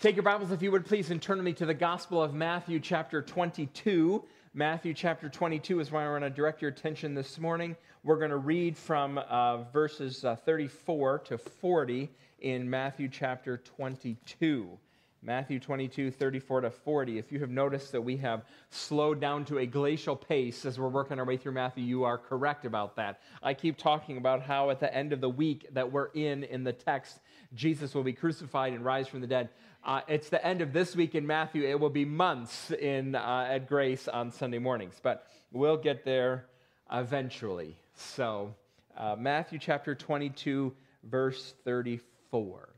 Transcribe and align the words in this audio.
Take 0.00 0.14
your 0.14 0.22
Bibles, 0.22 0.52
if 0.52 0.62
you 0.62 0.70
would 0.70 0.86
please, 0.86 1.10
and 1.10 1.20
turn 1.20 1.38
to 1.38 1.42
me 1.42 1.52
to 1.54 1.66
the 1.66 1.74
Gospel 1.74 2.22
of 2.22 2.32
Matthew, 2.32 2.78
chapter 2.78 3.20
22. 3.20 4.22
Matthew, 4.54 4.94
chapter 4.94 5.28
22 5.28 5.80
is 5.80 5.90
where 5.90 6.08
I 6.08 6.12
want 6.12 6.22
to 6.22 6.30
direct 6.30 6.62
your 6.62 6.70
attention 6.70 7.14
this 7.14 7.36
morning. 7.40 7.74
We're 8.04 8.18
going 8.18 8.30
to 8.30 8.36
read 8.36 8.76
from 8.76 9.18
uh, 9.18 9.64
verses 9.72 10.24
uh, 10.24 10.36
34 10.36 11.18
to 11.18 11.38
40 11.38 12.12
in 12.38 12.70
Matthew, 12.70 13.08
chapter 13.08 13.56
22. 13.56 14.78
Matthew 15.20 15.58
22, 15.58 16.12
34 16.12 16.60
to 16.60 16.70
40. 16.70 17.18
If 17.18 17.32
you 17.32 17.40
have 17.40 17.50
noticed 17.50 17.90
that 17.90 18.00
we 18.00 18.16
have 18.18 18.44
slowed 18.70 19.20
down 19.20 19.44
to 19.46 19.58
a 19.58 19.66
glacial 19.66 20.14
pace 20.14 20.64
as 20.64 20.78
we're 20.78 20.88
working 20.88 21.18
our 21.18 21.24
way 21.24 21.36
through 21.36 21.52
Matthew, 21.52 21.82
you 21.82 22.04
are 22.04 22.16
correct 22.16 22.64
about 22.64 22.94
that. 22.96 23.20
I 23.42 23.54
keep 23.54 23.76
talking 23.76 24.16
about 24.16 24.42
how 24.42 24.70
at 24.70 24.78
the 24.78 24.94
end 24.94 25.12
of 25.12 25.20
the 25.20 25.28
week 25.28 25.66
that 25.72 25.90
we're 25.90 26.10
in 26.14 26.44
in 26.44 26.62
the 26.62 26.72
text, 26.72 27.18
Jesus 27.54 27.94
will 27.94 28.04
be 28.04 28.12
crucified 28.12 28.74
and 28.74 28.84
rise 28.84 29.08
from 29.08 29.20
the 29.20 29.26
dead. 29.26 29.48
Uh, 29.84 30.00
it's 30.08 30.28
the 30.28 30.44
end 30.44 30.60
of 30.60 30.72
this 30.72 30.96
week 30.96 31.14
in 31.14 31.26
Matthew. 31.26 31.64
It 31.64 31.78
will 31.78 31.90
be 31.90 32.04
months 32.04 32.70
in, 32.70 33.14
uh, 33.14 33.46
at 33.48 33.68
Grace 33.68 34.08
on 34.08 34.30
Sunday 34.30 34.58
mornings, 34.58 34.98
but 35.02 35.26
we'll 35.52 35.76
get 35.76 36.04
there 36.04 36.46
eventually. 36.92 37.76
So, 37.94 38.54
uh, 38.96 39.16
Matthew 39.16 39.58
chapter 39.58 39.94
22, 39.94 40.74
verse 41.04 41.54
34. 41.64 42.68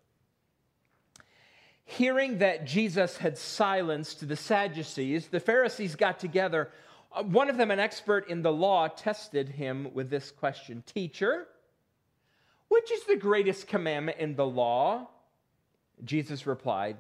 Hearing 1.85 2.39
that 2.39 2.67
Jesus 2.67 3.17
had 3.17 3.37
silenced 3.37 4.29
the 4.29 4.37
Sadducees, 4.37 5.29
the 5.29 5.41
Pharisees 5.41 5.97
got 5.97 6.21
together. 6.21 6.71
Uh, 7.13 7.25
one 7.25 7.49
of 7.49 7.57
them, 7.57 7.71
an 7.71 7.81
expert 7.81 8.29
in 8.29 8.43
the 8.43 8.53
law, 8.53 8.87
tested 8.87 9.49
him 9.49 9.89
with 9.95 10.11
this 10.11 10.31
question 10.31 10.85
Teacher, 10.87 11.49
which 12.69 12.93
is 12.93 13.03
the 13.05 13.17
greatest 13.17 13.67
commandment 13.67 14.19
in 14.19 14.37
the 14.37 14.47
law? 14.47 15.09
Jesus 16.05 16.47
replied, 16.47 16.97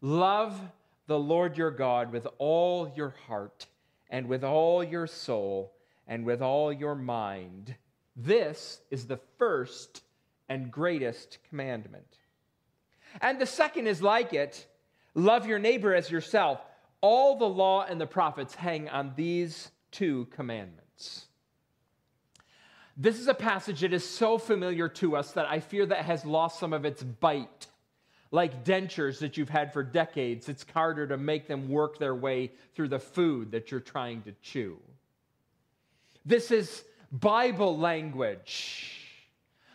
Love 0.00 0.58
the 1.06 1.18
Lord 1.18 1.56
your 1.58 1.70
God 1.70 2.12
with 2.12 2.26
all 2.38 2.92
your 2.96 3.14
heart, 3.26 3.66
and 4.08 4.26
with 4.28 4.44
all 4.44 4.82
your 4.82 5.06
soul, 5.06 5.72
and 6.06 6.24
with 6.24 6.42
all 6.42 6.72
your 6.72 6.94
mind. 6.94 7.74
This 8.16 8.80
is 8.90 9.06
the 9.06 9.20
first 9.38 10.02
and 10.48 10.70
greatest 10.70 11.38
commandment. 11.48 12.18
And 13.20 13.40
the 13.40 13.46
second 13.46 13.86
is 13.86 14.02
like 14.02 14.32
it 14.32 14.66
love 15.14 15.46
your 15.46 15.58
neighbor 15.58 15.94
as 15.94 16.10
yourself. 16.10 16.60
All 17.00 17.38
the 17.38 17.48
law 17.48 17.84
and 17.84 18.00
the 18.00 18.06
prophets 18.06 18.54
hang 18.54 18.88
on 18.88 19.12
these 19.16 19.70
two 19.90 20.26
commandments. 20.26 21.26
This 22.96 23.18
is 23.18 23.28
a 23.28 23.34
passage 23.34 23.80
that 23.80 23.94
is 23.94 24.06
so 24.06 24.36
familiar 24.36 24.88
to 24.88 25.16
us 25.16 25.32
that 25.32 25.46
I 25.46 25.60
fear 25.60 25.86
that 25.86 26.04
has 26.04 26.24
lost 26.24 26.58
some 26.58 26.72
of 26.72 26.84
its 26.84 27.02
bite 27.02 27.66
like 28.30 28.64
dentures 28.64 29.18
that 29.18 29.36
you've 29.36 29.48
had 29.48 29.72
for 29.72 29.82
decades, 29.82 30.48
it's 30.48 30.64
harder 30.72 31.06
to 31.06 31.16
make 31.16 31.48
them 31.48 31.68
work 31.68 31.98
their 31.98 32.14
way 32.14 32.52
through 32.74 32.88
the 32.88 32.98
food 32.98 33.50
that 33.50 33.70
you're 33.70 33.80
trying 33.80 34.22
to 34.22 34.32
chew. 34.42 34.78
This 36.24 36.50
is 36.50 36.84
Bible 37.10 37.76
language, 37.76 39.00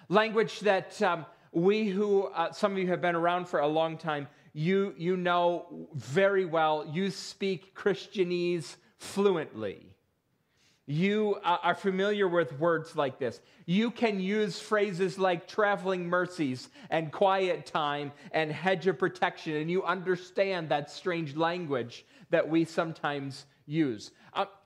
language 0.08 0.62
that 0.62 1.02
um, 1.02 1.26
we 1.52 1.90
who, 1.90 2.26
uh, 2.28 2.52
some 2.52 2.74
of 2.74 2.78
you 2.78 2.88
have 2.88 3.02
been 3.02 3.16
around 3.16 3.48
for 3.50 3.60
a 3.60 3.68
long 3.68 3.98
time, 3.98 4.28
you, 4.54 4.94
you 4.98 5.18
know 5.18 5.88
very 5.94 6.46
well, 6.46 6.90
you 6.94 7.12
speak 7.12 7.76
Christianese 7.76 8.76
fluently. 8.98 9.95
You 10.88 11.40
are 11.44 11.74
familiar 11.74 12.28
with 12.28 12.60
words 12.60 12.96
like 12.96 13.18
this. 13.18 13.42
You 13.66 13.90
can 13.90 14.20
use 14.20 14.60
phrases 14.60 15.18
like 15.18 15.48
traveling 15.48 16.08
mercies 16.08 16.70
and 16.92 17.12
quiet 17.12 17.66
time 17.66 18.12
and 18.32 18.52
hedge 18.52 18.86
of 18.86 19.00
protection, 19.00 19.56
and 19.56 19.72
you 19.72 19.84
understand 19.84 20.70
that 20.70 20.92
strange 20.92 21.36
language 21.36 22.06
that 22.30 22.48
we 22.48 22.66
sometimes 22.66 23.48
use. 23.66 24.12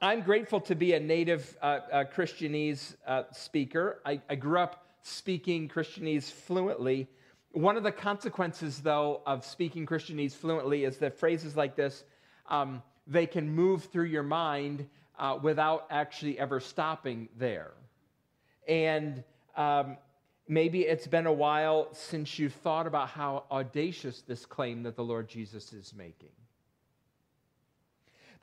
I'm 0.01 0.21
grateful 0.21 0.59
to 0.61 0.75
be 0.75 0.93
a 0.93 0.99
native 0.99 1.57
uh, 1.61 1.79
uh, 1.91 2.03
Christianese 2.13 2.95
uh, 3.07 3.23
speaker. 3.31 4.01
I, 4.05 4.19
I 4.29 4.35
grew 4.35 4.59
up 4.59 4.87
speaking 5.03 5.69
Christianese 5.69 6.29
fluently. 6.29 7.07
One 7.51 7.77
of 7.77 7.83
the 7.83 7.91
consequences, 7.93 8.79
though, 8.79 9.21
of 9.25 9.45
speaking 9.45 9.85
Christianese 9.85 10.33
fluently 10.33 10.83
is 10.83 10.97
that 10.97 11.17
phrases 11.17 11.55
like 11.55 11.77
this, 11.77 12.03
um, 12.49 12.81
they 13.07 13.25
can 13.25 13.49
move 13.49 13.85
through 13.85 14.05
your 14.05 14.23
mind 14.23 14.87
uh, 15.19 15.37
without 15.41 15.85
actually 15.91 16.39
ever 16.39 16.59
stopping 16.59 17.29
there. 17.37 17.71
And 18.67 19.23
um, 19.55 19.97
maybe 20.47 20.81
it's 20.81 21.07
been 21.07 21.27
a 21.27 21.33
while 21.33 21.89
since 21.91 22.39
you've 22.39 22.53
thought 22.53 22.87
about 22.87 23.09
how 23.09 23.43
audacious 23.51 24.21
this 24.21 24.45
claim 24.45 24.83
that 24.83 24.95
the 24.95 25.03
Lord 25.03 25.27
Jesus 25.27 25.73
is 25.73 25.93
making. 25.95 26.29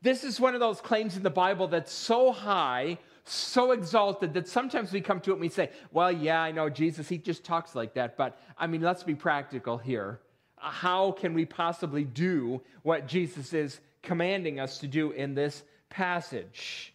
This 0.02 0.22
is 0.22 0.38
one 0.38 0.54
of 0.54 0.60
those 0.60 0.80
claims 0.80 1.16
in 1.16 1.22
the 1.22 1.30
Bible 1.30 1.66
that's 1.66 1.92
so 1.92 2.30
high, 2.30 2.98
so 3.24 3.72
exalted 3.72 4.34
that 4.34 4.46
sometimes 4.46 4.92
we 4.92 5.00
come 5.00 5.20
to 5.20 5.30
it 5.30 5.34
and 5.34 5.40
we 5.40 5.48
say, 5.48 5.70
well, 5.90 6.12
yeah, 6.12 6.40
I 6.40 6.52
know 6.52 6.68
Jesus, 6.68 7.08
he 7.08 7.18
just 7.18 7.42
talks 7.44 7.74
like 7.74 7.94
that. 7.94 8.16
But 8.16 8.38
I 8.58 8.66
mean, 8.66 8.82
let's 8.82 9.02
be 9.02 9.14
practical 9.14 9.78
here. 9.78 10.20
How 10.56 11.12
can 11.12 11.34
we 11.34 11.44
possibly 11.44 12.04
do 12.04 12.60
what 12.82 13.08
Jesus 13.08 13.52
is 13.52 13.80
commanding 14.02 14.60
us 14.60 14.78
to 14.78 14.86
do 14.86 15.10
in 15.12 15.34
this 15.34 15.64
passage. 15.88 16.92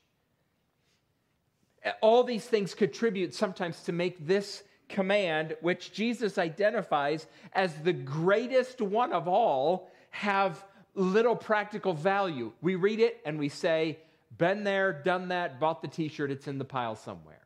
All 2.01 2.23
these 2.23 2.45
things 2.45 2.73
contribute 2.73 3.33
sometimes 3.33 3.81
to 3.83 3.91
make 3.91 4.27
this 4.27 4.63
command, 4.89 5.55
which 5.61 5.93
Jesus 5.93 6.37
identifies 6.37 7.25
as 7.53 7.73
the 7.75 7.93
greatest 7.93 8.81
one 8.81 9.13
of 9.13 9.27
all, 9.27 9.89
have 10.11 10.63
little 10.93 11.35
practical 11.35 11.93
value. 11.93 12.51
We 12.61 12.75
read 12.75 12.99
it 12.99 13.21
and 13.25 13.39
we 13.39 13.49
say, 13.49 13.99
been 14.37 14.63
there, 14.63 14.93
done 14.93 15.29
that, 15.29 15.59
bought 15.59 15.81
the 15.81 15.87
t 15.87 16.07
shirt, 16.07 16.31
it's 16.31 16.47
in 16.47 16.57
the 16.57 16.65
pile 16.65 16.95
somewhere. 16.95 17.39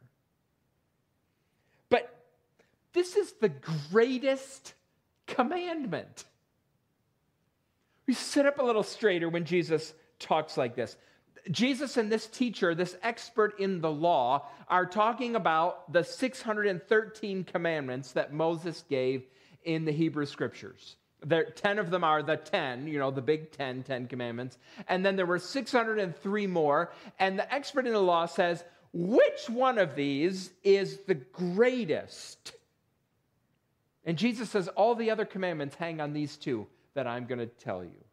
But 1.90 2.24
this 2.94 3.16
is 3.16 3.34
the 3.34 3.50
greatest 3.92 4.74
commandment. 5.28 6.26
We 8.08 8.14
sit 8.14 8.46
up 8.46 8.60
a 8.60 8.64
little 8.64 8.84
straighter 8.84 9.30
when 9.30 9.46
Jesus 9.46 9.94
talks 10.20 10.58
like 10.58 10.76
this. 10.76 10.96
Jesus 11.52 11.98
and 11.98 12.12
this 12.12 12.28
teacher, 12.28 12.74
this 12.74 12.98
expert 13.04 13.60
in 13.60 13.82
the 13.82 13.92
law, 13.92 14.48
are 14.68 14.86
talking 14.86 15.36
about 15.36 15.92
the 15.92 16.04
613 16.04 17.44
commandments 17.44 18.14
that 18.14 18.34
Moses 18.34 18.84
gave 18.90 19.24
in 19.64 19.86
the 19.86 19.92
Hebrew 19.92 20.26
scriptures. 20.26 20.96
There, 21.22 21.46
10 21.46 21.80
of 21.80 21.90
them 21.90 22.04
are 22.04 22.22
the 22.22 22.38
10, 22.38 22.88
you 22.88 23.00
know, 23.00 23.12
the 23.12 23.22
big 23.22 23.52
10, 23.52 23.84
10 23.84 24.08
commandments. 24.08 24.58
And 24.88 25.06
then 25.06 25.16
there 25.16 25.26
were 25.26 25.40
603 25.40 26.48
more. 26.48 26.92
And 27.20 27.40
the 27.40 27.54
expert 27.54 27.88
in 27.88 27.94
the 27.94 28.00
law 28.00 28.26
says, 28.26 28.64
which 28.94 29.50
one 29.50 29.78
of 29.78 29.96
these 29.96 30.52
is 30.64 31.00
the 31.08 31.16
greatest? 31.16 32.54
And 34.06 34.18
Jesus 34.18 34.50
says, 34.50 34.68
all 34.70 34.96
the 34.96 35.12
other 35.12 35.26
commandments 35.26 35.76
hang 35.76 36.00
on 36.00 36.14
these 36.14 36.38
two 36.38 36.68
that 36.94 37.08
I'm 37.08 37.26
going 37.26 37.40
to 37.40 37.48
tell 37.48 37.84
you. 37.84 38.05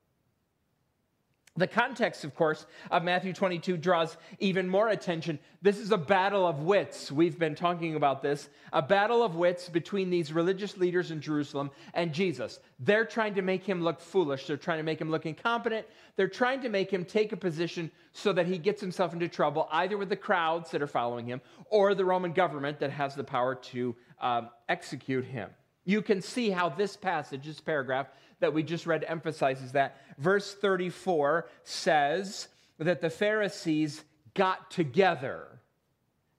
The 1.57 1.67
context, 1.67 2.25
of 2.25 2.35
course, 2.35 2.65
of 2.91 3.05
Matthew 3.05 3.35
22 3.35 3.77
draws 3.77 4.17
even 4.39 4.67
more 4.67 4.89
attention. 4.89 5.39
This 5.61 5.77
is 5.77 5.91
a 5.91 5.99
battle 5.99 6.47
of 6.47 6.63
wits. 6.63 7.13
We've 7.13 7.39
been 7.39 7.55
talking 7.55 7.95
about 7.95 8.23
this. 8.23 8.49
A 8.73 8.81
battle 8.81 9.23
of 9.23 9.37
wits 9.37 9.69
between 9.69 10.09
these 10.09 10.33
religious 10.33 10.79
leaders 10.79 11.11
in 11.11 11.21
Jerusalem 11.21 11.71
and 11.93 12.15
Jesus. 12.15 12.59
They're 12.81 13.05
trying 13.05 13.35
to 13.35 13.43
make 13.43 13.65
him 13.65 13.83
look 13.83 14.01
foolish. 14.01 14.47
They're 14.47 14.57
trying 14.57 14.79
to 14.79 14.83
make 14.83 14.99
him 14.99 15.11
look 15.11 15.27
incompetent. 15.27 15.87
They're 16.17 16.27
trying 16.27 16.63
to 16.63 16.71
make 16.71 16.91
him 16.91 17.05
take 17.05 17.33
a 17.33 17.37
position 17.37 17.91
so 18.13 18.33
that 18.33 18.47
he 18.47 18.57
gets 18.57 18.81
himself 18.81 19.13
into 19.13 19.29
trouble, 19.29 19.69
either 19.73 19.99
with 19.99 20.09
the 20.09 20.17
crowds 20.17 20.71
that 20.71 20.81
are 20.81 20.87
following 20.87 21.27
him 21.27 21.43
or 21.67 21.95
the 21.95 22.05
Roman 22.05 22.33
government 22.33 22.81
that 22.81 22.91
has 22.91 23.15
the 23.15 23.25
power 23.25 23.55
to 23.57 23.95
um, 24.23 24.49
execute 24.71 25.27
him. 25.27 25.51
You 25.85 26.01
can 26.01 26.23
see 26.23 26.49
how 26.49 26.69
this 26.69 26.97
passage, 26.97 27.45
this 27.45 27.61
paragraph, 27.61 28.07
that 28.43 28.53
we 28.53 28.63
just 28.63 28.87
read 28.87 29.05
emphasizes 29.09 29.73
that. 29.73 29.97
Verse 30.19 30.55
34 30.55 31.49
says 31.65 32.49
that 32.79 33.01
the 33.01 33.11
Pharisees 33.11 34.05
got 34.35 34.71
together. 34.71 35.47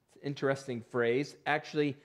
It's 0.06 0.22
an 0.22 0.28
interesting 0.28 0.84
phrase. 0.90 1.34
Actually, 1.46 1.96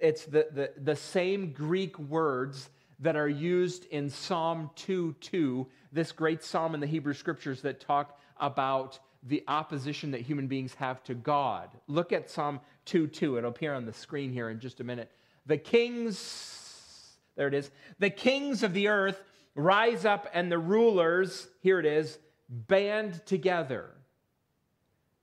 it's 0.00 0.24
the, 0.24 0.48
the, 0.52 0.70
the 0.82 0.96
same 0.96 1.52
Greek 1.52 1.98
words 1.98 2.68
that 3.00 3.16
are 3.16 3.28
used 3.28 3.86
in 3.86 4.10
Psalm 4.10 4.70
2 4.76 5.14
2, 5.20 5.66
this 5.92 6.12
great 6.12 6.42
psalm 6.42 6.74
in 6.74 6.80
the 6.80 6.86
Hebrew 6.86 7.14
scriptures 7.14 7.62
that 7.62 7.80
talk 7.80 8.18
about 8.38 8.98
the 9.22 9.42
opposition 9.48 10.10
that 10.10 10.20
human 10.20 10.46
beings 10.46 10.74
have 10.74 11.02
to 11.04 11.14
God. 11.14 11.70
Look 11.86 12.12
at 12.12 12.30
Psalm 12.30 12.60
2 12.86 13.06
2. 13.06 13.38
It'll 13.38 13.50
appear 13.50 13.74
on 13.74 13.86
the 13.86 13.92
screen 13.92 14.32
here 14.32 14.50
in 14.50 14.60
just 14.60 14.80
a 14.80 14.84
minute. 14.84 15.10
The 15.46 15.58
kings, 15.58 17.16
there 17.36 17.48
it 17.48 17.54
is, 17.54 17.70
the 17.98 18.10
kings 18.10 18.62
of 18.62 18.72
the 18.72 18.88
earth 18.88 19.22
rise 19.54 20.04
up 20.04 20.28
and 20.32 20.50
the 20.50 20.58
rulers, 20.58 21.48
here 21.60 21.78
it 21.78 21.86
is, 21.86 22.18
band 22.48 23.24
together 23.26 23.90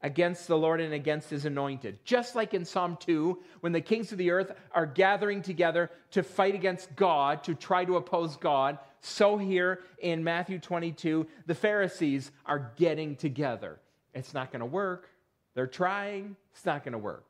against 0.03 0.47
the 0.47 0.57
Lord 0.57 0.81
and 0.81 0.93
against 0.93 1.29
his 1.29 1.45
anointed. 1.45 1.99
Just 2.03 2.35
like 2.35 2.53
in 2.53 2.65
Psalm 2.65 2.97
2, 2.99 3.37
when 3.59 3.71
the 3.71 3.81
kings 3.81 4.11
of 4.11 4.17
the 4.17 4.31
earth 4.31 4.51
are 4.71 4.85
gathering 4.85 5.41
together 5.41 5.91
to 6.11 6.23
fight 6.23 6.55
against 6.55 6.95
God, 6.95 7.43
to 7.43 7.53
try 7.53 7.85
to 7.85 7.97
oppose 7.97 8.35
God, 8.37 8.79
so 9.01 9.37
here 9.37 9.81
in 9.99 10.23
Matthew 10.23 10.59
22, 10.59 11.27
the 11.45 11.55
Pharisees 11.55 12.31
are 12.45 12.71
getting 12.77 13.15
together. 13.15 13.79
It's 14.13 14.33
not 14.33 14.51
going 14.51 14.61
to 14.61 14.65
work. 14.65 15.09
They're 15.53 15.67
trying, 15.67 16.35
it's 16.53 16.65
not 16.65 16.83
going 16.83 16.93
to 16.93 16.97
work. 16.97 17.25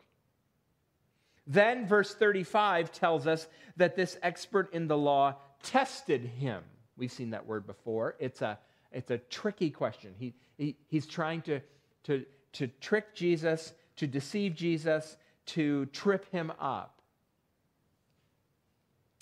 Then, 1.47 1.87
verse 1.87 2.13
35 2.13 2.91
tells 2.91 3.27
us 3.27 3.47
that 3.77 3.95
this 3.95 4.17
expert 4.21 4.73
in 4.73 4.87
the 4.87 4.97
law 4.97 5.35
tested 5.63 6.21
him. 6.21 6.63
We've 7.01 7.11
seen 7.11 7.31
that 7.31 7.47
word 7.47 7.65
before. 7.65 8.15
It's 8.19 8.43
a, 8.43 8.59
it's 8.91 9.09
a 9.09 9.17
tricky 9.17 9.71
question. 9.71 10.13
He, 10.19 10.35
he, 10.55 10.75
he's 10.87 11.07
trying 11.07 11.41
to, 11.41 11.59
to, 12.03 12.23
to 12.53 12.67
trick 12.79 13.15
Jesus, 13.15 13.73
to 13.95 14.05
deceive 14.05 14.53
Jesus, 14.53 15.17
to 15.47 15.87
trip 15.87 16.31
him 16.31 16.51
up. 16.59 17.01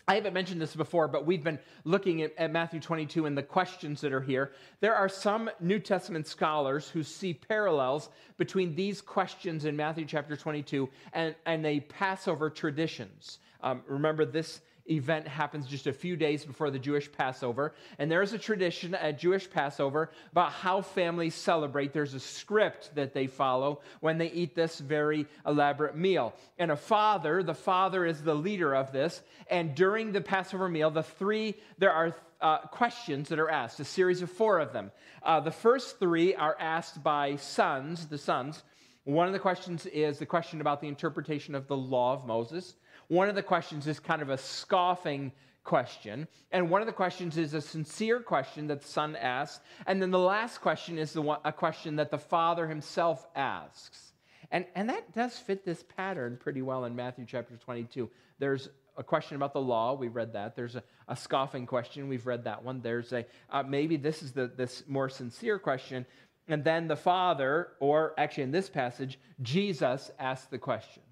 I 0.10 0.16
haven't 0.16 0.34
mentioned 0.34 0.60
this 0.60 0.76
before, 0.76 1.08
but 1.08 1.26
we've 1.26 1.44
been 1.44 1.60
looking 1.86 2.22
at, 2.22 2.34
at, 2.38 2.52
Matthew 2.52 2.82
22 2.82 3.26
and 3.26 3.38
the 3.38 3.44
questions 3.44 4.02
that 4.02 4.12
are 4.12 4.20
here. 4.20 4.52
There 4.82 4.96
are 4.96 5.08
some 5.08 5.50
New 5.62 5.80
Testament 5.80 6.28
scholars 6.28 6.90
who 6.90 7.02
see 7.02 7.34
parallels 7.34 8.10
between 8.36 8.76
these 8.76 9.00
questions 9.00 9.64
in 9.64 9.78
Matthew 9.78 10.04
chapter 10.04 10.36
22 10.36 10.90
and, 11.14 11.34
and 11.46 11.66
a 11.66 11.80
Passover 11.80 12.50
traditions. 12.50 13.40
Um, 13.62 13.84
remember, 13.88 14.26
this 14.26 14.60
event 14.90 15.28
happens 15.28 15.68
just 15.68 15.88
a 15.88 15.94
few 15.94 16.16
days 16.16 16.46
before 16.46 16.72
the 16.72 16.80
Jewish 16.80 17.12
Passover. 17.12 17.74
And 17.98 18.12
there's 18.12 18.34
a 18.34 18.38
tradition 18.38 18.96
at 18.96 19.20
Jewish 19.20 19.50
Passover 19.50 20.10
about 20.32 20.52
how 20.52 20.82
families 20.82 21.36
celebrate. 21.36 21.94
There's 21.94 22.14
a 22.14 22.20
script 22.20 22.96
that 22.96 23.14
they 23.14 23.28
follow 23.28 23.82
when 24.00 24.18
they 24.18 24.32
eat 24.32 24.56
this 24.56 24.80
very 24.80 25.28
elaborate 25.46 25.96
meal. 25.96 26.34
And 26.58 26.72
a 26.72 26.76
father, 26.76 27.44
the 27.44 27.54
father 27.54 28.06
is 28.06 28.22
the 28.22 28.36
leader 28.36 28.74
of 28.74 28.92
this. 28.92 29.22
And 29.50 29.76
during 29.76 30.12
the 30.12 30.22
Passover 30.22 30.70
meal, 30.70 30.92
the 30.92 31.04
three, 31.04 31.56
there 31.78 31.92
are 31.92 32.16
uh, 32.42 32.60
questions 32.60 33.30
that 33.30 33.40
are 33.40 33.50
asked, 33.50 33.80
a 33.80 33.86
series 33.86 34.22
of 34.22 34.32
four 34.32 34.60
of 34.60 34.72
them. 34.72 34.92
Uh, 35.24 35.40
the 35.40 35.52
first 35.52 36.00
three 36.00 36.36
are 36.36 36.56
asked 36.60 37.04
by 37.04 37.36
sons, 37.36 38.08
the 38.08 38.18
sons. 38.18 38.64
One 39.04 39.28
of 39.28 39.34
the 39.34 39.40
questions 39.40 39.86
is 39.88 40.20
the 40.20 40.26
question 40.26 40.62
about 40.62 40.82
the 40.82 40.88
interpretation 40.88 41.56
of 41.56 41.68
the 41.68 41.76
law 41.76 42.14
of 42.14 42.26
Moses. 42.26 42.76
One 43.10 43.28
of 43.28 43.36
the 43.36 43.44
questions 43.44 43.86
is 43.88 44.00
kind 44.00 44.22
of 44.22 44.30
a 44.30 44.38
scoffing 44.38 45.34
question. 45.64 46.28
And 46.52 46.70
one 46.70 46.82
of 46.82 46.88
the 46.88 46.94
questions 46.94 47.38
is 47.38 47.54
a 47.54 47.62
sincere 47.62 48.20
question 48.20 48.68
that 48.68 48.82
the 48.82 48.88
son 48.88 49.16
asks. 49.16 49.64
And 49.86 50.02
then 50.02 50.12
the 50.12 50.20
last 50.20 50.62
question 50.62 50.98
is 50.98 51.14
the 51.14 51.22
one, 51.22 51.40
a 51.44 51.52
question 51.52 51.98
that 51.98 52.12
the 52.12 52.18
father 52.18 52.68
himself 52.68 53.28
asks. 53.36 54.14
And, 54.52 54.66
and 54.76 54.90
that 54.90 55.14
does 55.14 55.38
fit 55.38 55.66
this 55.66 55.84
pattern 55.96 56.38
pretty 56.40 56.62
well 56.62 56.86
in 56.86 56.96
Matthew 56.96 57.26
chapter 57.28 57.56
22. 57.56 58.10
There's 58.40 58.70
a 58.98 59.04
question 59.04 59.36
about 59.36 59.54
the 59.54 59.62
law. 59.62 59.94
We've 59.94 60.16
read 60.16 60.34
that. 60.34 60.56
There's 60.56 60.76
a, 60.76 60.84
a 61.08 61.16
scoffing 61.16 61.66
question. 61.66 62.10
We've 62.10 62.26
read 62.26 62.44
that 62.44 62.64
one. 62.64 62.82
There's 62.82 63.12
a, 63.14 63.26
uh, 63.50 63.64
maybe 63.64 63.98
this 63.98 64.22
is 64.22 64.34
the, 64.34 64.48
this 64.48 64.84
more 64.88 65.10
sincere 65.10 65.58
question. 65.58 66.06
And 66.48 66.64
then 66.64 66.88
the 66.88 66.96
Father, 66.96 67.70
or 67.80 68.14
actually 68.18 68.44
in 68.44 68.52
this 68.52 68.70
passage, 68.70 69.20
Jesus 69.42 70.10
asks 70.20 70.48
the 70.48 70.58
question. 70.58 71.04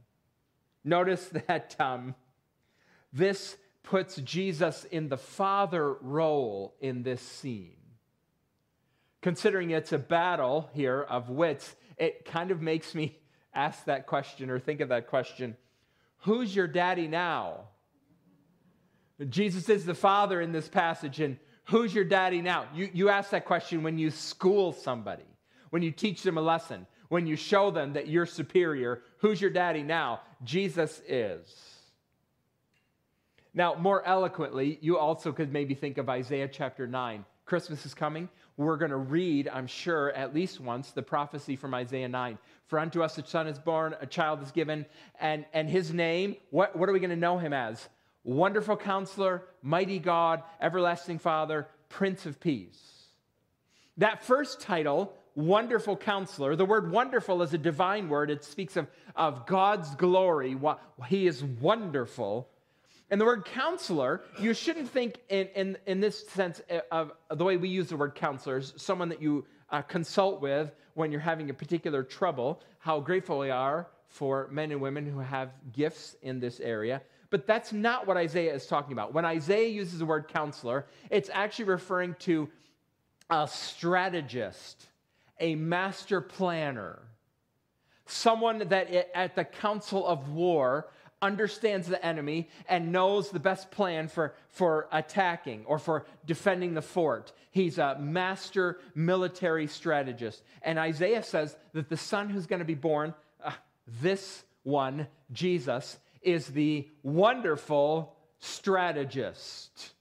Notice 0.87 1.27
that 1.47 1.75
um, 1.79 2.15
this 3.11 3.57
puts 3.83 4.15
Jesus 4.17 4.85
in 4.85 5.09
the 5.09 5.17
father 5.17 5.93
role 5.93 6.75
in 6.79 7.03
this 7.03 7.21
scene. 7.21 7.73
Considering 9.21 9.71
it's 9.71 9.91
a 9.91 9.97
battle 9.97 10.69
here 10.73 11.01
of 11.01 11.29
wits, 11.29 11.75
it 11.97 12.25
kind 12.25 12.51
of 12.51 12.61
makes 12.61 12.95
me 12.95 13.19
ask 13.53 13.85
that 13.85 14.07
question 14.07 14.49
or 14.49 14.59
think 14.59 14.81
of 14.81 14.89
that 14.89 15.07
question 15.07 15.57
Who's 16.21 16.55
your 16.55 16.67
daddy 16.67 17.07
now? 17.07 17.69
Jesus 19.29 19.69
is 19.69 19.85
the 19.85 19.95
father 19.95 20.41
in 20.41 20.51
this 20.51 20.67
passage, 20.67 21.19
and 21.19 21.37
who's 21.65 21.93
your 21.93 22.03
daddy 22.03 22.41
now? 22.41 22.65
You, 22.73 22.89
you 22.93 23.09
ask 23.09 23.31
that 23.31 23.45
question 23.45 23.83
when 23.83 23.97
you 23.97 24.11
school 24.11 24.73
somebody, 24.73 25.25
when 25.69 25.81
you 25.81 25.91
teach 25.91 26.23
them 26.23 26.37
a 26.37 26.41
lesson 26.41 26.85
when 27.09 27.27
you 27.27 27.35
show 27.35 27.71
them 27.71 27.93
that 27.93 28.07
you're 28.07 28.25
superior. 28.25 29.01
Who's 29.19 29.41
your 29.41 29.51
daddy 29.51 29.83
now? 29.83 30.21
Jesus 30.43 31.01
is. 31.07 31.77
Now, 33.53 33.75
more 33.75 34.05
eloquently, 34.05 34.77
you 34.81 34.97
also 34.97 35.31
could 35.31 35.51
maybe 35.51 35.73
think 35.73 35.97
of 35.97 36.09
Isaiah 36.09 36.47
chapter 36.47 36.85
9. 36.85 37.25
Christmas 37.45 37.85
is 37.85 37.93
coming. 37.93 38.29
We're 38.57 38.77
going 38.77 38.91
to 38.91 38.97
read, 38.97 39.47
I'm 39.51 39.67
sure, 39.67 40.11
at 40.11 40.35
least 40.35 40.59
once, 40.59 40.91
the 40.91 41.01
prophecy 41.01 41.55
from 41.55 41.73
Isaiah 41.73 42.09
9. 42.09 42.37
For 42.67 42.77
unto 42.77 43.01
us 43.01 43.17
a 43.17 43.25
son 43.25 43.47
is 43.47 43.57
born, 43.57 43.95
a 44.01 44.05
child 44.05 44.43
is 44.43 44.51
given, 44.51 44.85
and, 45.19 45.45
and 45.53 45.69
his 45.69 45.93
name, 45.93 46.35
what, 46.51 46.75
what 46.75 46.89
are 46.89 46.91
we 46.91 46.99
going 46.99 47.09
to 47.09 47.15
know 47.15 47.37
him 47.37 47.53
as? 47.53 47.87
Wonderful 48.23 48.75
counselor, 48.75 49.45
mighty 49.61 49.99
God, 49.99 50.43
everlasting 50.59 51.17
Father, 51.17 51.67
Prince 51.87 52.25
of 52.25 52.39
Peace. 52.39 52.79
That 53.97 54.23
first 54.23 54.59
title 54.59 55.13
wonderful 55.37 55.95
counselor. 55.95 56.55
The 56.55 56.65
word 56.65 56.91
wonderful 56.91 57.41
is 57.43 57.53
a 57.53 57.57
divine 57.57 58.09
word, 58.09 58.31
it 58.31 58.43
speaks 58.43 58.75
of, 58.75 58.87
of 59.15 59.45
God's 59.45 59.93
glory. 59.95 60.57
He 61.07 61.27
is 61.27 61.43
wonderful. 61.43 62.49
And 63.09 63.21
the 63.21 63.25
word 63.25 63.45
counselor, 63.45 64.21
you 64.39 64.53
shouldn't 64.53 64.89
think 64.89 65.19
in, 65.29 65.47
in, 65.55 65.77
in 65.85 66.01
this 66.01 66.27
sense 66.27 66.61
of 66.91 67.13
the 67.33 67.43
way 67.45 67.55
we 67.55 67.69
use 67.69 67.87
the 67.87 67.95
word 67.95 68.15
counselors, 68.15 68.73
someone 68.75 69.09
that 69.09 69.21
you 69.21 69.45
uh, 69.69 69.81
consult 69.83 70.41
with 70.41 70.73
when 70.95 71.11
you're 71.11 71.21
having 71.21 71.49
a 71.49 71.53
particular 71.53 72.03
trouble, 72.03 72.61
how 72.79 72.99
grateful 72.99 73.37
we 73.37 73.51
are 73.51 73.87
for 74.07 74.47
men 74.51 74.71
and 74.71 74.81
women 74.81 75.05
who 75.05 75.19
have 75.19 75.51
gifts 75.71 76.15
in 76.23 76.39
this 76.39 76.59
area. 76.59 77.01
But 77.29 77.45
that's 77.45 77.71
not 77.71 78.07
what 78.07 78.17
Isaiah 78.17 78.55
is 78.55 78.65
talking 78.65 78.93
about. 78.93 79.13
When 79.13 79.25
Isaiah 79.25 79.69
uses 79.69 79.99
the 79.99 80.05
word 80.05 80.27
counselor, 80.27 80.87
it's 81.11 81.29
actually 81.31 81.65
referring 81.65 82.15
to 82.21 82.49
a 83.29 83.47
strategist 83.47 84.87
a 85.39 85.55
master 85.55 86.21
planner, 86.21 86.99
someone 88.05 88.59
that 88.59 88.91
at 89.15 89.35
the 89.35 89.43
council 89.43 90.05
of 90.05 90.29
war 90.29 90.87
understands 91.21 91.87
the 91.87 92.03
enemy 92.05 92.47
and 92.69 92.91
knows 92.91 93.29
the 93.29 93.39
best 93.39 93.71
plan 93.71 94.07
for, 94.07 94.35
for 94.49 94.87
attacking 94.91 95.63
or 95.65 95.79
for 95.79 96.05
defending 96.25 96.73
the 96.73 96.81
fort. 96.81 97.31
He's 97.51 97.77
a 97.77 97.97
master 97.99 98.79
military 98.93 99.67
strategist. 99.67 100.43
And 100.61 100.77
Isaiah 100.77 101.23
says 101.23 101.55
that 101.73 101.89
the 101.89 101.97
son 101.97 102.29
who's 102.29 102.45
going 102.45 102.59
to 102.59 102.65
be 102.65 102.75
born, 102.75 103.13
uh, 103.43 103.51
this 104.01 104.43
one, 104.63 105.07
Jesus, 105.31 105.97
is 106.21 106.47
the 106.47 106.87
wonderful 107.03 108.15
strategist. 108.39 109.91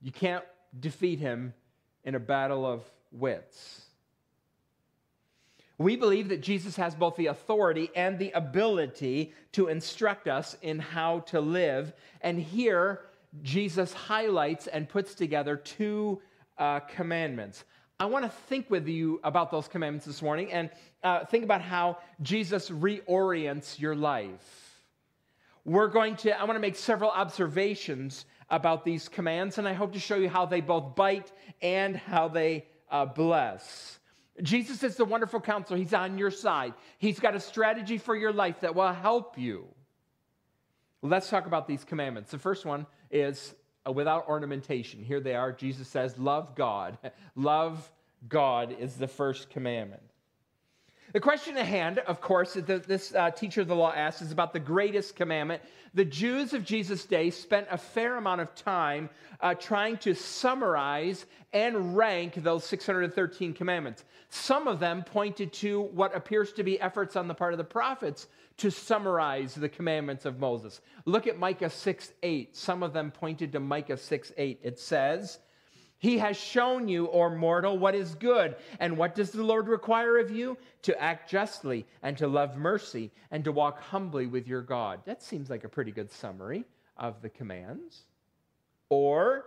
You 0.00 0.12
can't 0.12 0.44
defeat 0.78 1.18
him 1.18 1.54
in 2.04 2.14
a 2.14 2.20
battle 2.20 2.64
of 2.64 2.84
wits. 3.10 3.87
We 5.78 5.94
believe 5.94 6.28
that 6.30 6.40
Jesus 6.40 6.74
has 6.76 6.96
both 6.96 7.14
the 7.14 7.26
authority 7.26 7.90
and 7.94 8.18
the 8.18 8.32
ability 8.32 9.32
to 9.52 9.68
instruct 9.68 10.26
us 10.26 10.56
in 10.60 10.80
how 10.80 11.20
to 11.20 11.40
live. 11.40 11.92
And 12.20 12.40
here, 12.40 13.02
Jesus 13.42 13.92
highlights 13.92 14.66
and 14.66 14.88
puts 14.88 15.14
together 15.14 15.56
two 15.56 16.20
uh, 16.58 16.80
commandments. 16.80 17.64
I 18.00 18.06
want 18.06 18.24
to 18.24 18.30
think 18.48 18.70
with 18.70 18.88
you 18.88 19.20
about 19.22 19.50
those 19.50 19.68
commandments 19.68 20.06
this 20.06 20.22
morning 20.22 20.52
and 20.52 20.70
uh, 21.02 21.24
think 21.24 21.44
about 21.44 21.62
how 21.62 21.98
Jesus 22.22 22.70
reorients 22.70 23.78
your 23.78 23.94
life. 23.94 24.80
We're 25.64 25.88
going 25.88 26.16
to, 26.16 26.40
I 26.40 26.44
want 26.44 26.56
to 26.56 26.60
make 26.60 26.76
several 26.76 27.10
observations 27.10 28.24
about 28.50 28.84
these 28.84 29.08
commands, 29.08 29.58
and 29.58 29.68
I 29.68 29.74
hope 29.74 29.92
to 29.92 30.00
show 30.00 30.16
you 30.16 30.28
how 30.28 30.46
they 30.46 30.60
both 30.60 30.96
bite 30.96 31.30
and 31.60 31.96
how 31.96 32.28
they 32.28 32.66
uh, 32.90 33.04
bless. 33.04 33.97
Jesus 34.42 34.82
is 34.82 34.96
the 34.96 35.04
wonderful 35.04 35.40
counselor. 35.40 35.78
He's 35.78 35.94
on 35.94 36.18
your 36.18 36.30
side. 36.30 36.74
He's 36.98 37.18
got 37.18 37.34
a 37.34 37.40
strategy 37.40 37.98
for 37.98 38.16
your 38.16 38.32
life 38.32 38.60
that 38.60 38.74
will 38.74 38.92
help 38.92 39.38
you. 39.38 39.66
Let's 41.02 41.28
talk 41.28 41.46
about 41.46 41.68
these 41.68 41.84
commandments. 41.84 42.30
The 42.30 42.38
first 42.38 42.64
one 42.64 42.86
is 43.10 43.54
uh, 43.86 43.92
without 43.92 44.28
ornamentation. 44.28 45.02
Here 45.02 45.20
they 45.20 45.34
are. 45.34 45.52
Jesus 45.52 45.88
says, 45.88 46.18
Love 46.18 46.54
God. 46.54 46.98
Love 47.36 47.90
God 48.28 48.76
is 48.78 48.94
the 48.96 49.08
first 49.08 49.50
commandment. 49.50 50.02
The 51.12 51.20
question 51.20 51.56
at 51.56 51.64
hand, 51.64 52.00
of 52.00 52.20
course, 52.20 52.52
that 52.54 52.84
this 52.86 53.14
uh, 53.14 53.30
teacher 53.30 53.62
of 53.62 53.68
the 53.68 53.74
law 53.74 53.92
asks 53.92 54.20
is 54.20 54.30
about 54.30 54.52
the 54.52 54.60
greatest 54.60 55.16
commandment. 55.16 55.62
The 55.94 56.04
Jews 56.04 56.52
of 56.52 56.64
Jesus' 56.64 57.06
day 57.06 57.30
spent 57.30 57.66
a 57.70 57.78
fair 57.78 58.16
amount 58.16 58.42
of 58.42 58.54
time 58.54 59.08
uh, 59.40 59.54
trying 59.54 59.96
to 59.98 60.14
summarize 60.14 61.24
and 61.54 61.96
rank 61.96 62.34
those 62.34 62.64
613 62.64 63.54
commandments. 63.54 64.04
Some 64.28 64.68
of 64.68 64.78
them 64.78 65.02
pointed 65.02 65.52
to 65.54 65.80
what 65.80 66.14
appears 66.14 66.52
to 66.54 66.62
be 66.62 66.80
efforts 66.80 67.16
on 67.16 67.28
the 67.28 67.34
part 67.34 67.54
of 67.54 67.58
the 67.58 67.64
prophets 67.64 68.28
to 68.58 68.70
summarize 68.70 69.54
the 69.54 69.68
commandments 69.68 70.24
of 70.24 70.38
Moses. 70.38 70.80
Look 71.06 71.26
at 71.26 71.38
Micah 71.38 71.70
6 71.70 72.12
8. 72.22 72.56
Some 72.56 72.82
of 72.82 72.92
them 72.92 73.10
pointed 73.10 73.52
to 73.52 73.60
Micah 73.60 73.96
6 73.96 74.32
8. 74.36 74.60
It 74.62 74.78
says, 74.78 75.38
he 75.98 76.18
has 76.18 76.36
shown 76.36 76.86
you, 76.86 77.06
or 77.06 77.34
mortal, 77.34 77.76
what 77.76 77.94
is 77.94 78.14
good. 78.14 78.56
And 78.78 78.96
what 78.96 79.16
does 79.16 79.32
the 79.32 79.42
Lord 79.42 79.66
require 79.68 80.18
of 80.18 80.30
you? 80.30 80.56
To 80.82 81.00
act 81.00 81.28
justly, 81.28 81.86
and 82.02 82.16
to 82.18 82.28
love 82.28 82.56
mercy, 82.56 83.10
and 83.32 83.42
to 83.44 83.50
walk 83.50 83.82
humbly 83.82 84.26
with 84.26 84.46
your 84.46 84.62
God. 84.62 85.00
That 85.04 85.22
seems 85.22 85.50
like 85.50 85.64
a 85.64 85.68
pretty 85.68 85.90
good 85.90 86.10
summary 86.10 86.64
of 86.96 87.20
the 87.20 87.28
commands. 87.28 88.02
Or 88.90 89.44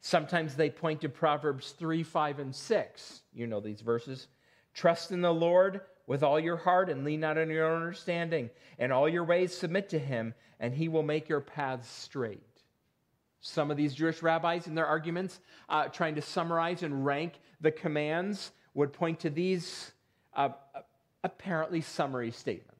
Sometimes 0.00 0.54
they 0.54 0.70
point 0.70 1.02
to 1.02 1.08
Proverbs 1.08 1.72
3, 1.72 2.02
5, 2.02 2.38
and 2.38 2.54
6. 2.54 3.20
You 3.32 3.46
know 3.46 3.60
these 3.60 3.82
verses. 3.82 4.28
Trust 4.72 5.12
in 5.12 5.20
the 5.20 5.32
Lord 5.32 5.82
with 6.06 6.22
all 6.22 6.40
your 6.40 6.56
heart 6.56 6.88
and 6.88 7.04
lean 7.04 7.20
not 7.20 7.38
on 7.38 7.50
your 7.50 7.66
own 7.66 7.82
understanding. 7.82 8.50
And 8.78 8.92
all 8.92 9.08
your 9.08 9.24
ways 9.24 9.54
submit 9.54 9.90
to 9.90 9.98
him, 9.98 10.34
and 10.58 10.74
he 10.74 10.88
will 10.88 11.02
make 11.02 11.28
your 11.28 11.40
paths 11.40 11.88
straight. 11.88 12.42
Some 13.40 13.70
of 13.70 13.76
these 13.76 13.94
Jewish 13.94 14.22
rabbis, 14.22 14.66
in 14.66 14.74
their 14.74 14.86
arguments, 14.86 15.40
uh, 15.68 15.88
trying 15.88 16.14
to 16.16 16.22
summarize 16.22 16.82
and 16.82 17.04
rank 17.04 17.34
the 17.60 17.70
commands, 17.70 18.52
would 18.74 18.92
point 18.92 19.20
to 19.20 19.30
these 19.30 19.92
uh, 20.34 20.50
apparently 21.24 21.80
summary 21.80 22.30
statements. 22.30 22.79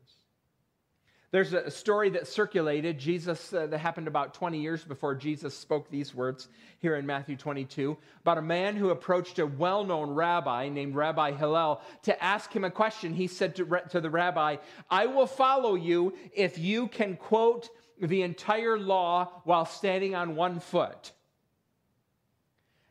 There's 1.32 1.52
a 1.52 1.70
story 1.70 2.10
that 2.10 2.26
circulated, 2.26 2.99
Jesus, 2.99 3.52
uh, 3.52 3.68
that 3.68 3.78
happened 3.78 4.08
about 4.08 4.34
20 4.34 4.60
years 4.60 4.82
before 4.82 5.14
Jesus 5.14 5.56
spoke 5.56 5.88
these 5.88 6.12
words 6.12 6.49
here 6.80 6.96
in 6.96 7.06
Matthew 7.06 7.37
22, 7.37 7.96
about 8.22 8.38
a 8.38 8.42
man 8.42 8.75
who 8.75 8.90
approached 8.90 9.38
a 9.38 9.46
well 9.46 9.84
known 9.84 10.10
rabbi 10.10 10.68
named 10.68 10.96
Rabbi 10.96 11.30
Hillel 11.30 11.82
to 12.02 12.20
ask 12.22 12.52
him 12.52 12.64
a 12.64 12.70
question. 12.70 13.14
He 13.14 13.28
said 13.28 13.54
to, 13.56 13.80
to 13.90 14.00
the 14.00 14.10
rabbi, 14.10 14.56
I 14.90 15.06
will 15.06 15.28
follow 15.28 15.76
you 15.76 16.14
if 16.34 16.58
you 16.58 16.88
can 16.88 17.16
quote 17.16 17.68
the 18.00 18.22
entire 18.22 18.76
law 18.76 19.30
while 19.44 19.66
standing 19.66 20.16
on 20.16 20.34
one 20.34 20.58
foot. 20.58 21.12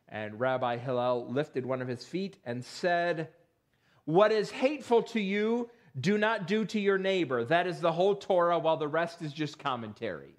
And 0.08 0.40
Rabbi 0.40 0.78
Hillel 0.78 1.28
lifted 1.30 1.66
one 1.66 1.82
of 1.82 1.90
his 1.90 2.06
feet 2.06 2.38
and 2.46 2.64
said, 2.64 3.30
What 4.06 4.32
is 4.32 4.50
hateful 4.50 5.04
to 5.04 5.20
you? 5.20 5.70
Do 6.00 6.18
not 6.18 6.48
do 6.48 6.66
to 6.66 6.80
your 6.80 6.98
neighbor. 6.98 7.44
That 7.46 7.68
is 7.68 7.80
the 7.80 7.92
whole 7.92 8.16
Torah, 8.16 8.60
while 8.60 8.78
the 8.78 8.88
rest 8.88 9.22
is 9.22 9.34
just 9.34 9.58
commentary. 9.60 10.36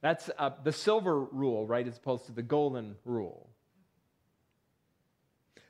That's 0.00 0.30
uh, 0.38 0.50
the 0.64 0.72
silver 0.72 1.20
rule, 1.20 1.66
right, 1.66 1.86
as 1.86 1.96
opposed 1.96 2.26
to 2.26 2.32
the 2.32 2.42
golden 2.42 2.96
rule. 3.04 3.50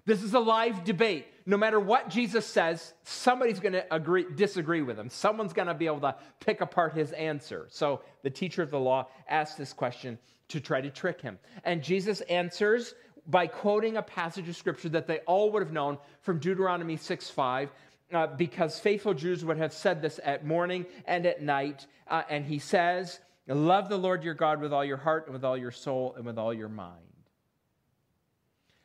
This 0.06 0.22
is 0.22 0.34
a 0.34 0.40
live 0.40 0.84
debate. 0.84 1.26
No 1.46 1.56
matter 1.56 1.78
what 1.78 2.08
Jesus 2.08 2.46
says, 2.46 2.94
somebody's 3.04 3.60
going 3.60 3.74
to 3.74 3.94
agree, 3.94 4.26
disagree 4.34 4.82
with 4.82 4.98
him. 4.98 5.10
Someone's 5.10 5.52
going 5.52 5.68
to 5.68 5.74
be 5.74 5.86
able 5.86 6.00
to 6.00 6.16
pick 6.38 6.60
apart 6.60 6.94
his 6.94 7.12
answer. 7.12 7.66
So 7.70 8.02
the 8.22 8.30
teacher 8.30 8.62
of 8.62 8.70
the 8.70 8.78
law 8.78 9.08
asks 9.28 9.56
this 9.56 9.72
question 9.72 10.18
to 10.48 10.60
try 10.60 10.80
to 10.80 10.90
trick 10.90 11.20
him. 11.20 11.38
And 11.64 11.82
Jesus 11.82 12.22
answers 12.22 12.94
by 13.26 13.46
quoting 13.46 13.96
a 13.96 14.02
passage 14.02 14.48
of 14.48 14.56
scripture 14.56 14.88
that 14.90 15.06
they 15.06 15.18
all 15.20 15.52
would 15.52 15.62
have 15.62 15.72
known 15.72 15.98
from 16.22 16.38
Deuteronomy 16.38 16.96
6 16.96 17.30
5 17.30 17.70
uh, 18.12 18.26
because 18.28 18.78
faithful 18.78 19.14
Jews 19.14 19.44
would 19.44 19.58
have 19.58 19.72
said 19.72 20.02
this 20.02 20.20
at 20.24 20.46
morning 20.46 20.86
and 21.06 21.26
at 21.26 21.42
night. 21.42 21.86
Uh, 22.06 22.22
and 22.28 22.44
he 22.44 22.58
says, 22.58 23.20
Love 23.46 23.88
the 23.88 23.98
Lord 23.98 24.22
your 24.22 24.34
God 24.34 24.60
with 24.60 24.72
all 24.72 24.84
your 24.84 24.96
heart 24.96 25.26
and 25.26 25.32
with 25.32 25.44
all 25.44 25.56
your 25.56 25.70
soul 25.70 26.14
and 26.16 26.24
with 26.24 26.38
all 26.38 26.54
your 26.54 26.68
mind. 26.68 27.00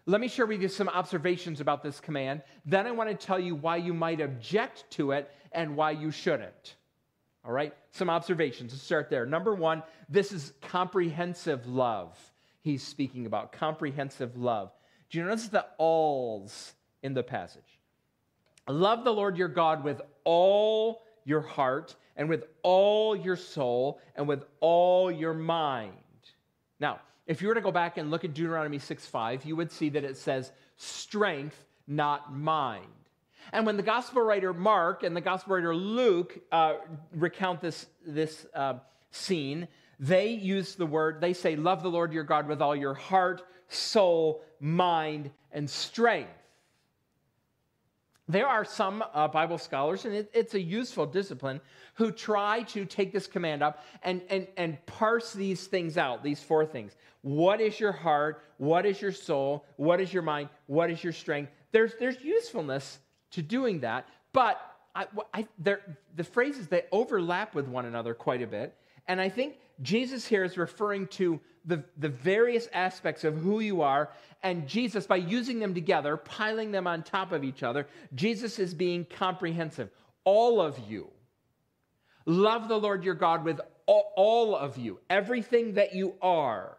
Let 0.07 0.21
me 0.21 0.27
share 0.27 0.45
with 0.45 0.61
you 0.61 0.67
some 0.67 0.89
observations 0.89 1.61
about 1.61 1.81
this 1.81 1.99
command. 1.99 2.43
Then 2.65 2.85
I 2.85 2.91
want 2.91 3.09
to 3.09 3.15
tell 3.15 3.39
you 3.39 3.55
why 3.55 3.77
you 3.77 3.93
might 3.93 4.21
object 4.21 4.85
to 4.91 5.11
it 5.11 5.31
and 5.51 5.75
why 5.75 5.91
you 5.91 6.11
shouldn't. 6.11 6.75
All 7.43 7.51
right? 7.51 7.73
Some 7.91 8.09
observations. 8.09 8.71
Let's 8.73 8.83
start 8.83 9.09
there. 9.09 9.25
Number 9.25 9.53
one, 9.53 9.83
this 10.09 10.31
is 10.31 10.53
comprehensive 10.61 11.67
love. 11.67 12.17
He's 12.61 12.83
speaking 12.83 13.25
about 13.25 13.51
comprehensive 13.51 14.37
love. 14.37 14.71
Do 15.09 15.19
you 15.19 15.25
notice 15.25 15.47
the 15.47 15.65
alls 15.77 16.73
in 17.03 17.13
the 17.13 17.23
passage? 17.23 17.74
Love 18.67 19.03
the 19.03 19.13
Lord 19.13 19.37
your 19.37 19.47
God 19.47 19.83
with 19.83 20.01
all 20.23 21.03
your 21.23 21.41
heart 21.41 21.95
and 22.15 22.29
with 22.29 22.45
all 22.63 23.15
your 23.15 23.35
soul 23.35 23.99
and 24.15 24.27
with 24.27 24.45
all 24.59 25.11
your 25.11 25.33
mind. 25.33 25.93
Now, 26.79 26.99
if 27.27 27.41
you 27.41 27.47
were 27.47 27.55
to 27.55 27.61
go 27.61 27.71
back 27.71 27.97
and 27.97 28.11
look 28.11 28.23
at 28.23 28.33
Deuteronomy 28.33 28.79
6 28.79 29.05
5, 29.05 29.45
you 29.45 29.55
would 29.55 29.71
see 29.71 29.89
that 29.89 30.03
it 30.03 30.17
says 30.17 30.51
strength, 30.77 31.63
not 31.87 32.33
mind. 32.33 32.85
And 33.51 33.65
when 33.65 33.77
the 33.77 33.83
gospel 33.83 34.21
writer 34.21 34.53
Mark 34.53 35.03
and 35.03 35.15
the 35.15 35.21
gospel 35.21 35.55
writer 35.55 35.75
Luke 35.75 36.39
uh, 36.51 36.75
recount 37.13 37.61
this, 37.61 37.85
this 38.05 38.45
uh, 38.53 38.75
scene, 39.11 39.67
they 39.99 40.29
use 40.29 40.75
the 40.75 40.85
word, 40.85 41.21
they 41.21 41.33
say, 41.33 41.55
Love 41.55 41.83
the 41.83 41.89
Lord 41.89 42.13
your 42.13 42.23
God 42.23 42.47
with 42.47 42.61
all 42.61 42.75
your 42.75 42.93
heart, 42.93 43.43
soul, 43.69 44.43
mind, 44.59 45.31
and 45.51 45.69
strength. 45.69 46.29
There 48.27 48.47
are 48.47 48.65
some 48.65 49.03
uh, 49.13 49.27
Bible 49.27 49.57
scholars, 49.57 50.05
and 50.05 50.15
it, 50.15 50.31
it's 50.33 50.55
a 50.55 50.59
useful 50.59 51.05
discipline, 51.05 51.61
who 51.95 52.11
try 52.11 52.63
to 52.63 52.85
take 52.85 53.13
this 53.13 53.27
command 53.27 53.61
up 53.61 53.83
and, 54.01 54.21
and, 54.29 54.47
and 54.57 54.83
parse 54.85 55.33
these 55.33 55.67
things 55.67 55.97
out, 55.97 56.23
these 56.23 56.41
four 56.41 56.65
things. 56.65 56.95
What 57.21 57.61
is 57.61 57.79
your 57.79 57.91
heart? 57.91 58.43
What 58.57 58.85
is 58.85 59.01
your 59.01 59.11
soul? 59.11 59.65
What 59.77 60.01
is 60.01 60.11
your 60.11 60.23
mind? 60.23 60.49
What 60.65 60.89
is 60.89 61.03
your 61.03 61.13
strength? 61.13 61.51
There's, 61.71 61.93
there's 61.99 62.19
usefulness 62.21 62.99
to 63.31 63.41
doing 63.41 63.81
that, 63.81 64.07
but 64.33 64.59
I, 64.95 65.07
I, 65.33 65.47
the 66.15 66.23
phrases, 66.23 66.67
they 66.67 66.83
overlap 66.91 67.53
with 67.53 67.67
one 67.67 67.85
another 67.85 68.13
quite 68.13 68.41
a 68.41 68.47
bit. 68.47 68.75
And 69.07 69.21
I 69.21 69.29
think 69.29 69.57
Jesus 69.81 70.25
here 70.25 70.43
is 70.43 70.57
referring 70.57 71.07
to 71.07 71.39
the, 71.65 71.83
the 71.97 72.09
various 72.09 72.67
aspects 72.73 73.23
of 73.23 73.37
who 73.37 73.59
you 73.59 73.81
are. 73.81 74.09
And 74.43 74.67
Jesus, 74.67 75.07
by 75.07 75.17
using 75.17 75.59
them 75.59 75.73
together, 75.73 76.17
piling 76.17 76.71
them 76.71 76.87
on 76.87 77.03
top 77.03 77.31
of 77.31 77.43
each 77.43 77.63
other, 77.63 77.87
Jesus 78.13 78.59
is 78.59 78.73
being 78.73 79.05
comprehensive. 79.05 79.89
All 80.23 80.61
of 80.61 80.77
you. 80.87 81.09
Love 82.25 82.67
the 82.67 82.77
Lord 82.77 83.03
your 83.03 83.15
God 83.15 83.43
with 83.43 83.59
all, 83.85 84.13
all 84.15 84.55
of 84.55 84.77
you, 84.77 84.99
everything 85.09 85.73
that 85.75 85.93
you 85.93 86.15
are. 86.21 86.77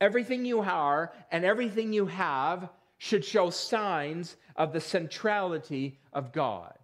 Everything 0.00 0.44
you 0.44 0.60
are 0.60 1.12
and 1.30 1.44
everything 1.44 1.92
you 1.92 2.06
have 2.06 2.70
should 2.98 3.24
show 3.24 3.50
signs 3.50 4.36
of 4.56 4.72
the 4.72 4.80
centrality 4.80 5.98
of 6.12 6.32
God. 6.32 6.74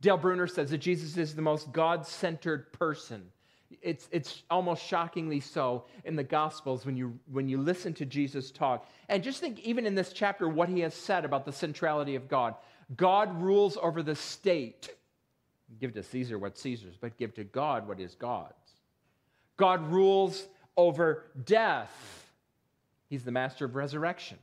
Dale 0.00 0.16
Bruner 0.16 0.46
says 0.46 0.70
that 0.70 0.78
Jesus 0.78 1.16
is 1.16 1.34
the 1.34 1.42
most 1.42 1.72
God 1.72 2.06
centered 2.06 2.72
person 2.72 3.30
it's, 3.82 4.08
it's 4.12 4.42
almost 4.50 4.84
shockingly 4.84 5.40
so 5.40 5.84
in 6.04 6.16
the 6.16 6.24
Gospels 6.24 6.84
when 6.86 6.96
you, 6.96 7.18
when 7.30 7.48
you 7.48 7.58
listen 7.58 7.94
to 7.94 8.06
Jesus 8.06 8.50
talk. 8.50 8.88
And 9.08 9.22
just 9.22 9.40
think, 9.40 9.60
even 9.60 9.86
in 9.86 9.94
this 9.94 10.12
chapter, 10.12 10.48
what 10.48 10.68
he 10.68 10.80
has 10.80 10.94
said 10.94 11.24
about 11.24 11.44
the 11.44 11.52
centrality 11.52 12.14
of 12.14 12.28
God. 12.28 12.54
God 12.96 13.40
rules 13.40 13.76
over 13.80 14.02
the 14.02 14.14
state. 14.14 14.90
Give 15.80 15.94
to 15.94 16.02
Caesar 16.02 16.38
what 16.38 16.58
Caesar's, 16.58 16.96
but 17.00 17.16
give 17.16 17.34
to 17.34 17.44
God 17.44 17.88
what 17.88 18.00
is 18.00 18.14
God's. 18.14 18.52
God 19.56 19.90
rules 19.90 20.46
over 20.76 21.24
death. 21.44 22.30
He's 23.08 23.24
the 23.24 23.32
master 23.32 23.64
of 23.64 23.74
resurrection. 23.74 24.38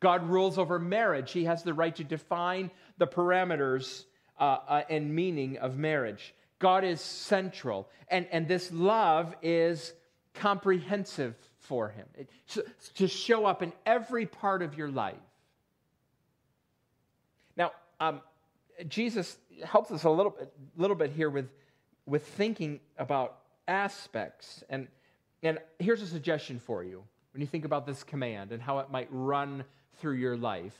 God 0.00 0.28
rules 0.28 0.58
over 0.58 0.78
marriage. 0.78 1.32
He 1.32 1.44
has 1.44 1.62
the 1.62 1.74
right 1.74 1.94
to 1.96 2.04
define 2.04 2.70
the 2.98 3.06
parameters 3.06 4.04
uh, 4.38 4.58
uh, 4.68 4.82
and 4.88 5.14
meaning 5.14 5.58
of 5.58 5.76
marriage. 5.76 6.34
God 6.58 6.84
is 6.84 7.00
central. 7.00 7.88
And, 8.08 8.26
and 8.30 8.48
this 8.48 8.72
love 8.72 9.34
is 9.42 9.92
comprehensive 10.34 11.34
for 11.58 11.88
him, 11.88 12.06
it, 12.14 12.30
to 12.94 13.08
show 13.08 13.44
up 13.44 13.62
in 13.62 13.72
every 13.84 14.26
part 14.26 14.62
of 14.62 14.76
your 14.78 14.88
life. 14.88 15.16
Now, 17.56 17.72
um, 17.98 18.20
Jesus 18.88 19.36
helps 19.64 19.90
us 19.90 20.04
a 20.04 20.10
little 20.10 20.30
bit, 20.30 20.52
little 20.76 20.96
bit 20.96 21.10
here 21.10 21.30
with, 21.30 21.48
with 22.04 22.26
thinking 22.26 22.80
about 22.98 23.38
aspects. 23.66 24.62
And, 24.68 24.86
and 25.42 25.58
here's 25.78 26.02
a 26.02 26.06
suggestion 26.06 26.60
for 26.60 26.84
you 26.84 27.02
when 27.32 27.40
you 27.40 27.46
think 27.46 27.64
about 27.64 27.86
this 27.86 28.04
command 28.04 28.52
and 28.52 28.62
how 28.62 28.78
it 28.78 28.90
might 28.90 29.08
run 29.10 29.64
through 29.98 30.14
your 30.14 30.36
life. 30.36 30.74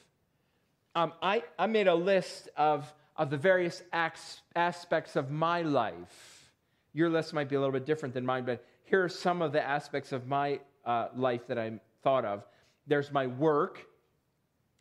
Um, 0.94 1.12
I, 1.20 1.42
I 1.58 1.66
made 1.66 1.88
a 1.88 1.94
list 1.94 2.48
of 2.56 2.90
of 3.18 3.30
the 3.30 3.36
various 3.36 3.82
aspects 3.92 5.16
of 5.16 5.30
my 5.30 5.62
life. 5.62 6.50
Your 6.92 7.08
list 7.08 7.32
might 7.34 7.48
be 7.48 7.56
a 7.56 7.58
little 7.58 7.72
bit 7.72 7.86
different 7.86 8.14
than 8.14 8.24
mine, 8.24 8.44
but 8.44 8.64
here 8.84 9.02
are 9.02 9.08
some 9.08 9.42
of 9.42 9.52
the 9.52 9.62
aspects 9.62 10.12
of 10.12 10.26
my 10.26 10.60
uh, 10.84 11.08
life 11.14 11.46
that 11.48 11.58
I'm 11.58 11.80
thought 12.02 12.24
of. 12.24 12.44
There's 12.86 13.10
my 13.10 13.26
work, 13.26 13.86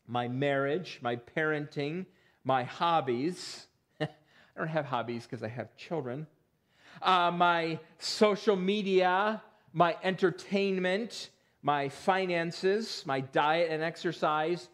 my 0.08 0.28
marriage, 0.28 1.00
my 1.02 1.16
parenting, 1.16 2.06
my 2.44 2.64
hobbies. 2.64 3.68
I 4.02 4.08
don't 4.58 4.68
have 4.68 4.86
hobbies 4.86 5.24
because 5.24 5.44
I 5.44 5.48
have 5.48 5.76
children. 5.76 6.28
Uh, 7.02 7.32
my 7.32 7.80
social 7.98 8.56
media, 8.56 9.42
my 9.74 9.98
entertainment, 10.04 11.30
my 11.62 11.90
finances, 11.90 13.04
my 13.06 13.22
diet 13.22 13.72
and 13.72 13.82
exercise, 13.82 14.70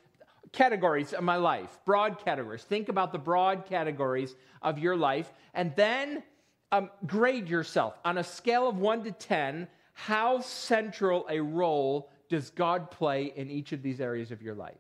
categories 0.52 1.14
of 1.14 1.24
my 1.24 1.38
life, 1.38 1.80
broad 1.86 2.24
categories. 2.24 2.64
Think 2.64 2.90
about 2.90 3.12
the 3.12 3.20
broad 3.20 3.66
categories 3.68 4.36
of 4.62 4.80
your 4.80 4.96
life, 4.96 5.32
and 5.54 5.74
then 5.76 6.24
um, 6.72 6.90
grade 7.06 7.50
yourself 7.50 7.98
on 8.04 8.18
a 8.18 8.24
scale 8.24 8.68
of 8.68 8.78
one 8.78 9.04
to 9.04 9.12
10. 9.12 9.68
How 9.94 10.42
central 10.42 11.26
a 11.30 11.40
role 11.40 12.10
does 12.30 12.50
God 12.50 12.92
play 12.92 13.32
in 13.36 13.50
each 13.50 13.72
of 13.72 13.82
these 13.82 14.00
areas 14.00 14.32
of 14.32 14.42
your 14.42 14.56
life? 14.56 14.78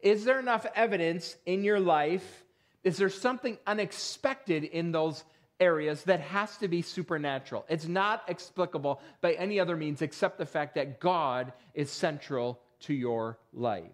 Is 0.00 0.24
there 0.24 0.38
enough 0.38 0.66
evidence 0.74 1.36
in 1.46 1.64
your 1.64 1.80
life? 1.80 2.44
Is 2.84 2.96
there 2.96 3.08
something 3.08 3.58
unexpected 3.66 4.64
in 4.64 4.92
those 4.92 5.24
areas 5.60 6.04
that 6.04 6.20
has 6.20 6.56
to 6.58 6.68
be 6.68 6.82
supernatural. 6.82 7.64
It's 7.68 7.86
not 7.86 8.22
explicable 8.28 9.00
by 9.20 9.32
any 9.32 9.58
other 9.58 9.76
means 9.76 10.02
except 10.02 10.38
the 10.38 10.46
fact 10.46 10.74
that 10.76 11.00
God 11.00 11.52
is 11.74 11.90
central 11.90 12.60
to 12.80 12.94
your 12.94 13.38
life. 13.52 13.84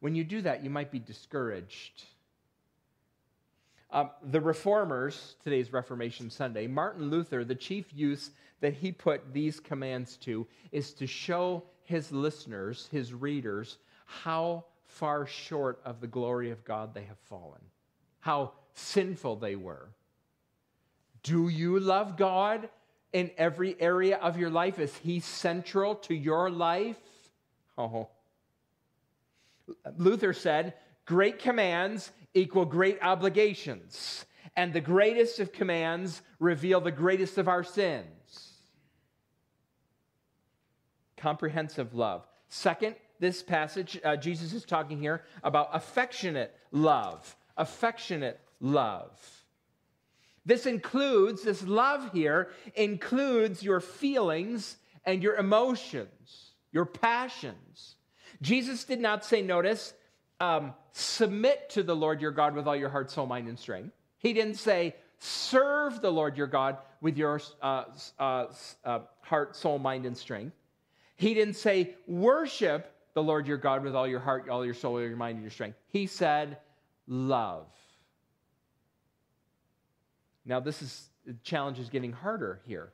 When 0.00 0.14
you 0.14 0.24
do 0.24 0.42
that, 0.42 0.62
you 0.62 0.70
might 0.70 0.90
be 0.90 0.98
discouraged. 0.98 2.04
Um, 3.90 4.10
the 4.22 4.40
reformers, 4.40 5.36
today's 5.42 5.72
Reformation 5.72 6.30
Sunday, 6.30 6.66
Martin 6.66 7.10
Luther, 7.10 7.44
the 7.44 7.54
chief 7.54 7.86
use 7.94 8.30
that 8.60 8.74
he 8.74 8.92
put 8.92 9.32
these 9.32 9.60
commands 9.60 10.16
to 10.18 10.46
is 10.72 10.92
to 10.94 11.06
show 11.06 11.64
his 11.84 12.12
listeners, 12.12 12.88
his 12.92 13.14
readers, 13.14 13.78
how 14.04 14.64
far 14.86 15.26
short 15.26 15.80
of 15.84 16.00
the 16.00 16.06
glory 16.06 16.50
of 16.50 16.64
God 16.64 16.92
they 16.92 17.04
have 17.04 17.18
fallen, 17.18 17.60
how 18.20 18.52
sinful 18.74 19.36
they 19.36 19.56
were. 19.56 19.88
Do 21.22 21.48
you 21.48 21.80
love 21.80 22.16
God 22.16 22.68
in 23.12 23.30
every 23.38 23.76
area 23.80 24.16
of 24.18 24.38
your 24.38 24.50
life? 24.50 24.78
Is 24.78 24.94
He 24.96 25.20
central 25.20 25.94
to 25.96 26.14
your 26.14 26.50
life? 26.50 26.96
Oh. 27.76 28.08
Luther 29.96 30.32
said, 30.32 30.74
Great 31.06 31.38
commands 31.38 32.10
equal 32.34 32.64
great 32.64 32.98
obligations, 33.02 34.26
and 34.56 34.72
the 34.72 34.80
greatest 34.80 35.40
of 35.40 35.52
commands 35.52 36.22
reveal 36.38 36.80
the 36.80 36.90
greatest 36.90 37.38
of 37.38 37.48
our 37.48 37.64
sins. 37.64 38.52
Comprehensive 41.16 41.94
love. 41.94 42.26
Second, 42.48 42.94
this 43.18 43.42
passage, 43.42 43.98
uh, 44.04 44.16
Jesus 44.16 44.52
is 44.52 44.64
talking 44.64 45.00
here 45.00 45.24
about 45.42 45.70
affectionate 45.72 46.54
love. 46.70 47.36
Affectionate 47.56 48.40
love. 48.60 49.18
This 50.48 50.64
includes, 50.64 51.42
this 51.42 51.62
love 51.62 52.10
here 52.14 52.48
includes 52.74 53.62
your 53.62 53.80
feelings 53.80 54.78
and 55.04 55.22
your 55.22 55.36
emotions, 55.36 56.52
your 56.72 56.86
passions. 56.86 57.96
Jesus 58.40 58.84
did 58.84 58.98
not 58.98 59.26
say, 59.26 59.42
notice, 59.42 59.92
um, 60.40 60.72
submit 60.92 61.68
to 61.70 61.82
the 61.82 61.94
Lord 61.94 62.22
your 62.22 62.30
God 62.30 62.54
with 62.54 62.66
all 62.66 62.74
your 62.74 62.88
heart, 62.88 63.10
soul, 63.10 63.26
mind, 63.26 63.46
and 63.46 63.58
strength. 63.58 63.92
He 64.20 64.32
didn't 64.32 64.54
say, 64.54 64.96
serve 65.18 66.00
the 66.00 66.10
Lord 66.10 66.38
your 66.38 66.46
God 66.46 66.78
with 67.02 67.18
your 67.18 67.42
uh, 67.60 67.84
uh, 68.18 68.46
uh, 68.86 69.00
heart, 69.20 69.54
soul, 69.54 69.78
mind, 69.78 70.06
and 70.06 70.16
strength. 70.16 70.56
He 71.16 71.34
didn't 71.34 71.56
say, 71.56 71.94
worship 72.06 72.90
the 73.12 73.22
Lord 73.22 73.46
your 73.46 73.58
God 73.58 73.84
with 73.84 73.94
all 73.94 74.08
your 74.08 74.20
heart, 74.20 74.48
all 74.48 74.64
your 74.64 74.72
soul, 74.72 74.94
all 74.94 75.02
your 75.02 75.14
mind, 75.14 75.34
and 75.34 75.42
your 75.42 75.50
strength. 75.50 75.76
He 75.88 76.06
said, 76.06 76.56
love. 77.06 77.66
Now, 80.48 80.60
this 80.60 80.80
is 80.80 81.10
the 81.26 81.36
challenge 81.44 81.78
is 81.78 81.90
getting 81.90 82.10
harder 82.10 82.60
here. 82.66 82.90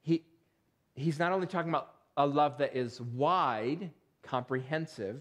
He, 0.00 0.24
he's 0.94 1.18
not 1.18 1.32
only 1.32 1.46
talking 1.46 1.68
about 1.68 1.90
a 2.16 2.26
love 2.26 2.58
that 2.58 2.74
is 2.74 2.98
wide, 2.98 3.90
comprehensive, 4.22 5.20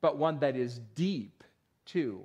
but 0.00 0.16
one 0.16 0.38
that 0.38 0.54
is 0.54 0.78
deep 0.94 1.42
too. 1.84 2.20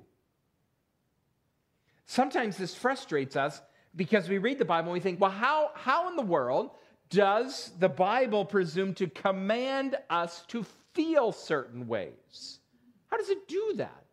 Sometimes 2.06 2.56
this 2.56 2.72
frustrates 2.72 3.34
us 3.34 3.60
because 3.96 4.28
we 4.28 4.38
read 4.38 4.58
the 4.58 4.64
Bible 4.64 4.90
and 4.90 4.94
we 4.94 5.00
think, 5.00 5.20
well, 5.20 5.30
how, 5.30 5.72
how 5.74 6.08
in 6.08 6.14
the 6.14 6.22
world 6.22 6.70
does 7.10 7.72
the 7.80 7.88
Bible 7.88 8.44
presume 8.44 8.94
to 8.94 9.08
command 9.08 9.96
us 10.08 10.44
to 10.48 10.64
feel 10.92 11.32
certain 11.32 11.88
ways? 11.88 12.60
How 13.08 13.16
does 13.16 13.30
it 13.30 13.48
do 13.48 13.72
that? 13.76 14.04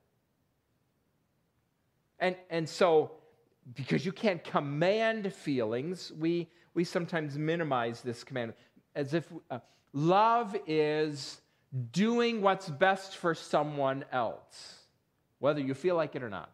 And, 2.18 2.36
and 2.50 2.68
so, 2.68 3.12
because 3.74 4.06
you 4.06 4.12
can't 4.12 4.44
command 4.44 5.34
feelings, 5.34 6.12
we, 6.18 6.50
we 6.74 6.84
sometimes 6.84 7.38
minimize 7.38 8.02
this 8.02 8.24
command 8.24 8.54
as 8.96 9.14
if 9.14 9.32
uh, 9.50 9.60
love 9.94 10.56
is 10.68 11.42
doing 11.92 12.42
what's 12.42 12.70
best 12.70 13.18
for 13.18 13.34
someone 13.34 14.04
else, 14.12 14.76
whether 15.40 15.62
you 15.62 15.74
feel 15.74 15.96
like 15.96 16.16
it 16.16 16.24
or 16.24 16.30
not. 16.30 16.52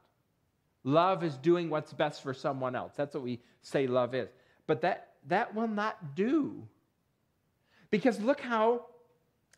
Love 0.84 1.24
is 1.24 1.36
doing 1.38 1.70
what's 1.70 1.92
best 1.92 2.22
for 2.22 2.34
someone 2.34 2.76
else. 2.76 2.94
That's 2.96 3.14
what 3.14 3.24
we 3.24 3.42
say 3.62 3.88
love 3.88 4.14
is. 4.14 4.30
But 4.68 4.82
that, 4.82 5.14
that 5.28 5.56
will 5.56 5.68
not 5.68 6.16
do. 6.16 6.68
Because 7.90 8.20
look 8.20 8.40
how 8.40 8.86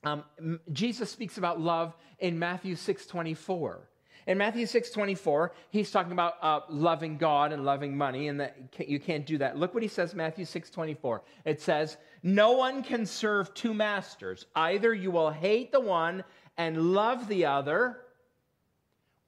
um, 0.04 0.24
Jesus 0.72 1.12
speaks 1.12 1.38
about 1.38 1.60
love 1.60 1.96
in 2.20 2.40
Matthew 2.40 2.76
6 2.76 3.06
24. 3.06 3.90
In 4.30 4.38
Matthew 4.38 4.68
6 4.68 4.92
24, 4.92 5.54
he's 5.72 5.90
talking 5.90 6.12
about 6.12 6.36
uh, 6.44 6.60
loving 6.70 7.18
God 7.18 7.52
and 7.52 7.66
loving 7.66 7.98
money, 7.98 8.28
and 8.28 8.40
that 8.40 8.56
you 8.88 9.00
can't 9.00 9.26
do 9.26 9.40
that. 9.40 9.58
Look 9.58 9.74
what 9.74 9.82
he 9.82 9.90
says, 9.90 10.14
Matthew 10.14 10.46
6 10.46 10.70
24. 10.70 11.24
It 11.46 11.60
says, 11.60 11.98
No 12.22 12.52
one 12.52 12.84
can 12.84 13.08
serve 13.08 13.52
two 13.56 13.74
masters. 13.74 14.46
Either 14.56 14.94
you 14.94 15.10
will 15.10 15.32
hate 15.32 15.72
the 15.72 15.80
one 15.80 16.24
and 16.58 16.94
love 16.94 17.28
the 17.28 17.48
other. 17.48 18.02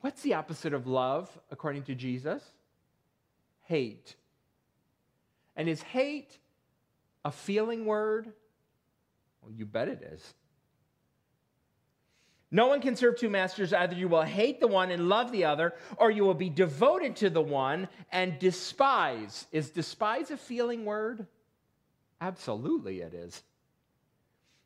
What's 0.01 0.21
the 0.21 0.35
opposite 0.35 0.75
of 0.75 0.85
love, 0.85 1.35
according 1.49 1.81
to 1.85 1.95
Jesus? 1.95 2.43
Hate. 3.63 4.15
And 5.55 5.67
is 5.67 5.81
hate 5.81 6.37
a 7.25 7.31
feeling 7.31 7.85
word? 7.85 8.31
Well, 9.41 9.51
you 9.51 9.65
bet 9.65 9.87
it 9.87 10.03
is. 10.13 10.35
No 12.51 12.67
one 12.67 12.81
can 12.81 12.97
serve 12.97 13.17
two 13.17 13.29
masters. 13.29 13.71
Either 13.71 13.95
you 13.95 14.09
will 14.09 14.23
hate 14.23 14.59
the 14.59 14.67
one 14.67 14.91
and 14.91 15.07
love 15.07 15.31
the 15.31 15.45
other, 15.45 15.73
or 15.97 16.11
you 16.11 16.23
will 16.23 16.33
be 16.33 16.49
devoted 16.49 17.15
to 17.17 17.29
the 17.29 17.41
one 17.41 17.87
and 18.11 18.37
despise. 18.39 19.47
Is 19.53 19.69
despise 19.69 20.31
a 20.31 20.37
feeling 20.37 20.83
word? 20.83 21.27
Absolutely, 22.19 22.99
it 22.99 23.13
is. 23.13 23.41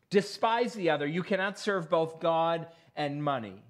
Despise 0.09 0.73
the 0.73 0.89
other. 0.89 1.05
You 1.05 1.21
cannot 1.21 1.59
serve 1.59 1.89
both 1.89 2.19
God 2.19 2.67
and 2.95 3.23
money. 3.23 3.61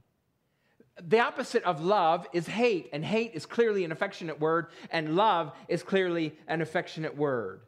The 1.01 1.19
opposite 1.19 1.63
of 1.63 1.83
love 1.83 2.25
is 2.31 2.47
hate, 2.47 2.89
and 2.93 3.03
hate 3.03 3.31
is 3.33 3.45
clearly 3.45 3.83
an 3.83 3.91
affectionate 3.91 4.39
word, 4.39 4.67
and 4.91 5.17
love 5.17 5.51
is 5.67 5.83
clearly 5.83 6.37
an 6.47 6.61
affectionate 6.61 7.17
word. 7.17 7.61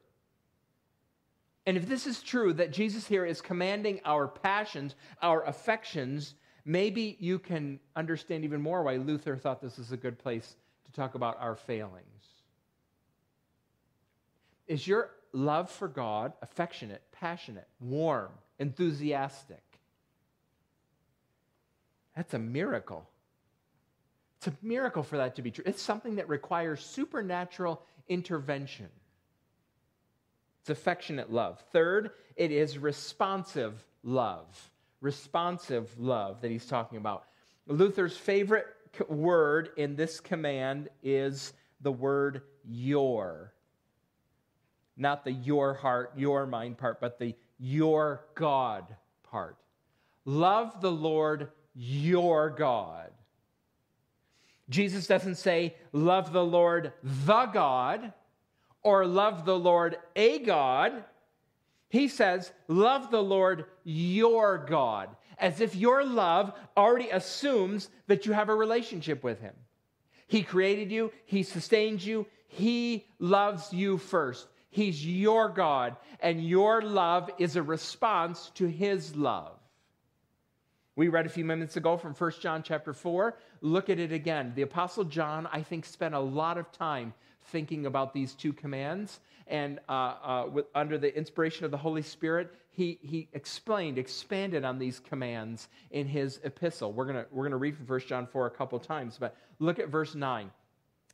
And 1.67 1.75
if 1.75 1.86
this 1.86 2.08
is 2.08 2.23
true, 2.23 2.53
that 2.53 2.71
Jesus 2.71 3.06
here 3.06 3.25
is 3.25 3.41
commanding 3.41 3.99
our 4.06 4.30
passions, 4.30 4.95
our 5.21 5.43
affections, 5.43 6.34
maybe 6.63 7.17
you 7.19 7.39
can 7.39 7.82
understand 7.93 8.45
even 8.45 8.62
more 8.62 8.84
why 8.84 8.95
Luther 8.95 9.36
thought 9.36 9.62
this 9.62 9.77
is 9.77 9.91
a 9.91 9.97
good 9.97 10.17
place 10.17 10.56
to 10.86 10.91
talk 10.93 11.15
about 11.15 11.38
our 11.41 11.56
failings. 11.56 12.23
Is 14.65 14.88
your 14.88 15.12
love 15.34 15.69
for 15.69 15.89
God 15.89 16.32
affectionate, 16.41 17.01
passionate, 17.12 17.67
warm, 17.82 18.32
enthusiastic? 18.60 19.62
That's 22.15 22.34
a 22.34 22.39
miracle. 22.39 23.10
It's 24.38 24.47
a 24.47 24.53
miracle 24.62 25.03
for 25.03 25.17
that 25.17 25.36
to 25.36 25.41
be 25.41 25.51
true. 25.51 25.65
It's 25.67 25.82
something 25.82 26.15
that 26.15 26.30
requires 26.30 26.80
supernatural 26.80 27.82
intervention. 28.08 28.88
It's 30.67 30.77
affectionate 30.77 31.32
love. 31.32 31.63
Third, 31.71 32.12
it 32.36 32.51
is 32.51 32.77
responsive 32.77 33.86
love. 34.03 34.69
Responsive 34.99 35.97
love 35.97 36.41
that 36.41 36.51
he's 36.51 36.65
talking 36.65 36.97
about. 36.97 37.23
Luther's 37.67 38.17
favorite 38.17 38.65
word 39.08 39.69
in 39.77 39.95
this 39.95 40.19
command 40.19 40.89
is 41.01 41.53
the 41.80 41.91
word 41.93 42.41
your. 42.65 43.53
Not 44.97 45.23
the 45.23 45.32
your 45.32 45.73
heart, 45.73 46.12
your 46.17 46.45
mind 46.45 46.77
part, 46.77 46.99
but 46.99 47.17
the 47.17 47.34
your 47.58 48.25
God 48.36 48.93
part. 49.23 49.56
Love 50.25 50.82
the 50.82 50.91
Lord 50.91 51.47
your 51.75 52.49
God. 52.49 53.12
Jesus 54.67 55.08
doesn't 55.08 55.36
say, 55.36 55.77
love 55.93 56.34
the 56.34 56.43
Lord 56.43 56.91
the 57.01 57.45
God 57.45 58.12
or 58.83 59.05
love 59.05 59.45
the 59.45 59.57
Lord 59.57 59.97
a 60.15 60.39
God. 60.39 61.03
He 61.89 62.07
says, 62.07 62.51
love 62.67 63.11
the 63.11 63.23
Lord 63.23 63.65
your 63.83 64.57
God, 64.57 65.09
as 65.37 65.61
if 65.61 65.75
your 65.75 66.03
love 66.03 66.53
already 66.75 67.09
assumes 67.09 67.89
that 68.07 68.25
you 68.25 68.33
have 68.33 68.49
a 68.49 68.55
relationship 68.55 69.23
with 69.23 69.39
Him. 69.39 69.53
He 70.27 70.43
created 70.43 70.91
you, 70.91 71.11
He 71.25 71.43
sustains 71.43 72.05
you, 72.05 72.25
He 72.47 73.05
loves 73.19 73.71
you 73.71 73.97
first. 73.97 74.47
He's 74.69 75.05
your 75.05 75.49
God, 75.49 75.95
and 76.19 76.45
your 76.45 76.81
love 76.81 77.31
is 77.37 77.55
a 77.55 77.63
response 77.63 78.51
to 78.55 78.67
His 78.67 79.15
love. 79.15 79.57
We 80.97 81.07
read 81.07 81.25
a 81.25 81.29
few 81.29 81.45
minutes 81.45 81.77
ago 81.77 81.95
from 81.95 82.15
1 82.15 82.31
John 82.41 82.63
chapter 82.63 82.91
4. 82.91 83.37
Look 83.61 83.89
at 83.89 83.99
it 83.99 84.11
again. 84.11 84.53
The 84.55 84.63
Apostle 84.63 85.03
John, 85.03 85.47
I 85.51 85.61
think, 85.61 85.85
spent 85.85 86.15
a 86.15 86.19
lot 86.19 86.57
of 86.57 86.71
time 86.71 87.13
thinking 87.47 87.86
about 87.86 88.13
these 88.13 88.33
two 88.33 88.53
commands. 88.53 89.19
And 89.47 89.79
uh, 89.88 89.91
uh, 89.91 90.45
with, 90.51 90.65
under 90.75 90.97
the 90.97 91.15
inspiration 91.15 91.65
of 91.65 91.71
the 91.71 91.77
Holy 91.77 92.01
Spirit, 92.01 92.53
he, 92.69 92.99
he 93.01 93.27
explained, 93.33 93.97
expanded 93.97 94.63
on 94.63 94.77
these 94.77 94.99
commands 94.99 95.69
in 95.91 96.07
his 96.07 96.39
epistle. 96.43 96.91
We're 96.91 97.05
going 97.05 97.25
we're 97.31 97.45
gonna 97.45 97.57
read 97.57 97.75
from 97.75 97.88
1 97.88 98.01
John 98.01 98.27
4 98.27 98.47
a 98.47 98.51
couple 98.51 98.77
times, 98.79 99.17
but 99.19 99.36
look 99.60 99.79
at 99.79 99.89
verse 99.89 100.15
9. 100.15 100.51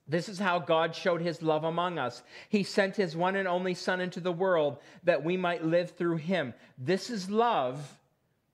This 0.08 0.28
is 0.28 0.39
how 0.39 0.60
God 0.60 0.93
showed 0.93 1.22
his 1.22 1.41
love 1.41 1.63
among 1.63 1.98
us. 1.98 2.24
He 2.50 2.63
sent 2.63 2.98
his 2.98 3.15
one 3.15 3.38
and 3.38 3.48
only 3.48 3.74
Son 3.74 4.02
into 4.02 4.19
the 4.19 4.34
world 4.34 4.78
that 5.04 5.24
we 5.24 5.38
might 5.38 5.63
live 5.63 5.91
through 5.91 6.17
him. 6.17 6.54
This 6.78 7.10
is 7.10 7.30
love, 7.30 8.00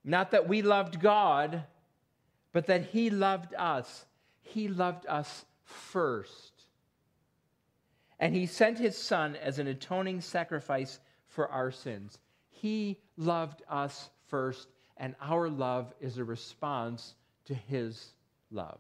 not 0.04 0.32
that 0.32 0.48
we 0.48 0.62
loved 0.62 1.02
God, 1.02 1.64
but 2.54 2.68
that 2.68 2.86
he 2.86 3.10
loved 3.10 3.56
us. 3.56 4.06
He 4.42 4.68
loved 4.68 5.08
us 5.08 5.46
first. 5.64 6.59
And 8.20 8.36
he 8.36 8.46
sent 8.46 8.78
his 8.78 8.98
Son 8.98 9.36
as 9.38 9.60
an 9.60 9.68
atoning 9.68 10.22
sacrifice 10.22 11.00
for 11.28 11.48
our 11.50 11.72
sins. 11.72 12.18
He 12.50 12.98
loved 13.18 13.62
us 13.70 14.10
first, 14.28 14.68
and 14.98 15.16
our 15.22 15.50
love 15.50 15.94
is 16.02 16.18
a 16.18 16.24
response 16.24 17.16
to 17.46 17.54
his 17.54 18.14
love. 18.52 18.80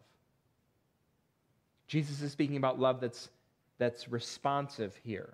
Jesus 1.88 2.22
is 2.22 2.32
speaking 2.32 2.58
about 2.58 2.80
love 2.80 3.00
that's, 3.00 3.30
that's 3.78 4.10
responsive 4.10 5.00
here. 5.04 5.34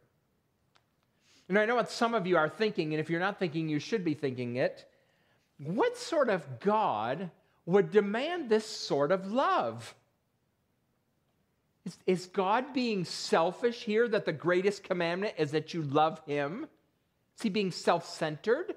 And 1.50 1.60
I 1.60 1.66
know 1.66 1.76
what 1.76 1.92
some 1.92 2.14
of 2.14 2.28
you 2.28 2.38
are 2.38 2.50
thinking, 2.50 2.94
and 2.94 3.00
if 3.00 3.10
you're 3.10 3.20
not 3.20 3.40
thinking, 3.40 3.68
you 3.68 3.80
should 3.80 4.04
be 4.04 4.14
thinking 4.14 4.56
it. 4.56 4.86
What 5.58 5.98
sort 5.98 6.30
of 6.30 6.60
God 6.60 7.30
would 7.66 7.92
demand 7.92 8.50
this 8.50 8.66
sort 8.66 9.12
of 9.12 9.32
love? 9.32 9.96
Is, 11.86 11.98
is 12.06 12.26
God 12.28 12.74
being 12.74 13.06
selfish 13.06 13.84
here 13.84 14.08
that 14.08 14.26
the 14.26 14.34
greatest 14.34 14.84
commandment 14.84 15.36
is 15.38 15.52
that 15.52 15.74
you 15.74 15.84
love 15.84 16.22
Him? 16.26 16.68
Is 17.38 17.44
He 17.44 17.50
being 17.50 17.72
self 17.72 18.08
centered? 18.08 18.76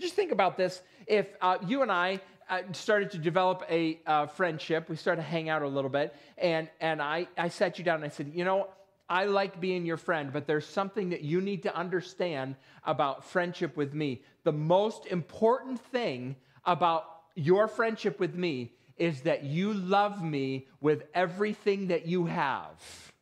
Just 0.00 0.14
think 0.14 0.32
about 0.32 0.56
this. 0.56 0.80
If 1.06 1.28
uh, 1.40 1.58
you 1.66 1.82
and 1.82 1.90
I 1.90 2.20
uh, 2.48 2.62
started 2.72 3.10
to 3.10 3.18
develop 3.18 3.62
a 3.68 4.00
uh, 4.06 4.26
friendship. 4.26 4.88
We 4.88 4.96
started 4.96 5.22
to 5.22 5.28
hang 5.28 5.50
out 5.50 5.60
a 5.60 5.68
little 5.68 5.90
bit. 5.90 6.14
And, 6.38 6.68
and 6.80 7.02
I, 7.02 7.28
I 7.36 7.48
sat 7.48 7.78
you 7.78 7.84
down 7.84 7.96
and 7.96 8.04
I 8.04 8.08
said, 8.08 8.32
You 8.34 8.44
know, 8.44 8.68
I 9.08 9.24
like 9.24 9.60
being 9.60 9.84
your 9.84 9.96
friend, 9.96 10.32
but 10.32 10.46
there's 10.46 10.66
something 10.66 11.10
that 11.10 11.22
you 11.22 11.40
need 11.40 11.62
to 11.64 11.76
understand 11.76 12.56
about 12.84 13.24
friendship 13.24 13.76
with 13.76 13.92
me. 13.92 14.22
The 14.44 14.52
most 14.52 15.06
important 15.06 15.80
thing 15.80 16.36
about 16.64 17.04
your 17.34 17.68
friendship 17.68 18.18
with 18.18 18.34
me 18.34 18.72
is 18.98 19.22
that 19.22 19.44
you 19.44 19.72
love 19.72 20.22
me 20.22 20.66
with 20.80 21.04
everything 21.14 21.88
that 21.88 22.06
you 22.06 22.26
have. 22.26 23.12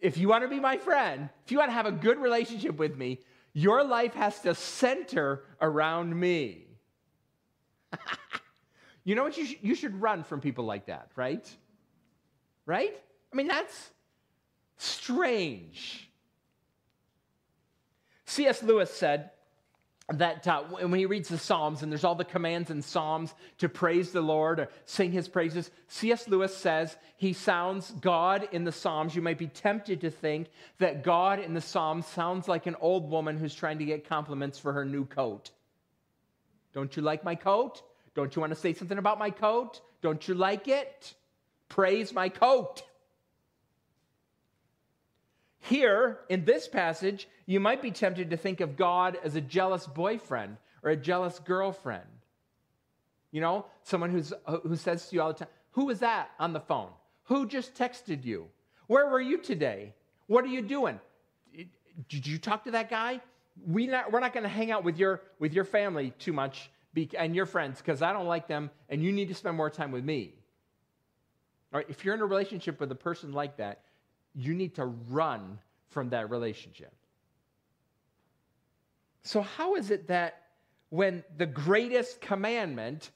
If 0.00 0.16
you 0.18 0.28
want 0.28 0.42
to 0.42 0.48
be 0.48 0.58
my 0.58 0.78
friend, 0.78 1.28
if 1.44 1.52
you 1.52 1.58
want 1.58 1.70
to 1.70 1.74
have 1.74 1.86
a 1.86 1.92
good 1.92 2.18
relationship 2.18 2.76
with 2.76 2.96
me, 2.96 3.20
your 3.52 3.84
life 3.84 4.14
has 4.14 4.40
to 4.40 4.54
center 4.54 5.44
around 5.60 6.18
me. 6.18 6.66
you 9.04 9.14
know 9.14 9.24
what? 9.24 9.36
You, 9.36 9.46
sh- 9.46 9.58
you 9.60 9.74
should 9.74 10.00
run 10.00 10.24
from 10.24 10.40
people 10.40 10.64
like 10.64 10.86
that, 10.86 11.10
right? 11.14 11.48
Right? 12.66 12.98
I 13.32 13.36
mean, 13.36 13.48
that's 13.48 13.90
strange. 14.76 16.10
C.S. 18.26 18.62
Lewis 18.62 18.92
said 18.92 19.30
that 20.18 20.46
uh, 20.46 20.62
when 20.62 20.98
he 20.98 21.06
reads 21.06 21.28
the 21.28 21.38
Psalms 21.38 21.82
and 21.82 21.90
there's 21.90 22.04
all 22.04 22.14
the 22.14 22.24
commands 22.24 22.70
in 22.70 22.82
Psalms 22.82 23.34
to 23.58 23.68
praise 23.68 24.12
the 24.12 24.20
Lord 24.20 24.60
or 24.60 24.68
sing 24.84 25.12
his 25.12 25.28
praises, 25.28 25.70
C.S. 25.88 26.28
Lewis 26.28 26.56
says 26.56 26.96
he 27.16 27.32
sounds 27.32 27.90
God 27.90 28.48
in 28.52 28.64
the 28.64 28.72
Psalms. 28.72 29.14
You 29.14 29.22
might 29.22 29.38
be 29.38 29.46
tempted 29.46 30.00
to 30.02 30.10
think 30.10 30.48
that 30.78 31.02
God 31.02 31.38
in 31.38 31.54
the 31.54 31.60
Psalms 31.60 32.06
sounds 32.06 32.48
like 32.48 32.66
an 32.66 32.76
old 32.80 33.10
woman 33.10 33.38
who's 33.38 33.54
trying 33.54 33.78
to 33.78 33.84
get 33.84 34.08
compliments 34.08 34.58
for 34.58 34.72
her 34.72 34.84
new 34.84 35.04
coat. 35.04 35.50
Don't 36.72 36.96
you 36.96 37.02
like 37.02 37.24
my 37.24 37.34
coat? 37.34 37.82
Don't 38.14 38.34
you 38.34 38.40
want 38.40 38.52
to 38.52 38.58
say 38.58 38.72
something 38.72 38.98
about 38.98 39.18
my 39.18 39.30
coat? 39.30 39.80
Don't 40.00 40.26
you 40.26 40.34
like 40.34 40.68
it? 40.68 41.14
Praise 41.68 42.12
my 42.12 42.28
coat. 42.28 42.82
Here, 45.62 46.18
in 46.28 46.44
this 46.44 46.68
passage, 46.68 47.28
you 47.46 47.60
might 47.60 47.82
be 47.82 47.90
tempted 47.90 48.30
to 48.30 48.36
think 48.36 48.60
of 48.60 48.76
God 48.76 49.16
as 49.22 49.36
a 49.36 49.40
jealous 49.40 49.86
boyfriend 49.86 50.56
or 50.82 50.90
a 50.90 50.96
jealous 50.96 51.38
girlfriend. 51.38 52.06
You 53.30 53.40
know, 53.40 53.66
someone 53.82 54.10
who's, 54.10 54.32
who 54.62 54.76
says 54.76 55.08
to 55.08 55.16
you 55.16 55.22
all 55.22 55.32
the 55.32 55.38
time, 55.40 55.48
Who 55.72 55.86
was 55.86 56.00
that 56.00 56.30
on 56.38 56.52
the 56.52 56.60
phone? 56.60 56.90
Who 57.24 57.46
just 57.46 57.74
texted 57.74 58.24
you? 58.24 58.48
Where 58.88 59.08
were 59.08 59.20
you 59.20 59.38
today? 59.38 59.94
What 60.26 60.44
are 60.44 60.48
you 60.48 60.62
doing? 60.62 60.98
Did 62.08 62.26
you 62.26 62.38
talk 62.38 62.64
to 62.64 62.72
that 62.72 62.90
guy? 62.90 63.20
we 63.66 63.86
not, 63.86 64.12
we're 64.12 64.20
not 64.20 64.32
going 64.32 64.44
to 64.44 64.48
hang 64.48 64.70
out 64.70 64.84
with 64.84 64.98
your, 64.98 65.22
with 65.38 65.52
your 65.52 65.64
family 65.64 66.12
too 66.18 66.32
much 66.32 66.70
and 67.16 67.34
your 67.34 67.46
friends 67.46 67.78
because 67.78 68.02
I 68.02 68.12
don't 68.12 68.26
like 68.26 68.48
them 68.48 68.70
and 68.88 69.02
you 69.02 69.12
need 69.12 69.28
to 69.28 69.34
spend 69.34 69.56
more 69.56 69.70
time 69.70 69.92
with 69.92 70.04
me. 70.04 70.34
All 71.72 71.78
right, 71.78 71.86
if 71.88 72.04
you're 72.04 72.14
in 72.14 72.20
a 72.20 72.26
relationship 72.26 72.80
with 72.80 72.90
a 72.92 72.96
person 72.96 73.32
like 73.32 73.56
that, 73.56 73.80
you 74.34 74.54
need 74.54 74.74
to 74.76 74.86
run 74.86 75.58
from 75.90 76.10
that 76.10 76.30
relationship. 76.30 76.92
So, 79.22 79.42
how 79.42 79.76
is 79.76 79.90
it 79.90 80.08
that 80.08 80.42
when 80.88 81.22
the 81.36 81.46
greatest 81.46 82.20
commandment 82.20 83.10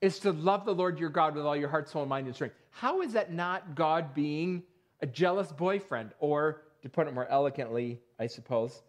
is 0.00 0.18
to 0.20 0.32
love 0.32 0.64
the 0.64 0.74
Lord 0.74 0.98
your 0.98 1.10
God 1.10 1.34
with 1.34 1.46
all 1.46 1.56
your 1.56 1.68
heart, 1.68 1.88
soul, 1.88 2.04
mind, 2.06 2.26
and 2.26 2.34
strength, 2.34 2.56
how 2.70 3.02
is 3.02 3.12
that 3.12 3.32
not 3.32 3.74
God 3.74 4.14
being 4.14 4.62
a 5.00 5.06
jealous 5.06 5.50
boyfriend? 5.52 6.10
Or, 6.18 6.62
to 6.82 6.88
put 6.88 7.06
it 7.06 7.14
more 7.14 7.26
elegantly, 7.28 8.00
I 8.18 8.26
suppose, 8.26 8.82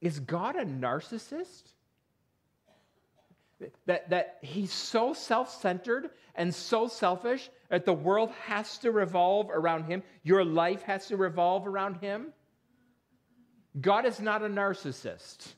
is 0.00 0.20
God 0.20 0.56
a 0.56 0.64
narcissist? 0.64 1.72
That, 3.84 4.08
that 4.08 4.38
he's 4.40 4.72
so 4.72 5.12
self 5.12 5.60
centered 5.60 6.08
and 6.34 6.54
so 6.54 6.88
selfish 6.88 7.50
that 7.70 7.84
the 7.84 7.92
world 7.92 8.30
has 8.46 8.78
to 8.78 8.90
revolve 8.90 9.48
around 9.50 9.84
him. 9.84 10.02
Your 10.22 10.44
life 10.44 10.82
has 10.82 11.06
to 11.06 11.16
revolve 11.16 11.66
around 11.66 11.96
him. 11.96 12.32
God 13.80 14.04
is 14.04 14.20
not 14.20 14.42
a 14.42 14.48
narcissist. 14.48 15.54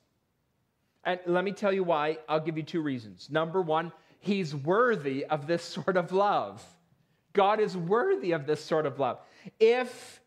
And 1.05 1.19
let 1.27 1.43
me 1.43 1.53
tell 1.53 1.73
you 1.73 1.83
why. 1.83 2.19
I'll 2.29 2.41
give 2.41 2.57
you 2.57 2.63
two 2.63 2.83
reasons. 2.83 3.29
Number 3.31 3.61
one, 3.61 3.93
he's 4.21 4.55
worthy 4.55 5.25
of 5.25 5.47
this 5.47 5.65
sort 5.65 5.97
of 5.97 6.13
love. 6.13 6.63
God 7.33 7.61
is 7.61 7.77
worthy 7.77 8.33
of 8.33 8.47
this 8.47 8.63
sort 8.63 8.85
of 8.85 8.99
love. 8.99 9.19
If 9.59 10.21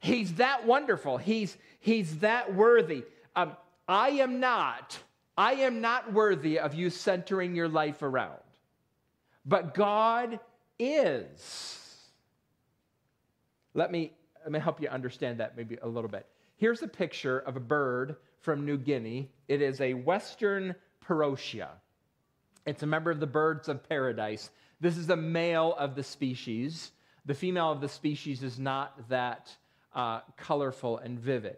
he's 0.00 0.34
that 0.34 0.66
wonderful, 0.66 1.16
he's, 1.18 1.56
he's 1.78 2.18
that 2.18 2.52
worthy, 2.52 3.04
um, 3.36 3.56
I 3.88 4.10
am 4.10 4.40
not, 4.40 4.98
I 5.38 5.52
am 5.54 5.80
not 5.80 6.12
worthy 6.12 6.58
of 6.58 6.74
you 6.74 6.90
centering 6.90 7.54
your 7.54 7.68
life 7.68 8.02
around. 8.02 8.40
But 9.46 9.74
God 9.74 10.40
is. 10.90 11.78
Let 13.74 13.90
me, 13.90 14.12
let 14.42 14.52
me 14.52 14.58
help 14.58 14.80
you 14.80 14.88
understand 14.88 15.40
that 15.40 15.56
maybe 15.56 15.78
a 15.82 15.88
little 15.88 16.10
bit. 16.10 16.26
Here's 16.56 16.82
a 16.82 16.88
picture 16.88 17.38
of 17.38 17.56
a 17.56 17.60
bird 17.60 18.16
from 18.40 18.66
New 18.66 18.76
Guinea. 18.76 19.30
It 19.48 19.62
is 19.62 19.80
a 19.80 19.94
Western 19.94 20.74
Parotia. 21.00 21.70
It's 22.66 22.82
a 22.82 22.86
member 22.86 23.10
of 23.10 23.20
the 23.20 23.26
birds 23.26 23.68
of 23.68 23.88
paradise. 23.88 24.50
This 24.80 24.96
is 24.96 25.10
a 25.10 25.16
male 25.16 25.74
of 25.78 25.94
the 25.94 26.02
species. 26.02 26.92
The 27.24 27.34
female 27.34 27.72
of 27.72 27.80
the 27.80 27.88
species 27.88 28.42
is 28.42 28.58
not 28.58 29.08
that 29.08 29.54
uh, 29.94 30.20
colorful 30.36 30.98
and 30.98 31.18
vivid. 31.18 31.56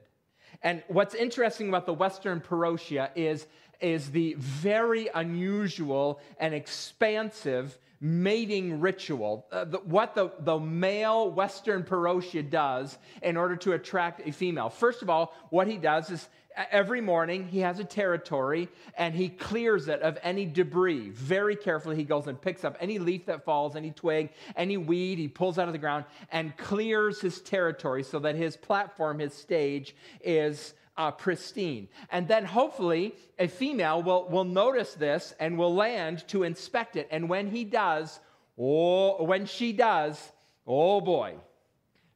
And 0.62 0.82
what's 0.88 1.14
interesting 1.14 1.68
about 1.68 1.86
the 1.86 1.94
Western 1.94 2.40
Parotia 2.40 3.10
is, 3.14 3.46
is 3.80 4.10
the 4.10 4.34
very 4.38 5.08
unusual 5.14 6.20
and 6.38 6.54
expansive 6.54 7.76
mating 8.04 8.80
ritual. 8.80 9.46
Uh, 9.50 9.64
the, 9.64 9.78
what 9.78 10.14
the, 10.14 10.30
the 10.40 10.58
male 10.58 11.30
Western 11.30 11.82
Parotia 11.82 12.42
does 12.42 12.98
in 13.22 13.34
order 13.34 13.56
to 13.56 13.72
attract 13.72 14.28
a 14.28 14.30
female. 14.30 14.68
First 14.68 15.00
of 15.00 15.08
all, 15.08 15.34
what 15.48 15.66
he 15.66 15.78
does 15.78 16.10
is 16.10 16.28
every 16.70 17.00
morning 17.00 17.48
he 17.48 17.60
has 17.60 17.78
a 17.78 17.84
territory 17.84 18.68
and 18.98 19.14
he 19.14 19.30
clears 19.30 19.88
it 19.88 20.02
of 20.02 20.18
any 20.22 20.46
debris 20.46 21.08
very 21.08 21.56
carefully 21.56 21.96
he 21.96 22.04
goes 22.04 22.28
and 22.28 22.40
picks 22.40 22.62
up 22.62 22.76
any 22.78 22.96
leaf 23.00 23.26
that 23.26 23.44
falls 23.44 23.74
any 23.74 23.90
twig 23.90 24.30
any 24.54 24.76
weed 24.76 25.18
he 25.18 25.26
pulls 25.26 25.58
out 25.58 25.66
of 25.66 25.72
the 25.72 25.78
ground 25.78 26.04
and 26.30 26.56
clears 26.56 27.20
his 27.20 27.40
territory 27.40 28.04
so 28.04 28.20
that 28.20 28.36
his 28.36 28.56
platform 28.56 29.18
his 29.18 29.34
stage 29.34 29.96
is 30.22 30.74
uh, 30.96 31.10
pristine 31.10 31.88
and 32.10 32.28
then 32.28 32.44
hopefully 32.44 33.14
a 33.38 33.48
female 33.48 34.02
will, 34.02 34.28
will 34.28 34.44
notice 34.44 34.94
this 34.94 35.34
and 35.40 35.58
will 35.58 35.74
land 35.74 36.26
to 36.28 36.44
inspect 36.44 36.96
it 36.96 37.08
and 37.10 37.28
when 37.28 37.48
he 37.48 37.64
does 37.64 38.20
oh 38.58 39.24
when 39.24 39.44
she 39.44 39.72
does 39.72 40.32
oh 40.66 41.00
boy 41.00 41.34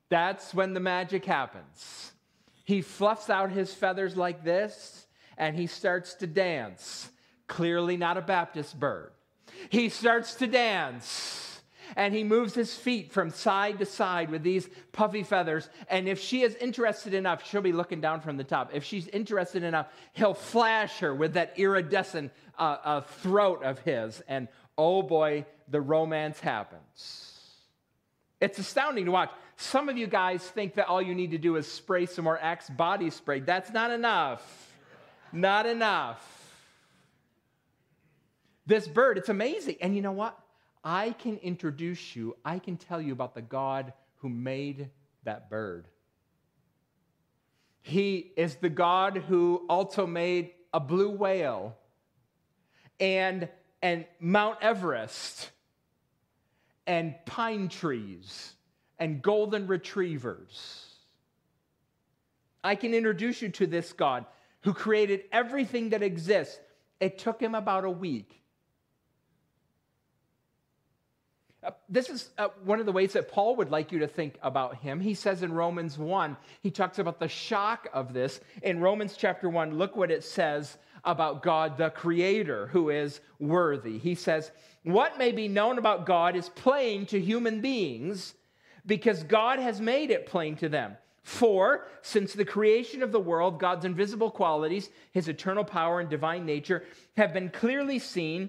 that's 0.09 0.55
when 0.55 0.75
the 0.75 0.81
magic 0.81 1.25
happens 1.25 2.13
he 2.69 2.83
fluffs 2.83 3.31
out 3.31 3.51
his 3.51 3.73
feathers 3.73 4.15
like 4.15 4.45
this 4.45 5.07
and 5.39 5.57
he 5.57 5.67
starts 5.67 6.13
to 6.17 6.27
dance. 6.27 7.11
Clearly, 7.47 7.97
not 7.97 8.19
a 8.19 8.21
Baptist 8.21 8.79
bird. 8.79 9.13
He 9.71 9.89
starts 9.89 10.35
to 10.35 10.47
dance 10.47 11.48
and 11.97 12.15
he 12.15 12.25
moves 12.25 12.55
his 12.55 12.75
feet 12.75 13.13
from 13.13 13.31
side 13.31 13.79
to 13.79 13.87
side 13.87 14.31
with 14.31 14.43
these 14.43 14.69
puffy 14.93 15.23
feathers. 15.23 15.69
And 15.89 16.09
if 16.09 16.21
she 16.21 16.43
is 16.43 16.55
interested 16.57 17.15
enough, 17.15 17.47
she'll 17.47 17.61
be 17.61 17.73
looking 17.73 18.01
down 18.01 18.21
from 18.21 18.37
the 18.37 18.45
top. 18.45 18.71
If 18.73 18.85
she's 18.85 19.09
interested 19.09 19.63
enough, 19.63 19.89
he'll 20.13 20.35
flash 20.35 20.99
her 20.99 21.15
with 21.15 21.35
that 21.35 21.59
iridescent 21.59 22.33
uh, 22.59 22.77
uh, 22.83 23.01
throat 23.01 23.63
of 23.63 23.79
his. 23.81 24.23
And 24.29 24.49
oh 24.77 25.03
boy, 25.03 25.47
the 25.69 25.81
romance 25.81 26.41
happens. 26.41 27.33
It's 28.41 28.59
astounding 28.59 29.07
to 29.07 29.11
watch. 29.11 29.31
Some 29.57 29.89
of 29.89 29.99
you 29.99 30.07
guys 30.07 30.43
think 30.43 30.75
that 30.77 30.87
all 30.87 31.03
you 31.03 31.15
need 31.15 31.33
to 31.33 31.39
do 31.39 31.57
is 31.57 31.71
spray 31.71 32.07
some 32.07 32.25
more 32.25 32.39
Axe 32.39 32.71
body 32.71 33.11
spray. 33.11 33.41
That's 33.41 33.73
not 33.73 33.91
enough. 33.91 34.73
Not 35.33 35.67
enough. 35.67 36.25
This 38.67 38.87
bird, 38.87 39.19
it's 39.19 39.29
amazing. 39.29 39.77
And 39.81 39.97
you 39.97 40.03
know 40.03 40.13
what? 40.13 40.39
I 40.85 41.11
can 41.13 41.39
introduce 41.39 42.15
you, 42.17 42.37
I 42.45 42.59
can 42.59 42.77
tell 42.77 43.01
you 43.01 43.13
about 43.13 43.35
the 43.35 43.43
God 43.43 43.93
who 44.17 44.29
made 44.29 44.91
that 45.25 45.51
bird. 45.51 45.89
He 47.81 48.33
is 48.37 48.57
the 48.57 48.69
God 48.69 49.17
who 49.17 49.65
also 49.69 50.07
made 50.07 50.51
a 50.73 50.81
blue 50.81 51.11
whale 51.11 51.77
and, 53.01 53.49
and 53.83 54.05
Mount 54.21 54.59
Everest 54.61 55.51
and 56.87 57.15
pine 57.27 57.69
trees 57.69 58.53
and 58.99 59.23
golden 59.23 59.67
retrievers. 59.67 60.85
I 62.63 62.75
can 62.75 62.93
introduce 62.95 63.41
you 63.41 63.51
to 63.51 63.67
this 63.67 63.93
God 63.93 64.27
who 64.63 64.75
created 64.75 65.23
everything 65.33 65.91
that 65.91 66.03
exists. 66.03 66.59
It 67.01 67.19
took 67.19 67.41
him 67.41 67.55
about 67.55 67.85
a 67.85 67.91
week. 67.91 68.43
Uh, 71.69 71.73
this 71.91 72.09
is 72.09 72.31
uh, 72.39 72.49
one 72.65 72.81
of 72.81 72.87
the 72.87 72.93
ways 72.93 73.13
that 73.13 73.31
Paul 73.31 73.55
would 73.57 73.71
like 73.71 73.93
you 73.93 73.99
to 73.99 74.09
think 74.09 74.39
about 74.43 74.77
him. 74.77 75.01
He 75.01 75.13
says 75.13 75.43
in 75.43 75.53
Romans 75.53 75.99
1, 75.99 76.35
he 76.63 76.71
talks 76.71 76.99
about 76.99 77.21
the 77.21 77.29
shock 77.29 77.89
of 77.93 78.15
this. 78.15 78.41
In 78.63 78.81
Romans 78.81 79.17
chapter 79.19 79.51
1, 79.51 79.77
look 79.77 79.95
what 79.95 80.11
it 80.11 80.25
says 80.25 80.79
about 81.05 81.43
God, 81.43 81.77
the 81.77 81.91
Creator, 81.91 82.69
who 82.69 82.89
is 82.89 83.21
worthy. 83.39 83.99
He 83.99 84.15
says, 84.15 84.51
What 84.83 85.19
may 85.19 85.31
be 85.31 85.47
known 85.47 85.77
about 85.77 86.07
God 86.07 86.37
is 86.37 86.49
plain 86.49 87.05
to 87.07 87.21
human 87.21 87.61
beings 87.61 88.33
because 88.87 89.23
God 89.25 89.59
has 89.59 89.79
made 89.79 90.11
it 90.11 90.25
plain 90.25 90.57
to 90.57 90.71
them. 90.71 90.97
For, 91.23 91.87
since 92.01 92.33
the 92.33 92.47
creation 92.47 93.03
of 93.03 93.13
the 93.13 93.21
world, 93.21 93.61
God's 93.61 93.85
invisible 93.85 94.31
qualities, 94.31 94.89
his 95.13 95.29
eternal 95.29 95.65
power 95.65 96.01
and 96.01 96.09
divine 96.09 96.47
nature, 96.47 96.85
have 97.19 97.35
been 97.35 97.51
clearly 97.51 97.99
seen, 97.99 98.49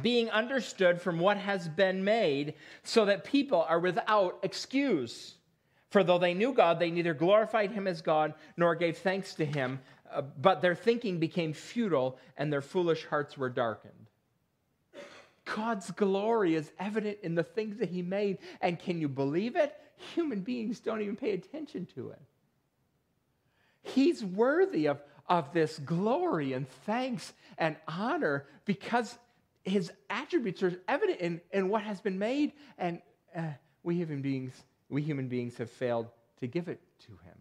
being 0.00 0.30
understood 0.30 1.00
from 1.00 1.18
what 1.18 1.36
has 1.36 1.68
been 1.68 2.04
made, 2.04 2.54
so 2.82 3.04
that 3.06 3.24
people 3.24 3.62
are 3.68 3.80
without 3.80 4.38
excuse. 4.42 5.34
For 5.90 6.04
though 6.04 6.18
they 6.18 6.34
knew 6.34 6.52
God, 6.52 6.78
they 6.78 6.90
neither 6.90 7.14
glorified 7.14 7.72
him 7.72 7.88
as 7.88 8.00
God 8.00 8.34
nor 8.56 8.76
gave 8.76 8.98
thanks 8.98 9.34
to 9.34 9.44
him, 9.44 9.80
uh, 10.12 10.22
but 10.22 10.62
their 10.62 10.74
thinking 10.74 11.18
became 11.18 11.52
futile 11.52 12.18
and 12.36 12.52
their 12.52 12.62
foolish 12.62 13.04
hearts 13.06 13.36
were 13.36 13.50
darkened. 13.50 14.06
God's 15.44 15.90
glory 15.90 16.54
is 16.54 16.70
evident 16.78 17.18
in 17.22 17.34
the 17.34 17.42
things 17.42 17.78
that 17.78 17.88
He 17.88 18.02
made. 18.02 18.38
And 18.60 18.78
can 18.78 19.00
you 19.00 19.08
believe 19.08 19.56
it? 19.56 19.76
Human 20.14 20.40
beings 20.40 20.80
don't 20.80 21.02
even 21.02 21.16
pay 21.16 21.32
attention 21.32 21.86
to 21.94 22.10
it. 22.10 22.20
He's 23.82 24.24
worthy 24.24 24.86
of, 24.86 25.02
of 25.28 25.52
this 25.52 25.78
glory 25.78 26.52
and 26.52 26.68
thanks 26.84 27.32
and 27.58 27.76
honor 27.88 28.46
because 28.64 29.16
His 29.64 29.92
attributes 30.08 30.62
are 30.62 30.80
evident 30.88 31.20
in, 31.20 31.40
in 31.52 31.68
what 31.68 31.82
has 31.82 32.00
been 32.00 32.18
made. 32.18 32.52
And 32.78 33.00
uh, 33.36 33.42
we 33.82 33.96
human 33.96 34.22
beings, 34.22 34.52
we 34.88 35.02
human 35.02 35.28
beings 35.28 35.56
have 35.58 35.70
failed 35.70 36.08
to 36.40 36.46
give 36.46 36.68
it 36.68 36.80
to 37.06 37.12
Him. 37.24 37.36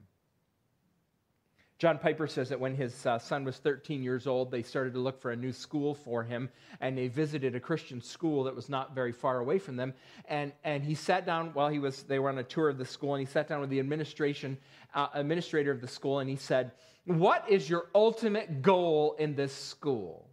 John 1.79 1.97
Piper 1.97 2.27
says 2.27 2.49
that 2.49 2.60
when 2.60 2.75
his 2.75 3.05
uh, 3.05 3.17
son 3.19 3.45
was 3.45 3.55
13 3.55 4.03
years 4.03 4.27
old, 4.27 4.51
they 4.51 4.62
started 4.62 4.93
to 4.95 4.99
look 4.99 5.17
for 5.17 5.32
a 5.32 5.36
new 5.36 5.53
school 5.53 5.95
for 5.95 6.23
him, 6.23 6.49
and 6.82 6.97
they 6.97 7.08
visited 7.08 7.55
a 7.55 7.60
Christian 7.62 8.01
school 8.01 8.43
that 8.43 8.53
was 8.53 8.67
not 8.67 8.93
very 8.93 9.13
far 9.13 9.39
away 9.39 9.60
from 9.60 9.77
them. 9.77 9.93
And, 10.25 10.51
and 10.65 10.84
he 10.84 10.93
sat 10.93 11.25
down 11.25 11.51
while 11.53 11.69
he 11.69 11.79
was, 11.79 12.03
they 12.03 12.19
were 12.19 12.27
on 12.27 12.38
a 12.38 12.43
tour 12.43 12.67
of 12.67 12.77
the 12.77 12.86
school, 12.86 13.15
and 13.15 13.25
he 13.25 13.32
sat 13.32 13.47
down 13.47 13.62
with 13.62 13.69
the 13.69 13.79
administration, 13.79 14.58
uh, 14.93 15.08
administrator 15.13 15.71
of 15.71 15.79
the 15.79 15.88
school, 15.88 16.19
and 16.19 16.29
he 16.29 16.36
said, 16.36 16.73
What 17.05 17.49
is 17.49 17.69
your 17.69 17.86
ultimate 17.95 18.62
goal 18.62 19.15
in 19.17 19.36
this 19.36 19.55
school? 19.55 20.29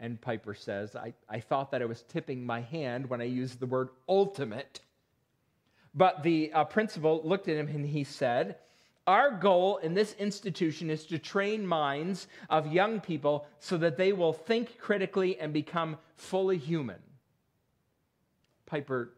And 0.00 0.20
Piper 0.20 0.54
says, 0.54 0.96
I, 0.96 1.12
I 1.28 1.40
thought 1.40 1.70
that 1.70 1.82
I 1.82 1.84
was 1.84 2.02
tipping 2.02 2.44
my 2.44 2.62
hand 2.62 3.08
when 3.10 3.20
I 3.20 3.24
used 3.24 3.60
the 3.60 3.66
word 3.66 3.90
ultimate. 4.08 4.80
But 5.94 6.22
the 6.22 6.52
uh, 6.52 6.64
principal 6.64 7.20
looked 7.22 7.48
at 7.48 7.56
him 7.56 7.68
and 7.68 7.86
he 7.86 8.04
said, 8.04 8.56
our 9.06 9.30
goal 9.30 9.78
in 9.78 9.94
this 9.94 10.14
institution 10.18 10.88
is 10.88 11.04
to 11.06 11.18
train 11.18 11.66
minds 11.66 12.28
of 12.48 12.72
young 12.72 13.00
people 13.00 13.46
so 13.58 13.76
that 13.78 13.96
they 13.96 14.12
will 14.12 14.32
think 14.32 14.78
critically 14.78 15.38
and 15.38 15.52
become 15.52 15.98
fully 16.16 16.58
human. 16.58 17.00
Piper 18.66 19.12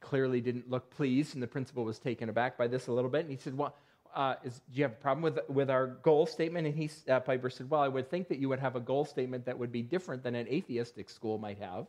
clearly 0.00 0.40
didn't 0.40 0.68
look 0.68 0.90
pleased, 0.90 1.34
and 1.34 1.42
the 1.42 1.46
principal 1.46 1.84
was 1.84 1.98
taken 1.98 2.28
aback 2.28 2.58
by 2.58 2.66
this 2.66 2.88
a 2.88 2.92
little 2.92 3.10
bit. 3.10 3.20
And 3.20 3.30
he 3.30 3.36
said, 3.36 3.56
Well, 3.56 3.76
uh, 4.14 4.34
is, 4.44 4.60
do 4.70 4.76
you 4.78 4.82
have 4.84 4.92
a 4.92 4.96
problem 4.96 5.22
with, 5.22 5.38
with 5.48 5.70
our 5.70 5.86
goal 5.86 6.26
statement? 6.26 6.66
And 6.66 6.74
he, 6.74 6.90
uh, 7.08 7.20
Piper 7.20 7.50
said, 7.50 7.70
Well, 7.70 7.80
I 7.80 7.88
would 7.88 8.10
think 8.10 8.28
that 8.28 8.38
you 8.38 8.48
would 8.48 8.60
have 8.60 8.76
a 8.76 8.80
goal 8.80 9.04
statement 9.04 9.46
that 9.46 9.58
would 9.58 9.72
be 9.72 9.82
different 9.82 10.22
than 10.22 10.34
an 10.34 10.48
atheistic 10.48 11.10
school 11.10 11.38
might 11.38 11.58
have. 11.58 11.86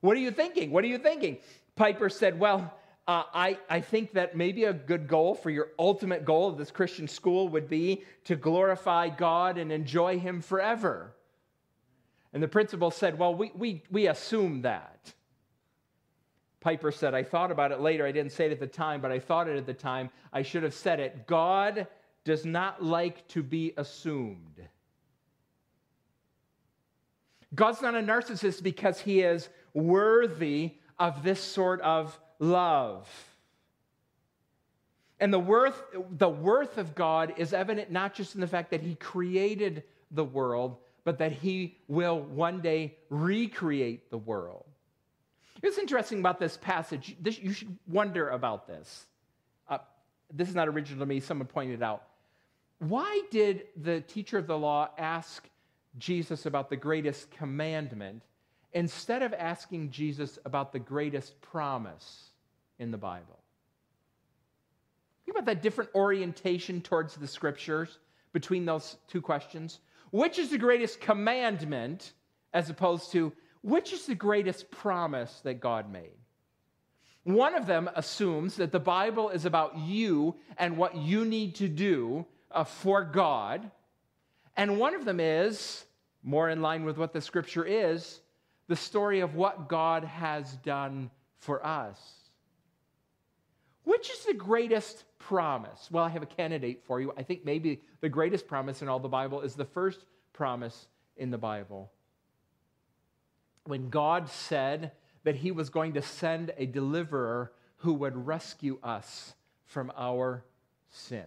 What 0.00 0.16
are 0.16 0.20
you 0.20 0.30
thinking? 0.30 0.70
What 0.70 0.84
are 0.84 0.88
you 0.88 0.98
thinking? 0.98 1.38
Piper 1.76 2.08
said, 2.08 2.38
Well, 2.38 2.72
uh, 3.06 3.22
I, 3.32 3.58
I 3.70 3.80
think 3.80 4.12
that 4.12 4.36
maybe 4.36 4.64
a 4.64 4.72
good 4.72 5.08
goal 5.08 5.34
for 5.34 5.50
your 5.50 5.68
ultimate 5.78 6.24
goal 6.24 6.48
of 6.48 6.58
this 6.58 6.70
Christian 6.70 7.08
school 7.08 7.48
would 7.48 7.68
be 7.68 8.04
to 8.24 8.36
glorify 8.36 9.08
God 9.08 9.56
and 9.56 9.72
enjoy 9.72 10.18
Him 10.18 10.42
forever. 10.42 11.14
And 12.32 12.42
the 12.42 12.48
principal 12.48 12.90
said, 12.90 13.18
Well, 13.18 13.34
we, 13.34 13.50
we, 13.54 13.82
we 13.90 14.06
assume 14.06 14.62
that. 14.62 15.14
Piper 16.60 16.90
said, 16.90 17.14
I 17.14 17.22
thought 17.22 17.50
about 17.50 17.72
it 17.72 17.80
later. 17.80 18.04
I 18.04 18.12
didn't 18.12 18.32
say 18.32 18.46
it 18.46 18.52
at 18.52 18.60
the 18.60 18.66
time, 18.66 19.00
but 19.00 19.12
I 19.12 19.18
thought 19.18 19.48
it 19.48 19.56
at 19.56 19.66
the 19.66 19.74
time. 19.74 20.10
I 20.32 20.42
should 20.42 20.62
have 20.64 20.74
said 20.74 20.98
it. 21.00 21.26
God 21.26 21.86
does 22.24 22.44
not 22.44 22.82
like 22.82 23.26
to 23.28 23.42
be 23.42 23.72
assumed. 23.76 24.60
God's 27.54 27.80
not 27.80 27.94
a 27.94 28.00
narcissist 28.00 28.62
because 28.62 29.00
he 29.00 29.22
is 29.22 29.48
worthy 29.72 30.74
of 30.98 31.22
this 31.22 31.40
sort 31.40 31.80
of 31.80 32.18
love. 32.38 33.08
And 35.20 35.32
the 35.32 35.38
worth, 35.38 35.82
the 36.10 36.28
worth 36.28 36.78
of 36.78 36.94
God 36.94 37.34
is 37.38 37.52
evident 37.52 37.90
not 37.90 38.14
just 38.14 38.34
in 38.34 38.40
the 38.40 38.46
fact 38.46 38.70
that 38.70 38.80
He 38.80 38.94
created 38.94 39.82
the 40.10 40.24
world, 40.24 40.76
but 41.04 41.18
that 41.18 41.32
He 41.32 41.76
will 41.88 42.20
one 42.20 42.60
day 42.60 42.96
recreate 43.10 44.10
the 44.10 44.18
world. 44.18 44.67
It's 45.62 45.78
interesting 45.78 46.20
about 46.20 46.38
this 46.38 46.56
passage. 46.56 47.16
This, 47.20 47.38
you 47.38 47.52
should 47.52 47.76
wonder 47.86 48.28
about 48.30 48.66
this. 48.66 49.06
Uh, 49.68 49.78
this 50.32 50.48
is 50.48 50.54
not 50.54 50.68
original 50.68 51.00
to 51.00 51.06
me, 51.06 51.20
someone 51.20 51.48
pointed 51.48 51.82
out. 51.82 52.04
Why 52.78 53.22
did 53.30 53.64
the 53.76 54.00
teacher 54.00 54.38
of 54.38 54.46
the 54.46 54.56
law 54.56 54.88
ask 54.96 55.48
Jesus 55.98 56.46
about 56.46 56.70
the 56.70 56.76
greatest 56.76 57.30
commandment 57.32 58.22
instead 58.72 59.22
of 59.22 59.34
asking 59.34 59.90
Jesus 59.90 60.38
about 60.44 60.72
the 60.72 60.78
greatest 60.78 61.40
promise? 61.40 62.28
in 62.78 62.90
the 62.90 62.98
Bible. 62.98 63.38
Think 65.24 65.36
about 65.36 65.46
that 65.46 65.62
different 65.62 65.90
orientation 65.94 66.80
towards 66.80 67.14
the 67.14 67.26
scriptures 67.26 67.98
between 68.32 68.64
those 68.64 68.96
two 69.08 69.20
questions. 69.20 69.80
Which 70.10 70.38
is 70.38 70.50
the 70.50 70.58
greatest 70.58 71.00
commandment 71.00 72.12
as 72.54 72.70
opposed 72.70 73.12
to 73.12 73.32
which 73.62 73.92
is 73.92 74.06
the 74.06 74.14
greatest 74.14 74.70
promise 74.70 75.40
that 75.44 75.60
God 75.60 75.90
made? 75.90 76.12
One 77.24 77.54
of 77.54 77.66
them 77.66 77.90
assumes 77.94 78.56
that 78.56 78.72
the 78.72 78.80
Bible 78.80 79.28
is 79.28 79.44
about 79.44 79.76
you 79.76 80.36
and 80.56 80.76
what 80.76 80.96
you 80.96 81.24
need 81.24 81.56
to 81.56 81.68
do 81.68 82.26
uh, 82.50 82.64
for 82.64 83.04
God. 83.04 83.70
And 84.56 84.78
one 84.78 84.94
of 84.94 85.04
them 85.04 85.20
is, 85.20 85.84
more 86.22 86.48
in 86.48 86.62
line 86.62 86.84
with 86.84 86.96
what 86.96 87.12
the 87.12 87.20
scripture 87.20 87.64
is, 87.64 88.20
the 88.68 88.76
story 88.76 89.20
of 89.20 89.34
what 89.34 89.68
God 89.68 90.04
has 90.04 90.52
done 90.58 91.10
for 91.38 91.64
us. 91.64 91.98
Which 93.84 94.10
is 94.10 94.24
the 94.24 94.34
greatest 94.34 95.04
promise? 95.18 95.88
Well, 95.90 96.04
I 96.04 96.10
have 96.10 96.22
a 96.22 96.26
candidate 96.26 96.82
for 96.86 97.00
you. 97.00 97.12
I 97.16 97.22
think 97.22 97.44
maybe 97.44 97.80
the 98.00 98.08
greatest 98.08 98.46
promise 98.46 98.82
in 98.82 98.88
all 98.88 99.00
the 99.00 99.08
Bible 99.08 99.40
is 99.40 99.54
the 99.54 99.64
first 99.64 100.04
promise 100.32 100.88
in 101.16 101.30
the 101.30 101.38
Bible. 101.38 101.90
When 103.68 103.90
God 103.90 104.30
said 104.30 104.92
that 105.24 105.36
he 105.36 105.50
was 105.50 105.68
going 105.68 105.92
to 105.92 106.00
send 106.00 106.52
a 106.56 106.64
deliverer 106.64 107.52
who 107.76 107.92
would 107.92 108.26
rescue 108.26 108.78
us 108.82 109.34
from 109.66 109.92
our 109.94 110.42
sin. 110.88 111.26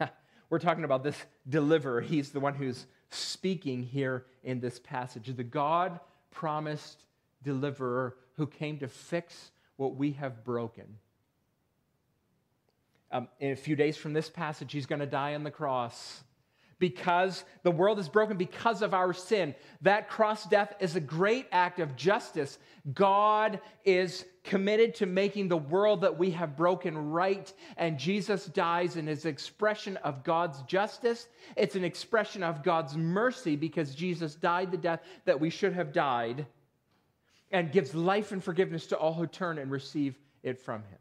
We're 0.48 0.58
talking 0.58 0.84
about 0.84 1.04
this 1.04 1.22
deliverer. 1.46 2.00
He's 2.00 2.30
the 2.30 2.40
one 2.40 2.54
who's 2.54 2.86
speaking 3.10 3.82
here 3.82 4.24
in 4.42 4.60
this 4.60 4.78
passage. 4.78 5.30
The 5.36 5.44
God 5.44 6.00
promised 6.30 7.04
deliverer 7.42 8.16
who 8.36 8.46
came 8.46 8.78
to 8.78 8.88
fix 8.88 9.50
what 9.76 9.96
we 9.96 10.12
have 10.12 10.44
broken. 10.44 10.86
Um, 13.12 13.28
in 13.38 13.52
a 13.52 13.56
few 13.56 13.76
days 13.76 13.98
from 13.98 14.14
this 14.14 14.30
passage, 14.30 14.72
he's 14.72 14.86
going 14.86 15.00
to 15.00 15.06
die 15.06 15.34
on 15.34 15.44
the 15.44 15.50
cross 15.50 16.24
because 16.84 17.44
the 17.62 17.70
world 17.70 17.98
is 17.98 18.10
broken 18.10 18.36
because 18.36 18.82
of 18.82 18.92
our 18.92 19.14
sin. 19.14 19.54
That 19.80 20.10
cross 20.10 20.44
death 20.44 20.74
is 20.80 20.96
a 20.96 21.00
great 21.00 21.46
act 21.50 21.80
of 21.80 21.96
justice. 21.96 22.58
God 22.92 23.58
is 23.86 24.26
committed 24.42 24.94
to 24.96 25.06
making 25.06 25.48
the 25.48 25.56
world 25.56 26.02
that 26.02 26.18
we 26.18 26.30
have 26.32 26.58
broken 26.58 27.10
right, 27.10 27.50
and 27.78 27.98
Jesus 27.98 28.44
dies 28.44 28.96
in 28.96 29.06
his 29.06 29.24
expression 29.24 29.96
of 29.98 30.24
God's 30.24 30.60
justice. 30.64 31.28
It's 31.56 31.74
an 31.74 31.84
expression 31.84 32.42
of 32.42 32.62
God's 32.62 32.98
mercy 32.98 33.56
because 33.56 33.94
Jesus 33.94 34.34
died 34.34 34.70
the 34.70 34.76
death 34.76 35.00
that 35.24 35.40
we 35.40 35.48
should 35.48 35.72
have 35.72 35.90
died 35.90 36.44
and 37.50 37.72
gives 37.72 37.94
life 37.94 38.30
and 38.30 38.44
forgiveness 38.44 38.88
to 38.88 38.98
all 38.98 39.14
who 39.14 39.26
turn 39.26 39.56
and 39.56 39.70
receive 39.70 40.18
it 40.42 40.60
from 40.60 40.82
him. 40.82 40.98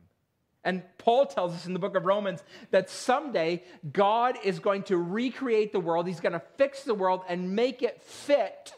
And 0.63 0.83
Paul 0.97 1.25
tells 1.25 1.53
us 1.53 1.65
in 1.65 1.73
the 1.73 1.79
book 1.79 1.95
of 1.95 2.05
Romans 2.05 2.41
that 2.71 2.89
someday 2.89 3.63
God 3.91 4.37
is 4.43 4.59
going 4.59 4.83
to 4.83 4.97
recreate 4.97 5.73
the 5.73 5.79
world. 5.79 6.07
He's 6.07 6.21
going 6.21 6.33
to 6.33 6.43
fix 6.57 6.83
the 6.83 6.93
world 6.93 7.21
and 7.27 7.55
make 7.55 7.81
it 7.81 8.01
fit 8.01 8.73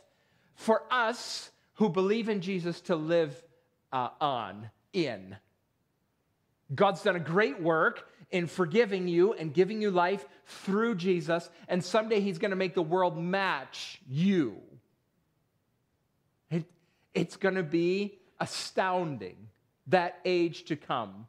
for 0.56 0.82
us 0.90 1.52
who 1.76 1.90
believe 1.90 2.28
in 2.30 2.42
Jesus 2.42 2.82
to 2.82 2.96
live 2.96 3.40
uh, 3.92 4.10
on, 4.20 4.70
in. 4.94 5.36
God's 6.74 7.04
done 7.04 7.16
a 7.16 7.20
great 7.20 7.62
work 7.62 8.10
in 8.32 8.48
forgiving 8.48 9.08
you 9.08 9.34
and 9.34 9.54
giving 9.54 9.82
you 9.82 9.92
life 9.92 10.26
through 10.46 10.96
Jesus, 10.96 11.50
and 11.68 11.84
someday 11.84 12.20
He's 12.20 12.40
going 12.40 12.52
to 12.52 12.58
make 12.58 12.74
the 12.74 12.82
world 12.82 13.18
match 13.18 14.02
you. 14.10 14.58
It, 16.50 16.66
it's 17.14 17.36
going 17.36 17.56
to 17.56 17.64
be 17.64 18.18
astounding 18.40 19.36
that 19.88 20.20
age 20.26 20.66
to 20.66 20.76
come 20.76 21.28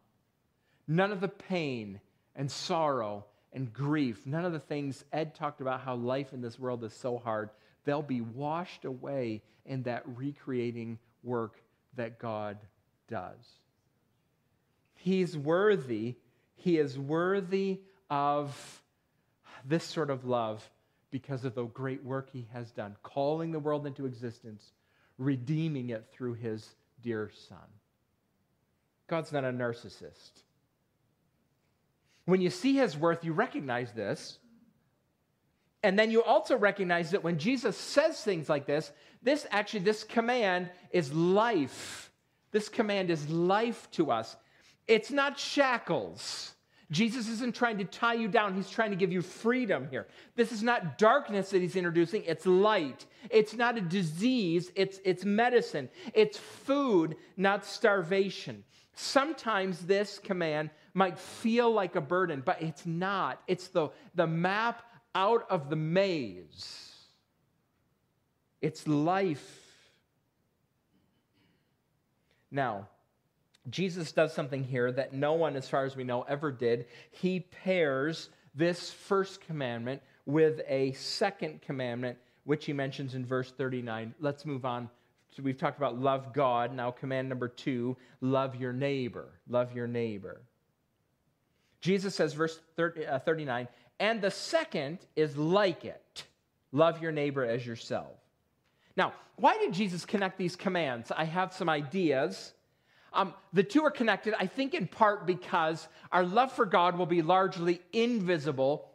None 0.88 1.12
of 1.12 1.20
the 1.20 1.28
pain 1.28 2.00
and 2.34 2.50
sorrow 2.50 3.24
and 3.52 3.72
grief, 3.72 4.26
none 4.26 4.44
of 4.44 4.52
the 4.52 4.60
things 4.60 5.04
Ed 5.12 5.34
talked 5.34 5.60
about 5.60 5.80
how 5.80 5.94
life 5.94 6.32
in 6.32 6.42
this 6.42 6.58
world 6.58 6.84
is 6.84 6.92
so 6.92 7.18
hard, 7.18 7.50
they'll 7.84 8.02
be 8.02 8.20
washed 8.20 8.84
away 8.84 9.42
in 9.64 9.82
that 9.84 10.02
recreating 10.06 10.98
work 11.22 11.56
that 11.94 12.18
God 12.18 12.58
does. 13.08 13.60
He's 14.94 15.36
worthy, 15.36 16.16
he 16.54 16.78
is 16.78 16.98
worthy 16.98 17.80
of 18.10 18.82
this 19.64 19.84
sort 19.84 20.10
of 20.10 20.24
love 20.24 20.68
because 21.10 21.44
of 21.44 21.54
the 21.54 21.64
great 21.64 22.04
work 22.04 22.28
he 22.30 22.46
has 22.52 22.70
done, 22.72 22.96
calling 23.02 23.52
the 23.52 23.58
world 23.58 23.86
into 23.86 24.06
existence, 24.06 24.72
redeeming 25.18 25.90
it 25.90 26.06
through 26.12 26.34
his 26.34 26.74
dear 27.02 27.30
son. 27.48 27.58
God's 29.06 29.32
not 29.32 29.44
a 29.44 29.50
narcissist. 29.50 30.42
When 32.26 32.40
you 32.40 32.50
see 32.50 32.74
his 32.74 32.96
worth, 32.96 33.24
you 33.24 33.32
recognize 33.32 33.92
this. 33.92 34.38
And 35.82 35.98
then 35.98 36.10
you 36.10 36.22
also 36.22 36.56
recognize 36.58 37.12
that 37.12 37.22
when 37.22 37.38
Jesus 37.38 37.76
says 37.76 38.20
things 38.20 38.48
like 38.48 38.66
this, 38.66 38.92
this 39.22 39.46
actually, 39.50 39.80
this 39.80 40.04
command 40.04 40.68
is 40.90 41.12
life. 41.12 42.10
This 42.50 42.68
command 42.68 43.10
is 43.10 43.28
life 43.28 43.88
to 43.92 44.10
us. 44.10 44.36
It's 44.88 45.10
not 45.10 45.38
shackles. 45.38 46.52
Jesus 46.90 47.28
isn't 47.28 47.54
trying 47.54 47.78
to 47.78 47.84
tie 47.84 48.14
you 48.14 48.28
down, 48.28 48.54
he's 48.54 48.70
trying 48.70 48.90
to 48.90 48.96
give 48.96 49.12
you 49.12 49.20
freedom 49.20 49.88
here. 49.90 50.06
This 50.36 50.52
is 50.52 50.62
not 50.62 50.98
darkness 50.98 51.50
that 51.50 51.60
he's 51.60 51.74
introducing, 51.74 52.22
it's 52.24 52.46
light. 52.46 53.06
It's 53.28 53.54
not 53.54 53.76
a 53.76 53.80
disease, 53.80 54.70
it's, 54.76 55.00
it's 55.04 55.24
medicine. 55.24 55.88
It's 56.14 56.38
food, 56.38 57.16
not 57.36 57.64
starvation. 57.64 58.62
Sometimes 58.94 59.80
this 59.80 60.18
command 60.18 60.70
might 60.96 61.18
feel 61.18 61.70
like 61.70 61.94
a 61.94 62.00
burden, 62.00 62.42
but 62.44 62.62
it's 62.62 62.86
not. 62.86 63.42
It's 63.46 63.68
the, 63.68 63.90
the 64.14 64.26
map 64.26 64.82
out 65.14 65.46
of 65.50 65.68
the 65.68 65.76
maze, 65.76 66.94
it's 68.60 68.88
life. 68.88 69.62
Now, 72.50 72.88
Jesus 73.68 74.12
does 74.12 74.32
something 74.32 74.64
here 74.64 74.90
that 74.92 75.12
no 75.12 75.34
one, 75.34 75.56
as 75.56 75.68
far 75.68 75.84
as 75.84 75.96
we 75.96 76.04
know, 76.04 76.22
ever 76.22 76.52
did. 76.52 76.86
He 77.10 77.40
pairs 77.40 78.30
this 78.54 78.90
first 78.90 79.40
commandment 79.42 80.00
with 80.24 80.60
a 80.68 80.92
second 80.92 81.60
commandment, 81.62 82.18
which 82.44 82.64
he 82.64 82.72
mentions 82.72 83.14
in 83.14 83.26
verse 83.26 83.50
39. 83.50 84.14
Let's 84.20 84.46
move 84.46 84.64
on. 84.64 84.88
So 85.36 85.42
we've 85.42 85.58
talked 85.58 85.76
about 85.76 85.98
love 85.98 86.32
God. 86.32 86.74
Now, 86.74 86.90
command 86.90 87.28
number 87.28 87.48
two 87.48 87.96
love 88.20 88.56
your 88.56 88.72
neighbor. 88.72 89.28
Love 89.48 89.74
your 89.74 89.86
neighbor. 89.86 90.40
Jesus 91.86 92.16
says, 92.16 92.34
verse 92.34 92.58
30, 92.74 93.06
uh, 93.06 93.18
39, 93.20 93.68
and 94.00 94.20
the 94.20 94.30
second 94.30 94.98
is 95.14 95.36
like 95.36 95.84
it 95.84 96.24
love 96.72 97.00
your 97.00 97.12
neighbor 97.12 97.44
as 97.44 97.64
yourself. 97.64 98.18
Now, 98.96 99.14
why 99.36 99.56
did 99.58 99.72
Jesus 99.72 100.04
connect 100.04 100.36
these 100.36 100.56
commands? 100.56 101.12
I 101.16 101.24
have 101.24 101.52
some 101.52 101.68
ideas. 101.68 102.52
Um, 103.12 103.34
the 103.52 103.62
two 103.62 103.84
are 103.84 103.90
connected, 103.90 104.34
I 104.38 104.46
think, 104.46 104.74
in 104.74 104.88
part 104.88 105.26
because 105.26 105.86
our 106.10 106.24
love 106.24 106.52
for 106.52 106.66
God 106.66 106.98
will 106.98 107.06
be 107.06 107.22
largely 107.22 107.80
invisible, 107.92 108.90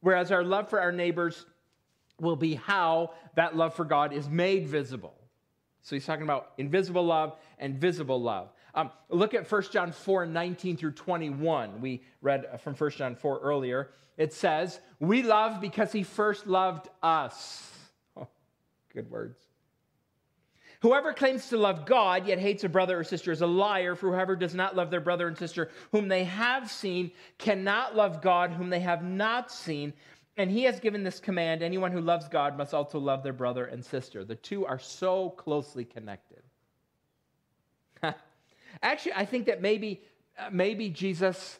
whereas 0.00 0.32
our 0.32 0.42
love 0.42 0.68
for 0.68 0.80
our 0.80 0.92
neighbors 0.92 1.46
will 2.18 2.36
be 2.36 2.54
how 2.54 3.12
that 3.36 3.56
love 3.56 3.74
for 3.74 3.84
God 3.84 4.12
is 4.12 4.28
made 4.28 4.66
visible. 4.66 5.14
So 5.82 5.94
he's 5.94 6.04
talking 6.04 6.24
about 6.24 6.52
invisible 6.58 7.04
love 7.04 7.36
and 7.58 7.76
visible 7.76 8.20
love. 8.20 8.50
Um, 8.74 8.90
look 9.08 9.34
at 9.34 9.50
1 9.50 9.62
John 9.70 9.92
4 9.92 10.26
19 10.26 10.76
through 10.76 10.92
21. 10.92 11.80
We 11.80 12.02
read 12.20 12.60
from 12.60 12.74
1 12.74 12.90
John 12.90 13.14
4 13.14 13.38
earlier. 13.40 13.90
It 14.16 14.32
says, 14.32 14.80
We 15.00 15.22
love 15.22 15.60
because 15.60 15.92
he 15.92 16.02
first 16.02 16.46
loved 16.46 16.88
us. 17.02 17.70
Oh, 18.16 18.28
good 18.92 19.10
words. 19.10 19.40
Whoever 20.82 21.12
claims 21.12 21.48
to 21.48 21.56
love 21.56 21.86
God 21.86 22.28
yet 22.28 22.38
hates 22.38 22.62
a 22.62 22.68
brother 22.68 23.00
or 23.00 23.04
sister 23.04 23.32
is 23.32 23.40
a 23.40 23.46
liar, 23.46 23.96
for 23.96 24.10
whoever 24.10 24.36
does 24.36 24.54
not 24.54 24.76
love 24.76 24.90
their 24.90 25.00
brother 25.00 25.26
and 25.26 25.36
sister 25.36 25.70
whom 25.90 26.08
they 26.08 26.24
have 26.24 26.70
seen 26.70 27.10
cannot 27.38 27.96
love 27.96 28.20
God 28.20 28.52
whom 28.52 28.70
they 28.70 28.80
have 28.80 29.02
not 29.02 29.50
seen. 29.50 29.94
And 30.36 30.50
he 30.50 30.64
has 30.64 30.80
given 30.80 31.02
this 31.02 31.20
command 31.20 31.62
anyone 31.62 31.90
who 31.90 32.00
loves 32.00 32.28
God 32.28 32.58
must 32.58 32.74
also 32.74 32.98
love 32.98 33.22
their 33.22 33.32
brother 33.32 33.64
and 33.64 33.84
sister. 33.84 34.24
The 34.24 34.34
two 34.34 34.66
are 34.66 34.78
so 34.78 35.30
closely 35.30 35.84
connected. 35.84 36.33
Actually, 38.82 39.14
I 39.14 39.24
think 39.24 39.46
that 39.46 39.62
maybe, 39.62 40.02
uh, 40.38 40.48
maybe 40.50 40.88
Jesus 40.88 41.58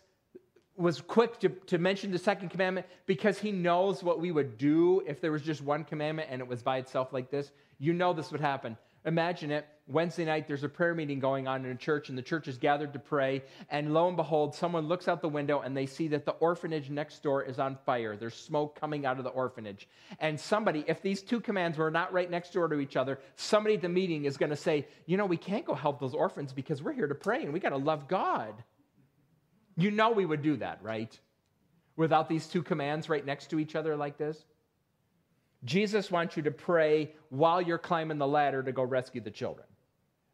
was 0.76 1.00
quick 1.00 1.38
to, 1.40 1.48
to 1.48 1.78
mention 1.78 2.10
the 2.10 2.18
second 2.18 2.48
commandment 2.48 2.86
because 3.06 3.38
he 3.38 3.52
knows 3.52 4.02
what 4.02 4.20
we 4.20 4.32
would 4.32 4.58
do 4.58 5.02
if 5.06 5.20
there 5.20 5.30
was 5.30 5.42
just 5.42 5.62
one 5.62 5.84
commandment 5.84 6.28
and 6.30 6.40
it 6.40 6.48
was 6.48 6.62
by 6.62 6.78
itself 6.78 7.12
like 7.12 7.30
this. 7.30 7.52
You 7.78 7.92
know 7.92 8.12
this 8.12 8.32
would 8.32 8.40
happen. 8.40 8.76
Imagine 9.06 9.50
it. 9.50 9.66
Wednesday 9.86 10.24
night, 10.24 10.48
there's 10.48 10.64
a 10.64 10.68
prayer 10.68 10.94
meeting 10.94 11.20
going 11.20 11.46
on 11.46 11.66
in 11.66 11.70
a 11.70 11.76
church, 11.76 12.08
and 12.08 12.16
the 12.16 12.22
church 12.22 12.48
is 12.48 12.56
gathered 12.56 12.94
to 12.94 12.98
pray. 12.98 13.42
And 13.68 13.92
lo 13.92 14.08
and 14.08 14.16
behold, 14.16 14.54
someone 14.54 14.88
looks 14.88 15.08
out 15.08 15.20
the 15.20 15.28
window 15.28 15.60
and 15.60 15.76
they 15.76 15.84
see 15.84 16.08
that 16.08 16.24
the 16.24 16.32
orphanage 16.32 16.88
next 16.88 17.22
door 17.22 17.42
is 17.42 17.58
on 17.58 17.76
fire. 17.84 18.16
There's 18.16 18.34
smoke 18.34 18.80
coming 18.80 19.04
out 19.04 19.18
of 19.18 19.24
the 19.24 19.30
orphanage. 19.30 19.86
And 20.20 20.40
somebody, 20.40 20.86
if 20.88 21.02
these 21.02 21.20
two 21.20 21.38
commands 21.38 21.76
were 21.76 21.90
not 21.90 22.14
right 22.14 22.30
next 22.30 22.54
door 22.54 22.66
to 22.68 22.80
each 22.80 22.96
other, 22.96 23.18
somebody 23.36 23.74
at 23.74 23.82
the 23.82 23.90
meeting 23.90 24.24
is 24.24 24.38
going 24.38 24.50
to 24.50 24.56
say, 24.56 24.86
You 25.04 25.18
know, 25.18 25.26
we 25.26 25.36
can't 25.36 25.66
go 25.66 25.74
help 25.74 26.00
those 26.00 26.14
orphans 26.14 26.54
because 26.54 26.82
we're 26.82 26.94
here 26.94 27.08
to 27.08 27.14
pray 27.14 27.42
and 27.42 27.52
we 27.52 27.60
got 27.60 27.70
to 27.70 27.76
love 27.76 28.08
God. 28.08 28.54
You 29.76 29.90
know, 29.90 30.12
we 30.12 30.24
would 30.24 30.40
do 30.40 30.56
that, 30.56 30.82
right? 30.82 31.18
Without 31.96 32.30
these 32.30 32.46
two 32.46 32.62
commands 32.62 33.10
right 33.10 33.24
next 33.24 33.50
to 33.50 33.58
each 33.58 33.76
other 33.76 33.96
like 33.96 34.16
this. 34.16 34.46
Jesus 35.64 36.10
wants 36.10 36.36
you 36.36 36.42
to 36.42 36.50
pray 36.50 37.12
while 37.30 37.60
you're 37.60 37.78
climbing 37.78 38.18
the 38.18 38.26
ladder 38.26 38.62
to 38.62 38.72
go 38.72 38.82
rescue 38.82 39.20
the 39.20 39.30
children. 39.30 39.66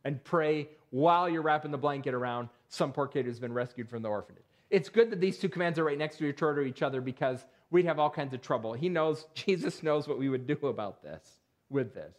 And 0.05 0.23
pray 0.25 0.69
while 0.91 1.29
you're 1.29 1.43
wrapping 1.43 1.71
the 1.71 1.79
blanket 1.79 2.15
around 2.15 2.49
some 2.69 2.93
poor 2.93 3.07
kid 3.07 3.27
who's 3.27 3.39
been 3.39 3.53
rescued 3.53 3.89
from 3.89 4.03
the 4.03 4.09
orphanage. 4.09 4.45
It's 4.71 4.89
good 4.89 5.11
that 5.11 5.21
these 5.21 5.39
two 5.39 5.49
commands 5.49 5.79
are 5.79 5.85
right 5.85 5.99
next 5.99 6.19
to 6.19 6.27
each 6.65 6.83
other 6.83 7.01
because 7.01 7.45
we'd 7.71 7.85
have 7.85 7.99
all 7.99 8.11
kinds 8.11 8.33
of 8.35 8.41
trouble. 8.41 8.73
He 8.73 8.89
knows, 8.89 9.27
Jesus 9.35 9.83
knows 9.83 10.09
what 10.09 10.19
we 10.19 10.29
would 10.29 10.47
do 10.47 10.59
about 10.67 11.03
this, 11.03 11.23
with 11.69 11.95
this. 11.95 12.15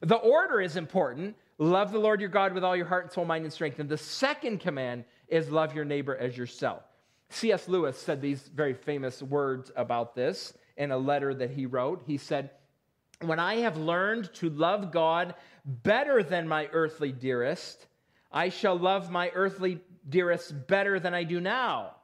The 0.00 0.16
order 0.16 0.60
is 0.60 0.76
important. 0.76 1.36
Love 1.58 1.90
the 1.90 1.98
Lord 1.98 2.20
your 2.20 2.28
God 2.28 2.52
with 2.52 2.64
all 2.64 2.76
your 2.76 2.86
heart 2.86 3.04
and 3.04 3.12
soul, 3.12 3.24
mind, 3.24 3.44
and 3.44 3.52
strength. 3.52 3.78
And 3.78 3.88
the 3.88 3.96
second 3.96 4.60
command 4.60 5.04
is 5.28 5.50
love 5.50 5.74
your 5.74 5.86
neighbor 5.86 6.16
as 6.16 6.36
yourself. 6.36 6.82
C.S. 7.30 7.66
Lewis 7.66 7.98
said 7.98 8.20
these 8.20 8.42
very 8.42 8.74
famous 8.74 9.22
words 9.22 9.72
about 9.74 10.14
this 10.14 10.52
in 10.76 10.90
a 10.90 10.98
letter 10.98 11.34
that 11.34 11.50
he 11.50 11.66
wrote. 11.66 12.02
He 12.06 12.16
said, 12.18 12.50
When 13.20 13.38
I 13.38 13.56
have 13.56 13.76
learned 13.76 14.32
to 14.34 14.50
love 14.50 14.92
God 14.92 15.34
better 15.64 16.22
than 16.22 16.48
my 16.48 16.68
earthly 16.72 17.12
dearest, 17.12 17.86
I 18.30 18.48
shall 18.50 18.78
love 18.78 19.10
my 19.10 19.30
earthly 19.34 19.80
dearest 20.08 20.66
better 20.66 21.00
than 21.00 21.14
I 21.14 21.24
do 21.24 21.40
now. 21.40 21.96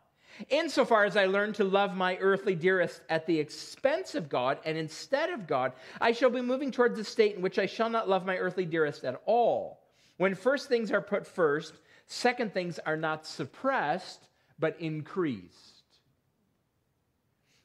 Insofar 0.48 1.04
as 1.04 1.16
I 1.16 1.26
learn 1.26 1.52
to 1.54 1.64
love 1.64 1.94
my 1.94 2.16
earthly 2.16 2.54
dearest 2.54 3.02
at 3.10 3.26
the 3.26 3.38
expense 3.38 4.14
of 4.14 4.28
God 4.28 4.58
and 4.64 4.78
instead 4.78 5.30
of 5.30 5.46
God, 5.46 5.72
I 6.00 6.12
shall 6.12 6.30
be 6.30 6.40
moving 6.40 6.70
towards 6.70 6.98
a 6.98 7.04
state 7.04 7.36
in 7.36 7.42
which 7.42 7.58
I 7.58 7.66
shall 7.66 7.90
not 7.90 8.08
love 8.08 8.24
my 8.24 8.38
earthly 8.38 8.64
dearest 8.64 9.04
at 9.04 9.20
all. 9.26 9.82
When 10.16 10.34
first 10.34 10.68
things 10.68 10.90
are 10.90 11.02
put 11.02 11.26
first, 11.26 11.74
second 12.06 12.54
things 12.54 12.78
are 12.78 12.96
not 12.96 13.26
suppressed, 13.26 14.28
but 14.58 14.80
increased. 14.80 15.82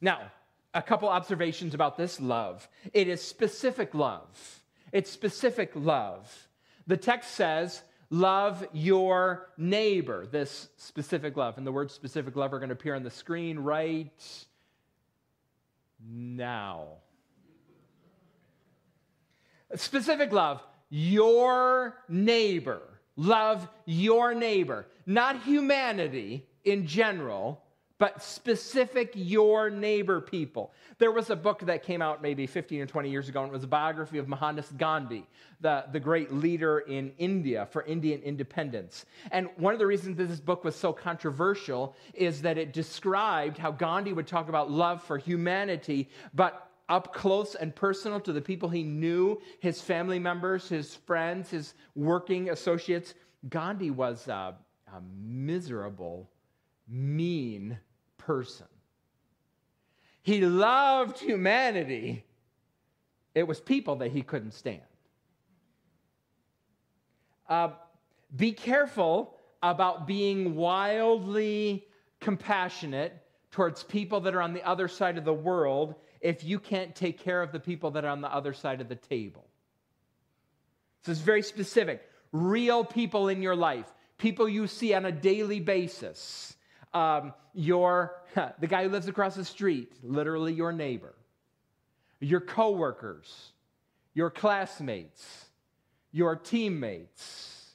Now, 0.01 0.31
a 0.77 0.81
couple 0.81 1.09
observations 1.09 1.73
about 1.73 1.97
this 1.97 2.21
love. 2.21 2.69
It 2.93 3.07
is 3.07 3.19
specific 3.19 3.95
love. 3.95 4.61
It's 4.91 5.09
specific 5.09 5.71
love. 5.73 6.47
The 6.85 6.97
text 6.97 7.31
says, 7.31 7.81
Love 8.09 8.65
your 8.71 9.49
neighbor, 9.57 10.27
this 10.27 10.69
specific 10.77 11.35
love. 11.35 11.57
And 11.57 11.67
the 11.67 11.71
word 11.73 11.91
specific 11.91 12.37
love 12.37 12.53
are 12.53 12.59
going 12.59 12.69
to 12.69 12.73
appear 12.73 12.95
on 12.95 13.03
the 13.03 13.09
screen 13.09 13.59
right 13.59 14.37
now. 16.09 16.85
Specific 19.75 20.31
love, 20.31 20.63
your 20.89 21.97
neighbor. 22.07 22.81
Love 23.17 23.67
your 23.85 24.35
neighbor, 24.35 24.85
not 25.07 25.41
humanity 25.41 26.47
in 26.63 26.85
general, 26.85 27.63
but 27.99 28.21
specific 28.21 29.11
your 29.15 29.69
neighbor 29.69 30.21
people. 30.21 30.71
There 30.99 31.11
was 31.11 31.29
a 31.29 31.35
book 31.35 31.61
that 31.61 31.83
came 31.83 32.01
out 32.01 32.21
maybe 32.21 32.45
15 32.45 32.81
or 32.81 32.85
20 32.85 33.09
years 33.09 33.27
ago, 33.27 33.41
and 33.41 33.49
it 33.49 33.53
was 33.53 33.63
a 33.63 33.67
biography 33.67 34.19
of 34.19 34.27
Mohandas 34.27 34.71
Gandhi, 34.77 35.25
the, 35.61 35.85
the 35.91 35.99
great 35.99 36.31
leader 36.31 36.79
in 36.79 37.11
India 37.17 37.67
for 37.71 37.83
Indian 37.83 38.21
independence. 38.21 39.05
And 39.31 39.49
one 39.57 39.73
of 39.73 39.79
the 39.79 39.87
reasons 39.87 40.17
that 40.17 40.25
this 40.25 40.39
book 40.39 40.63
was 40.63 40.75
so 40.75 40.93
controversial 40.93 41.95
is 42.13 42.41
that 42.43 42.57
it 42.57 42.71
described 42.71 43.57
how 43.57 43.71
Gandhi 43.71 44.13
would 44.13 44.27
talk 44.27 44.47
about 44.47 44.69
love 44.69 45.03
for 45.03 45.17
humanity, 45.17 46.09
but 46.35 46.69
up 46.89 47.13
close 47.13 47.55
and 47.55 47.75
personal 47.75 48.19
to 48.21 48.31
the 48.31 48.41
people 48.41 48.69
he 48.69 48.83
knew, 48.83 49.41
his 49.59 49.81
family 49.81 50.19
members, 50.19 50.69
his 50.69 50.95
friends, 50.95 51.49
his 51.49 51.73
working 51.95 52.51
associates. 52.51 53.15
Gandhi 53.49 53.91
was 53.91 54.27
a, 54.27 54.55
a 54.93 55.01
miserable, 55.19 56.29
mean 56.87 57.77
person. 58.27 58.67
He 60.21 60.41
loved 60.41 61.17
humanity. 61.17 62.25
It 63.33 63.47
was 63.47 63.61
people 63.61 63.95
that 63.97 64.11
he 64.11 64.21
couldn't 64.21 64.51
stand. 64.51 64.81
Uh, 67.47 67.69
be 68.35 68.51
careful 68.51 69.33
about 69.63 70.05
being 70.05 70.55
wildly 70.57 71.87
compassionate 72.19 73.13
towards 73.51 73.83
people 73.83 74.19
that 74.19 74.35
are 74.35 74.41
on 74.41 74.53
the 74.53 74.63
other 74.67 74.89
side 74.89 75.17
of 75.17 75.23
the 75.23 75.33
world 75.33 75.95
if 76.19 76.43
you 76.43 76.59
can't 76.59 76.93
take 76.93 77.19
care 77.19 77.41
of 77.41 77.53
the 77.53 77.61
people 77.61 77.91
that 77.91 78.03
are 78.03 78.09
on 78.09 78.19
the 78.19 78.33
other 78.33 78.51
side 78.53 78.81
of 78.81 78.89
the 78.89 78.95
table. 78.95 79.47
This 81.05 81.17
is 81.17 81.23
very 81.23 81.43
specific. 81.43 82.01
Real 82.33 82.83
people 82.83 83.29
in 83.29 83.41
your 83.41 83.55
life, 83.55 83.85
people 84.17 84.49
you 84.49 84.67
see 84.67 84.93
on 84.93 85.05
a 85.05 85.11
daily 85.13 85.61
basis 85.61 86.56
um, 86.93 87.33
your 87.53 88.21
the 88.59 88.67
guy 88.67 88.83
who 88.83 88.89
lives 88.89 89.07
across 89.07 89.35
the 89.35 89.45
street, 89.45 89.91
literally 90.03 90.53
your 90.53 90.71
neighbor, 90.71 91.13
your 92.19 92.41
coworkers, 92.41 93.51
your 94.13 94.29
classmates, 94.29 95.45
your 96.11 96.35
teammates, 96.35 97.71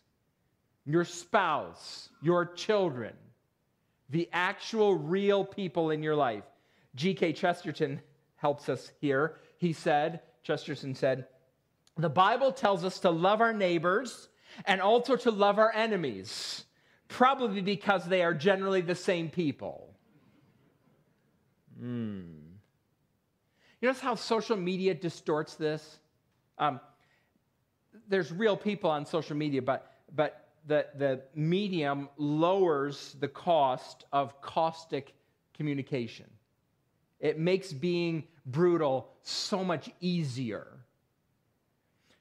your 0.85 1.05
spouse, 1.05 2.09
your 2.21 2.47
children, 2.47 3.15
the 4.11 4.29
actual 4.33 4.97
real 4.97 5.45
people 5.45 5.91
in 5.91 6.03
your 6.03 6.17
life. 6.17 6.45
G.K. 6.95 7.33
Chesterton 7.33 8.01
helps 8.37 8.69
us 8.69 8.91
here. 9.01 9.37
He 9.59 9.73
said, 9.73 10.21
Chesterton 10.43 10.95
said, 10.95 11.27
the 11.97 12.11
Bible 12.11 12.53
tells 12.53 12.85
us 12.85 13.01
to 13.01 13.11
love 13.11 13.41
our 13.41 13.53
neighbors 13.53 14.29
and 14.65 14.81
also 14.81 15.17
to 15.17 15.31
love 15.31 15.59
our 15.59 15.73
enemies 15.73 16.65
probably 17.13 17.61
because 17.61 18.07
they 18.07 18.23
are 18.23 18.33
generally 18.33 18.81
the 18.81 18.95
same 18.95 19.29
people. 19.29 19.95
Hmm. 21.79 22.23
You 23.81 23.89
notice 23.89 24.01
how 24.01 24.15
social 24.15 24.57
media 24.57 24.95
distorts 24.95 25.55
this? 25.55 25.99
Um, 26.59 26.81
there's 28.09 28.33
real 28.33 28.57
people 28.57 28.89
on 28.89 29.05
social 29.05 29.37
media, 29.37 29.61
but, 29.61 29.93
but 30.15 30.49
the, 30.67 30.87
the 30.97 31.21
medium 31.35 32.09
lowers 32.17 33.15
the 33.21 33.29
cost 33.29 34.05
of 34.13 34.41
caustic 34.41 35.13
communication. 35.55 36.31
It 37.21 37.39
makes 37.39 37.73
being 37.73 38.25
brutal 38.47 39.11
so 39.23 39.63
much 39.63 39.91
easier. 40.01 40.67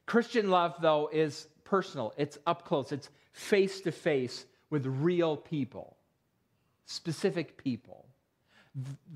Christian 0.05 0.49
love, 0.49 0.75
though, 0.81 1.09
is 1.13 1.47
personal, 1.63 2.13
it's 2.17 2.37
up 2.45 2.65
close, 2.65 2.91
it's 2.91 3.09
face 3.31 3.79
to 3.81 3.91
face 3.93 4.45
with 4.71 4.87
real 4.87 5.37
people, 5.37 5.95
specific 6.85 7.57
people. 7.57 8.07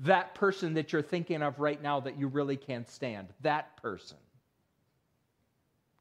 That 0.02 0.34
person 0.34 0.74
that 0.74 0.92
you're 0.92 1.02
thinking 1.02 1.42
of 1.42 1.58
right 1.58 1.82
now 1.82 1.98
that 2.00 2.18
you 2.18 2.28
really 2.28 2.56
can't 2.56 2.88
stand, 2.88 3.28
that 3.40 3.76
person. 3.78 4.18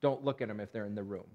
Don't 0.01 0.23
look 0.23 0.41
at 0.41 0.49
them 0.49 0.59
if 0.59 0.71
they're 0.71 0.85
in 0.85 0.93
the 0.93 1.03
room. 1.03 1.25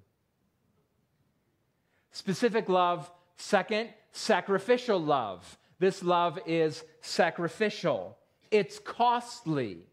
Specific 2.13 2.69
love. 2.69 3.11
Second, 3.37 3.89
sacrificial 4.13 5.01
love. 5.01 5.59
This 5.79 6.03
love 6.03 6.39
is 6.47 6.85
sacrificial, 7.01 8.19
it's 8.51 8.79
costly. 8.79 9.87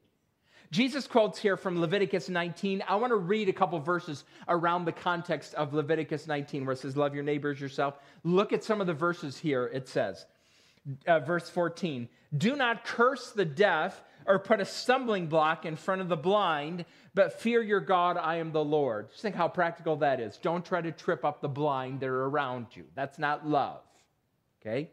Jesus 0.71 1.07
quotes 1.07 1.39
here 1.39 1.55
from 1.55 1.79
Leviticus 1.79 2.27
19. 2.27 2.83
I 2.87 2.95
want 2.95 3.11
to 3.11 3.17
read 3.17 3.47
a 3.47 3.53
couple 3.53 3.79
verses 3.79 4.25
around 4.47 4.85
the 4.85 4.91
context 4.91 5.53
of 5.53 5.73
Leviticus 5.73 6.27
19 6.27 6.65
where 6.65 6.73
it 6.73 6.79
says, 6.79 6.97
Love 6.97 7.15
your 7.15 7.23
neighbors 7.23 7.59
yourself. 7.59 7.95
Look 8.23 8.51
at 8.51 8.63
some 8.63 8.81
of 8.81 8.87
the 8.87 8.93
verses 8.93 9.37
here. 9.37 9.65
It 9.65 9.87
says, 9.87 10.25
uh, 11.05 11.19
verse 11.19 11.49
14, 11.49 12.09
Do 12.37 12.55
not 12.55 12.83
curse 12.83 13.31
the 13.31 13.45
deaf 13.45 14.01
or 14.25 14.39
put 14.39 14.59
a 14.59 14.65
stumbling 14.65 15.27
block 15.27 15.65
in 15.65 15.77
front 15.77 16.01
of 16.01 16.09
the 16.09 16.17
blind, 16.17 16.83
but 17.13 17.39
fear 17.39 17.61
your 17.61 17.79
God, 17.79 18.17
I 18.17 18.35
am 18.37 18.51
the 18.51 18.63
Lord. 18.63 19.09
Just 19.09 19.21
think 19.21 19.35
how 19.35 19.47
practical 19.47 19.95
that 19.97 20.19
is. 20.19 20.37
Don't 20.37 20.65
try 20.65 20.81
to 20.81 20.91
trip 20.91 21.23
up 21.23 21.39
the 21.39 21.47
blind 21.47 22.01
that 22.01 22.09
are 22.09 22.25
around 22.25 22.67
you. 22.73 22.83
That's 22.93 23.17
not 23.17 23.47
love. 23.47 23.79
Okay? 24.61 24.89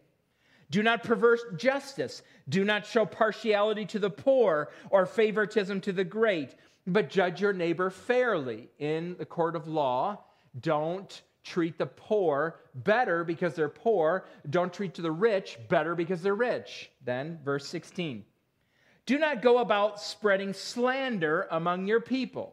Do 0.75 0.83
not 0.83 1.05
pervert 1.05 1.57
justice. 1.57 2.23
Do 2.49 2.65
not 2.65 2.85
show 2.85 3.07
partiality 3.07 3.85
to 3.87 4.01
the 4.01 4.11
poor 4.11 4.73
or 4.91 5.07
favoritism 5.07 5.81
to 5.83 5.93
the 5.93 6.03
great, 6.03 6.57
but 6.85 7.09
judge 7.09 7.41
your 7.41 7.53
neighbor 7.53 7.91
fairly. 7.91 8.69
In 8.81 9.15
the 9.17 9.25
court 9.25 9.55
of 9.55 9.69
law, 9.69 10.25
don't 10.61 11.23
treat 11.45 11.79
the 11.79 11.87
poor 11.87 12.59
better 12.75 13.23
because 13.23 13.55
they're 13.55 13.69
poor. 13.69 14.25
Don't 14.51 14.73
treat 14.73 14.95
the 14.97 15.13
rich 15.13 15.61
better 15.69 15.95
because 15.95 16.23
they're 16.23 16.35
rich. 16.35 16.91
Then, 17.05 17.39
verse 17.45 17.69
16 17.69 18.25
Do 19.07 19.17
not 19.17 19.43
go 19.43 19.59
about 19.59 20.01
spreading 20.01 20.53
slander 20.53 21.47
among 21.53 21.87
your 21.87 22.01
people. 22.01 22.53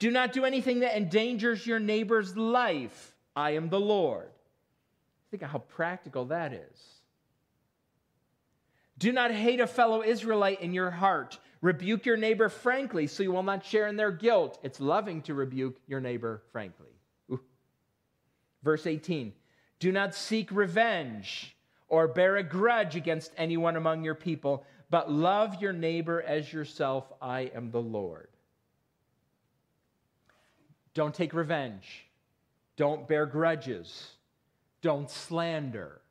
Do 0.00 0.10
not 0.10 0.32
do 0.32 0.44
anything 0.44 0.80
that 0.80 0.96
endangers 0.96 1.64
your 1.64 1.78
neighbor's 1.78 2.36
life. 2.36 3.14
I 3.36 3.52
am 3.52 3.68
the 3.68 3.78
Lord. 3.78 4.30
Think 5.30 5.44
of 5.44 5.50
how 5.50 5.58
practical 5.58 6.24
that 6.24 6.52
is. 6.52 7.01
Do 9.02 9.10
not 9.10 9.32
hate 9.32 9.58
a 9.58 9.66
fellow 9.66 10.04
Israelite 10.04 10.60
in 10.60 10.72
your 10.72 10.92
heart. 10.92 11.36
Rebuke 11.60 12.06
your 12.06 12.16
neighbor 12.16 12.48
frankly 12.48 13.08
so 13.08 13.24
you 13.24 13.32
will 13.32 13.42
not 13.42 13.64
share 13.64 13.88
in 13.88 13.96
their 13.96 14.12
guilt. 14.12 14.60
It's 14.62 14.78
loving 14.78 15.22
to 15.22 15.34
rebuke 15.34 15.76
your 15.88 16.00
neighbor 16.00 16.44
frankly. 16.52 16.86
Ooh. 17.28 17.40
Verse 18.62 18.86
18 18.86 19.32
Do 19.80 19.90
not 19.90 20.14
seek 20.14 20.52
revenge 20.52 21.56
or 21.88 22.06
bear 22.06 22.36
a 22.36 22.44
grudge 22.44 22.94
against 22.94 23.32
anyone 23.36 23.74
among 23.74 24.04
your 24.04 24.14
people, 24.14 24.64
but 24.88 25.10
love 25.10 25.60
your 25.60 25.72
neighbor 25.72 26.22
as 26.22 26.52
yourself. 26.52 27.12
I 27.20 27.50
am 27.56 27.72
the 27.72 27.82
Lord. 27.82 28.28
Don't 30.94 31.12
take 31.12 31.34
revenge. 31.34 32.06
Don't 32.76 33.08
bear 33.08 33.26
grudges. 33.26 34.12
Don't 34.80 35.10
slander. 35.10 36.01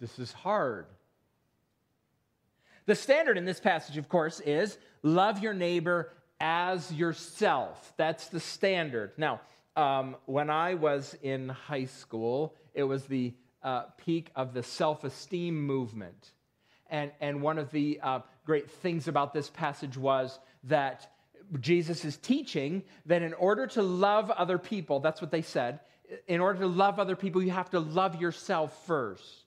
This 0.00 0.18
is 0.18 0.32
hard. 0.32 0.86
The 2.86 2.94
standard 2.94 3.36
in 3.36 3.44
this 3.44 3.60
passage, 3.60 3.98
of 3.98 4.08
course, 4.08 4.40
is 4.40 4.78
love 5.02 5.42
your 5.42 5.54
neighbor 5.54 6.12
as 6.40 6.92
yourself. 6.92 7.92
That's 7.96 8.28
the 8.28 8.40
standard. 8.40 9.12
Now, 9.16 9.40
um, 9.76 10.16
when 10.26 10.50
I 10.50 10.74
was 10.74 11.16
in 11.22 11.48
high 11.48 11.84
school, 11.84 12.54
it 12.74 12.84
was 12.84 13.04
the 13.04 13.34
uh, 13.62 13.82
peak 13.98 14.30
of 14.34 14.54
the 14.54 14.62
self 14.62 15.04
esteem 15.04 15.60
movement. 15.66 16.32
And, 16.90 17.10
and 17.20 17.42
one 17.42 17.58
of 17.58 17.70
the 17.70 18.00
uh, 18.02 18.20
great 18.46 18.70
things 18.70 19.08
about 19.08 19.34
this 19.34 19.50
passage 19.50 19.98
was 19.98 20.38
that 20.64 21.12
Jesus 21.60 22.04
is 22.04 22.16
teaching 22.16 22.82
that 23.06 23.22
in 23.22 23.34
order 23.34 23.66
to 23.66 23.82
love 23.82 24.30
other 24.30 24.58
people, 24.58 25.00
that's 25.00 25.20
what 25.20 25.30
they 25.30 25.42
said, 25.42 25.80
in 26.26 26.40
order 26.40 26.60
to 26.60 26.66
love 26.66 26.98
other 26.98 27.16
people, 27.16 27.42
you 27.42 27.50
have 27.50 27.70
to 27.70 27.80
love 27.80 28.20
yourself 28.20 28.86
first. 28.86 29.44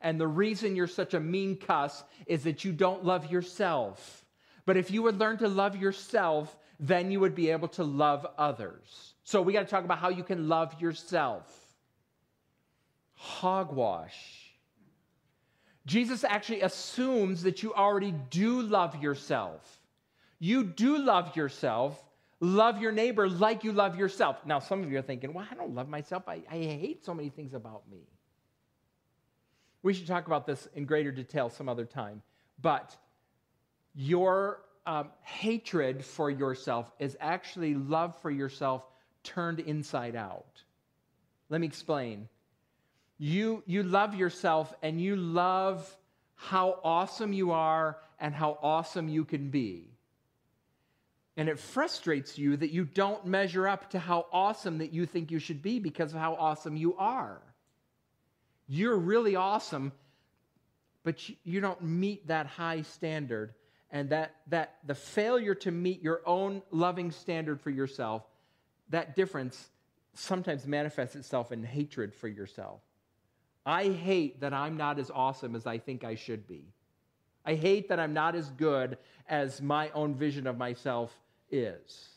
And 0.00 0.20
the 0.20 0.28
reason 0.28 0.76
you're 0.76 0.86
such 0.86 1.14
a 1.14 1.20
mean 1.20 1.56
cuss 1.56 2.02
is 2.26 2.44
that 2.44 2.64
you 2.64 2.72
don't 2.72 3.04
love 3.04 3.30
yourself. 3.30 4.24
But 4.64 4.76
if 4.76 4.90
you 4.90 5.02
would 5.02 5.18
learn 5.18 5.38
to 5.38 5.48
love 5.48 5.76
yourself, 5.76 6.56
then 6.78 7.10
you 7.10 7.20
would 7.20 7.34
be 7.34 7.50
able 7.50 7.68
to 7.68 7.84
love 7.84 8.26
others. 8.38 9.14
So 9.24 9.42
we 9.42 9.52
got 9.52 9.60
to 9.60 9.66
talk 9.66 9.84
about 9.84 9.98
how 9.98 10.08
you 10.08 10.24
can 10.24 10.48
love 10.48 10.80
yourself. 10.80 11.48
Hogwash. 13.14 14.54
Jesus 15.86 16.24
actually 16.24 16.62
assumes 16.62 17.42
that 17.42 17.62
you 17.62 17.74
already 17.74 18.14
do 18.30 18.62
love 18.62 19.02
yourself. 19.02 19.80
You 20.38 20.64
do 20.64 20.98
love 20.98 21.36
yourself. 21.36 22.02
Love 22.40 22.80
your 22.80 22.92
neighbor 22.92 23.28
like 23.28 23.64
you 23.64 23.72
love 23.72 23.98
yourself. 23.98 24.46
Now, 24.46 24.60
some 24.60 24.82
of 24.82 24.90
you 24.90 24.98
are 24.98 25.02
thinking, 25.02 25.34
well, 25.34 25.46
I 25.50 25.54
don't 25.54 25.74
love 25.74 25.88
myself. 25.88 26.22
I, 26.26 26.42
I 26.50 26.56
hate 26.56 27.04
so 27.04 27.12
many 27.12 27.28
things 27.28 27.52
about 27.52 27.82
me. 27.90 28.06
We 29.82 29.94
should 29.94 30.06
talk 30.06 30.26
about 30.26 30.46
this 30.46 30.68
in 30.74 30.84
greater 30.84 31.10
detail 31.10 31.48
some 31.48 31.68
other 31.68 31.84
time. 31.84 32.22
But 32.60 32.96
your 33.94 34.62
um, 34.86 35.08
hatred 35.22 36.04
for 36.04 36.30
yourself 36.30 36.90
is 36.98 37.16
actually 37.20 37.74
love 37.74 38.16
for 38.20 38.30
yourself 38.30 38.84
turned 39.22 39.60
inside 39.60 40.16
out. 40.16 40.62
Let 41.48 41.60
me 41.60 41.66
explain. 41.66 42.28
You, 43.18 43.62
you 43.66 43.82
love 43.82 44.14
yourself 44.14 44.72
and 44.82 45.00
you 45.00 45.16
love 45.16 45.96
how 46.34 46.80
awesome 46.82 47.32
you 47.32 47.50
are 47.50 47.98
and 48.18 48.34
how 48.34 48.58
awesome 48.62 49.08
you 49.08 49.24
can 49.24 49.50
be. 49.50 49.90
And 51.36 51.48
it 51.48 51.58
frustrates 51.58 52.38
you 52.38 52.56
that 52.56 52.70
you 52.70 52.84
don't 52.84 53.26
measure 53.26 53.68
up 53.68 53.90
to 53.90 53.98
how 53.98 54.26
awesome 54.32 54.78
that 54.78 54.92
you 54.92 55.06
think 55.06 55.30
you 55.30 55.38
should 55.38 55.62
be 55.62 55.78
because 55.78 56.12
of 56.12 56.20
how 56.20 56.34
awesome 56.34 56.76
you 56.76 56.96
are. 56.96 57.40
You're 58.72 58.96
really 58.96 59.34
awesome, 59.34 59.90
but 61.02 61.28
you 61.42 61.60
don't 61.60 61.82
meet 61.82 62.28
that 62.28 62.46
high 62.46 62.82
standard. 62.82 63.52
And 63.90 64.10
that, 64.10 64.36
that 64.46 64.76
the 64.86 64.94
failure 64.94 65.56
to 65.56 65.72
meet 65.72 66.00
your 66.00 66.22
own 66.24 66.62
loving 66.70 67.10
standard 67.10 67.60
for 67.60 67.70
yourself, 67.70 68.22
that 68.90 69.16
difference 69.16 69.70
sometimes 70.14 70.68
manifests 70.68 71.16
itself 71.16 71.50
in 71.50 71.64
hatred 71.64 72.14
for 72.14 72.28
yourself. 72.28 72.80
I 73.66 73.88
hate 73.88 74.40
that 74.40 74.54
I'm 74.54 74.76
not 74.76 75.00
as 75.00 75.10
awesome 75.10 75.56
as 75.56 75.66
I 75.66 75.78
think 75.78 76.04
I 76.04 76.14
should 76.14 76.46
be. 76.46 76.62
I 77.44 77.54
hate 77.54 77.88
that 77.88 77.98
I'm 77.98 78.14
not 78.14 78.36
as 78.36 78.48
good 78.50 78.98
as 79.28 79.60
my 79.60 79.90
own 79.90 80.14
vision 80.14 80.46
of 80.46 80.56
myself 80.56 81.12
is. 81.50 82.08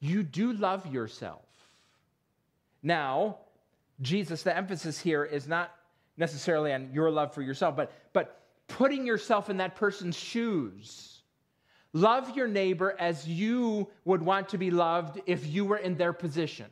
You 0.00 0.24
do 0.24 0.52
love 0.52 0.92
yourself. 0.92 1.44
Now, 2.82 3.38
Jesus, 4.00 4.42
the 4.42 4.56
emphasis 4.56 4.98
here 4.98 5.24
is 5.24 5.46
not 5.46 5.74
necessarily 6.16 6.72
on 6.72 6.90
your 6.92 7.10
love 7.10 7.34
for 7.34 7.42
yourself, 7.42 7.76
but, 7.76 7.92
but 8.12 8.40
putting 8.68 9.06
yourself 9.06 9.50
in 9.50 9.58
that 9.58 9.74
person's 9.76 10.16
shoes. 10.16 11.20
Love 11.92 12.36
your 12.36 12.48
neighbor 12.48 12.96
as 12.98 13.26
you 13.26 13.88
would 14.04 14.22
want 14.22 14.48
to 14.48 14.58
be 14.58 14.70
loved 14.70 15.20
if 15.26 15.46
you 15.46 15.64
were 15.64 15.76
in 15.76 15.96
their 15.96 16.12
position. 16.12 16.66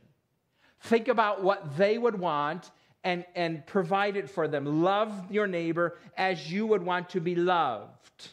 Think 0.81 1.07
about 1.09 1.45
what 1.45 1.77
they 1.77 1.97
would 1.97 2.19
want 2.19 2.71
and, 3.05 3.25
and 3.35 3.65
provide 3.67 4.17
it 4.17 4.29
for 4.29 4.49
them. 4.49 4.83
Love 4.83 5.13
your 5.31 5.47
neighbor 5.47 5.99
as 6.17 6.51
you 6.53 6.67
would 6.67 6.83
want 6.83 7.11
to 7.11 7.21
be 7.21 7.37
loved. 7.37 8.29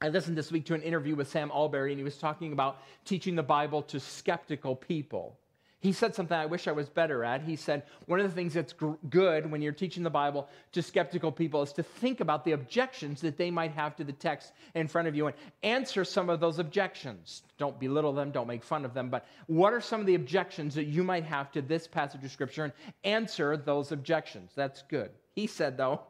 I 0.00 0.08
listened 0.08 0.36
this 0.36 0.50
week 0.50 0.66
to 0.66 0.74
an 0.74 0.82
interview 0.82 1.14
with 1.14 1.28
Sam 1.28 1.50
Allberry, 1.50 1.92
and 1.92 1.98
he 1.98 2.04
was 2.04 2.18
talking 2.18 2.52
about 2.52 2.78
teaching 3.04 3.36
the 3.36 3.42
Bible 3.42 3.82
to 3.82 4.00
skeptical 4.00 4.74
people. 4.74 5.38
He 5.82 5.90
said 5.90 6.14
something 6.14 6.36
I 6.36 6.46
wish 6.46 6.68
I 6.68 6.72
was 6.72 6.88
better 6.88 7.24
at. 7.24 7.42
He 7.42 7.56
said, 7.56 7.82
One 8.06 8.20
of 8.20 8.30
the 8.30 8.34
things 8.34 8.54
that's 8.54 8.72
gr- 8.72 8.92
good 9.10 9.50
when 9.50 9.60
you're 9.60 9.72
teaching 9.72 10.04
the 10.04 10.10
Bible 10.10 10.48
to 10.70 10.80
skeptical 10.80 11.32
people 11.32 11.60
is 11.60 11.72
to 11.72 11.82
think 11.82 12.20
about 12.20 12.44
the 12.44 12.52
objections 12.52 13.20
that 13.22 13.36
they 13.36 13.50
might 13.50 13.72
have 13.72 13.96
to 13.96 14.04
the 14.04 14.12
text 14.12 14.52
in 14.76 14.86
front 14.86 15.08
of 15.08 15.16
you 15.16 15.26
and 15.26 15.34
answer 15.64 16.04
some 16.04 16.30
of 16.30 16.38
those 16.38 16.60
objections. 16.60 17.42
Don't 17.58 17.80
belittle 17.80 18.12
them, 18.12 18.30
don't 18.30 18.46
make 18.46 18.62
fun 18.62 18.84
of 18.84 18.94
them, 18.94 19.10
but 19.10 19.26
what 19.48 19.72
are 19.72 19.80
some 19.80 19.98
of 19.98 20.06
the 20.06 20.14
objections 20.14 20.76
that 20.76 20.84
you 20.84 21.02
might 21.02 21.24
have 21.24 21.50
to 21.50 21.60
this 21.60 21.88
passage 21.88 22.22
of 22.22 22.30
Scripture 22.30 22.62
and 22.62 22.72
answer 23.02 23.56
those 23.56 23.90
objections? 23.90 24.52
That's 24.54 24.82
good. 24.82 25.10
He 25.34 25.48
said, 25.48 25.76
though, 25.76 26.02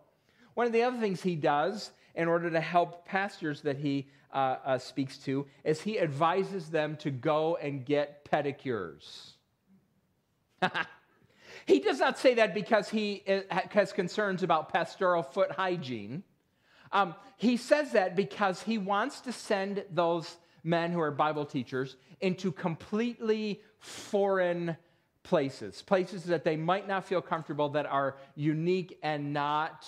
one 0.52 0.66
of 0.66 0.74
the 0.74 0.82
other 0.82 0.98
things 0.98 1.22
he 1.22 1.34
does 1.34 1.92
in 2.14 2.28
order 2.28 2.50
to 2.50 2.60
help 2.60 3.06
pastors 3.06 3.62
that 3.62 3.78
he 3.78 4.06
uh, 4.34 4.56
uh, 4.66 4.78
speaks 4.78 5.16
to 5.16 5.46
is 5.64 5.80
he 5.80 5.98
advises 5.98 6.68
them 6.68 6.94
to 6.96 7.10
go 7.10 7.56
and 7.56 7.86
get 7.86 8.26
pedicures. 8.30 9.32
he 11.66 11.80
does 11.80 11.98
not 11.98 12.18
say 12.18 12.34
that 12.34 12.54
because 12.54 12.88
he 12.88 13.22
uh, 13.28 13.60
has 13.70 13.92
concerns 13.92 14.42
about 14.42 14.72
pastoral 14.72 15.22
foot 15.22 15.52
hygiene. 15.52 16.22
Um, 16.92 17.14
he 17.36 17.56
says 17.56 17.92
that 17.92 18.16
because 18.16 18.62
he 18.62 18.78
wants 18.78 19.20
to 19.22 19.32
send 19.32 19.84
those 19.90 20.36
men 20.62 20.92
who 20.92 21.00
are 21.00 21.10
Bible 21.10 21.44
teachers 21.44 21.96
into 22.20 22.52
completely 22.52 23.60
foreign 23.78 24.76
places, 25.22 25.82
places 25.82 26.24
that 26.24 26.44
they 26.44 26.56
might 26.56 26.86
not 26.86 27.04
feel 27.04 27.22
comfortable, 27.22 27.70
that 27.70 27.86
are 27.86 28.16
unique 28.34 28.98
and 29.02 29.32
not 29.32 29.86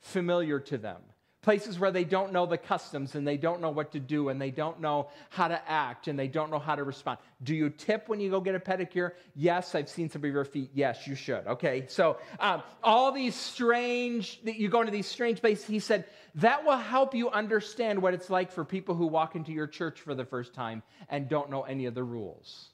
familiar 0.00 0.58
to 0.60 0.78
them 0.78 1.02
places 1.46 1.78
where 1.78 1.92
they 1.92 2.02
don't 2.02 2.32
know 2.32 2.44
the 2.44 2.58
customs 2.58 3.14
and 3.14 3.24
they 3.24 3.36
don't 3.36 3.60
know 3.60 3.70
what 3.70 3.92
to 3.92 4.00
do 4.00 4.30
and 4.30 4.42
they 4.42 4.50
don't 4.50 4.80
know 4.80 5.06
how 5.30 5.46
to 5.46 5.70
act 5.70 6.08
and 6.08 6.18
they 6.18 6.26
don't 6.26 6.50
know 6.50 6.58
how 6.58 6.74
to 6.74 6.82
respond. 6.82 7.20
Do 7.44 7.54
you 7.54 7.70
tip 7.70 8.08
when 8.08 8.18
you 8.18 8.30
go 8.30 8.40
get 8.40 8.56
a 8.56 8.58
pedicure? 8.58 9.12
Yes, 9.36 9.76
I've 9.76 9.88
seen 9.88 10.10
some 10.10 10.24
of 10.24 10.32
your 10.32 10.44
feet. 10.44 10.72
Yes, 10.74 11.06
you 11.06 11.14
should. 11.14 11.46
Okay, 11.46 11.84
so 11.86 12.18
um, 12.40 12.64
all 12.82 13.12
these 13.12 13.36
strange, 13.36 14.40
you 14.42 14.68
go 14.68 14.80
into 14.80 14.90
these 14.90 15.06
strange 15.06 15.40
places. 15.40 15.64
He 15.64 15.78
said, 15.78 16.06
that 16.34 16.64
will 16.64 16.76
help 16.76 17.14
you 17.14 17.30
understand 17.30 18.02
what 18.02 18.12
it's 18.12 18.28
like 18.28 18.50
for 18.50 18.64
people 18.64 18.96
who 18.96 19.06
walk 19.06 19.36
into 19.36 19.52
your 19.52 19.68
church 19.68 20.00
for 20.00 20.16
the 20.16 20.24
first 20.24 20.52
time 20.52 20.82
and 21.08 21.28
don't 21.28 21.48
know 21.48 21.62
any 21.62 21.86
of 21.86 21.94
the 21.94 22.02
rules 22.02 22.70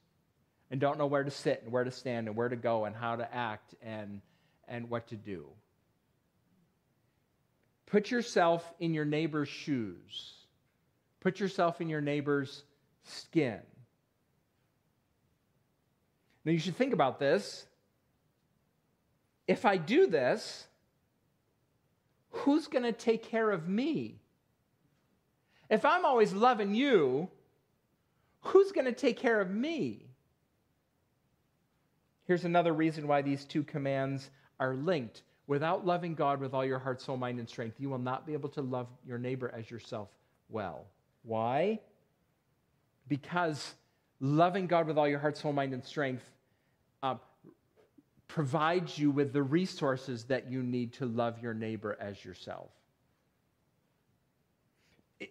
and 0.71 0.81
don't 0.81 0.97
know 0.97 1.07
where 1.07 1.25
to 1.25 1.31
sit 1.31 1.61
and 1.63 1.71
where 1.71 1.85
to 1.85 1.91
stand 1.91 2.27
and 2.27 2.35
where 2.35 2.49
to 2.49 2.57
go 2.57 2.87
and 2.87 2.97
how 2.97 3.17
to 3.17 3.35
act 3.35 3.75
and, 3.83 4.23
and 4.67 4.89
what 4.89 5.09
to 5.09 5.17
do. 5.17 5.45
Put 7.93 8.11
yourself 8.11 8.73
in 8.81 8.95
your 8.95 9.05
neighbor's 9.05 9.51
shoes. 9.51 10.33
Put 11.21 11.39
yourself 11.39 11.83
in 11.83 11.91
your 11.91 12.01
neighbor's 12.01 12.65
skin. 13.05 13.61
Now, 16.43 16.53
you 16.53 16.59
should 16.59 16.75
think 16.75 16.95
about 16.95 17.19
this. 17.19 17.67
If 19.47 19.67
I 19.67 19.77
do 19.77 20.07
this, 20.07 20.67
who's 22.31 22.67
going 22.67 22.85
to 22.85 22.93
take 22.93 23.25
care 23.25 23.51
of 23.51 23.69
me? 23.69 24.23
If 25.69 25.85
I'm 25.85 26.07
always 26.07 26.33
loving 26.33 26.75
you, 26.75 27.29
who's 28.41 28.73
going 28.73 28.87
to 28.87 28.93
take 28.93 29.19
care 29.19 29.39
of 29.39 29.51
me? 29.51 30.07
Here's 32.25 32.47
another 32.47 32.73
reason 32.73 33.07
why 33.07 33.21
these 33.21 33.45
two 33.45 33.63
commands 33.63 34.31
are 34.59 34.73
linked 34.75 35.21
Without 35.47 35.85
loving 35.85 36.15
God 36.15 36.41
with 36.41 36.55
all 36.55 36.65
your 36.65 36.79
heart, 36.79 37.01
soul, 37.01 37.17
mind, 37.17 37.39
and 37.39 37.49
strength, 37.49 37.81
you 37.81 37.91
will 37.91 37.99
not 37.99 38.27
be 38.27 38.33
able 38.33 38.49
to 38.51 38.63
love 38.63 38.87
your 39.07 39.19
neighbor 39.19 39.53
as 39.57 39.71
yourself 39.71 40.09
well. 40.49 40.87
Why? 41.25 41.81
Because 43.09 43.75
loving 44.21 44.67
God 44.67 44.87
with 44.87 44.99
all 44.99 45.09
your 45.09 45.19
heart, 45.19 45.37
soul, 45.37 45.53
mind, 45.53 45.75
and 45.75 45.85
strength 45.85 46.23
uh, 47.03 47.17
provides 48.29 48.97
you 48.97 49.11
with 49.11 49.33
the 49.33 49.43
resources 49.43 50.25
that 50.25 50.51
you 50.51 50.63
need 50.63 50.93
to 50.95 51.07
love 51.07 51.43
your 51.43 51.55
neighbor 51.55 51.97
as 52.01 52.25
yourself. 52.25 52.71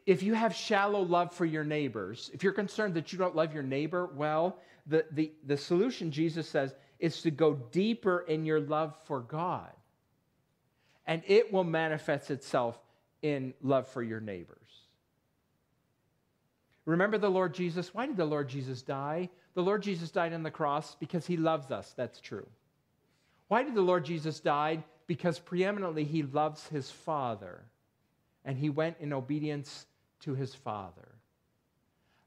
If 0.06 0.24
you 0.24 0.34
have 0.34 0.54
shallow 0.54 1.02
love 1.02 1.34
for 1.34 1.46
your 1.46 1.64
neighbors, 1.64 2.30
if 2.34 2.44
you're 2.44 2.54
concerned 2.54 2.94
that 2.96 3.12
you 3.12 3.18
don't 3.18 3.36
love 3.36 3.54
your 3.54 3.64
neighbor 3.64 4.10
well, 4.16 4.58
the, 4.88 5.06
the, 5.12 5.32
the 5.46 5.58
solution, 5.58 6.12
Jesus 6.12 6.48
says, 6.48 6.76
is 7.00 7.22
to 7.22 7.32
go 7.32 7.56
deeper 7.72 8.20
in 8.28 8.46
your 8.46 8.60
love 8.60 8.96
for 9.06 9.22
God 9.22 9.72
and 11.06 11.24
it 11.28 11.52
will 11.52 11.64
manifest 11.64 12.32
itself 12.32 12.80
in 13.22 13.54
love 13.62 13.88
for 13.88 14.02
your 14.02 14.20
neighbors. 14.20 14.58
Remember 16.86 17.18
the 17.18 17.30
Lord 17.30 17.54
Jesus? 17.54 17.94
Why 17.94 18.08
did 18.08 18.18
the 18.18 18.26
Lord 18.26 18.50
Jesus 18.50 18.82
die? 18.82 19.30
The 19.54 19.64
Lord 19.64 19.84
Jesus 19.84 20.12
died 20.12 20.34
on 20.34 20.44
the 20.44 20.52
cross 20.52 20.96
because 20.96 21.28
he 21.28 21.38
loves 21.38 21.72
us. 21.72 21.94
That's 21.96 22.20
true. 22.20 22.48
Why 23.48 23.64
did 23.64 23.76
the 23.76 23.82
Lord 23.82 24.06
Jesus 24.06 24.40
die? 24.40 24.84
Because 25.08 25.38
preeminently 25.38 26.06
he 26.06 26.24
loves 26.24 26.68
his 26.68 26.90
Father 26.90 27.62
and 28.46 28.58
he 28.58 28.70
went 28.70 28.98
in 29.00 29.14
obedience 29.14 29.86
to 30.22 30.34
his 30.34 30.56
Father. 30.56 31.08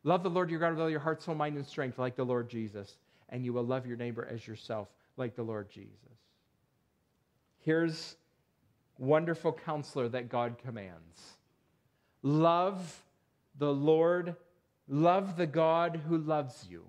Love 0.04 0.22
the 0.22 0.30
Lord 0.30 0.50
your 0.50 0.60
God 0.60 0.72
with 0.72 0.80
all 0.80 0.90
your 0.90 1.00
heart, 1.00 1.22
soul, 1.22 1.34
mind, 1.34 1.56
and 1.56 1.66
strength, 1.66 1.98
like 1.98 2.14
the 2.14 2.24
Lord 2.24 2.48
Jesus, 2.48 2.98
and 3.30 3.44
you 3.44 3.52
will 3.52 3.64
love 3.64 3.86
your 3.86 3.96
neighbor 3.96 4.28
as 4.30 4.46
yourself, 4.46 4.88
like 5.16 5.34
the 5.34 5.42
Lord 5.42 5.70
Jesus. 5.70 5.90
Here's 7.60 8.16
wonderful 8.98 9.52
counselor 9.52 10.08
that 10.08 10.28
God 10.28 10.56
commands. 10.58 11.36
Love 12.22 13.02
the 13.58 13.72
Lord, 13.72 14.36
love 14.88 15.36
the 15.36 15.46
God 15.46 16.00
who 16.08 16.18
loves 16.18 16.66
you. 16.68 16.84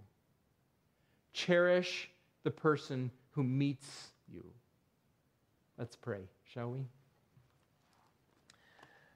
Cherish 1.34 2.10
the 2.44 2.52
person 2.52 3.12
who 3.32 3.44
meets 3.44 4.08
you. 4.32 4.46
Let's 5.78 5.96
pray, 5.96 6.22
shall 6.54 6.72
we? 6.72 6.86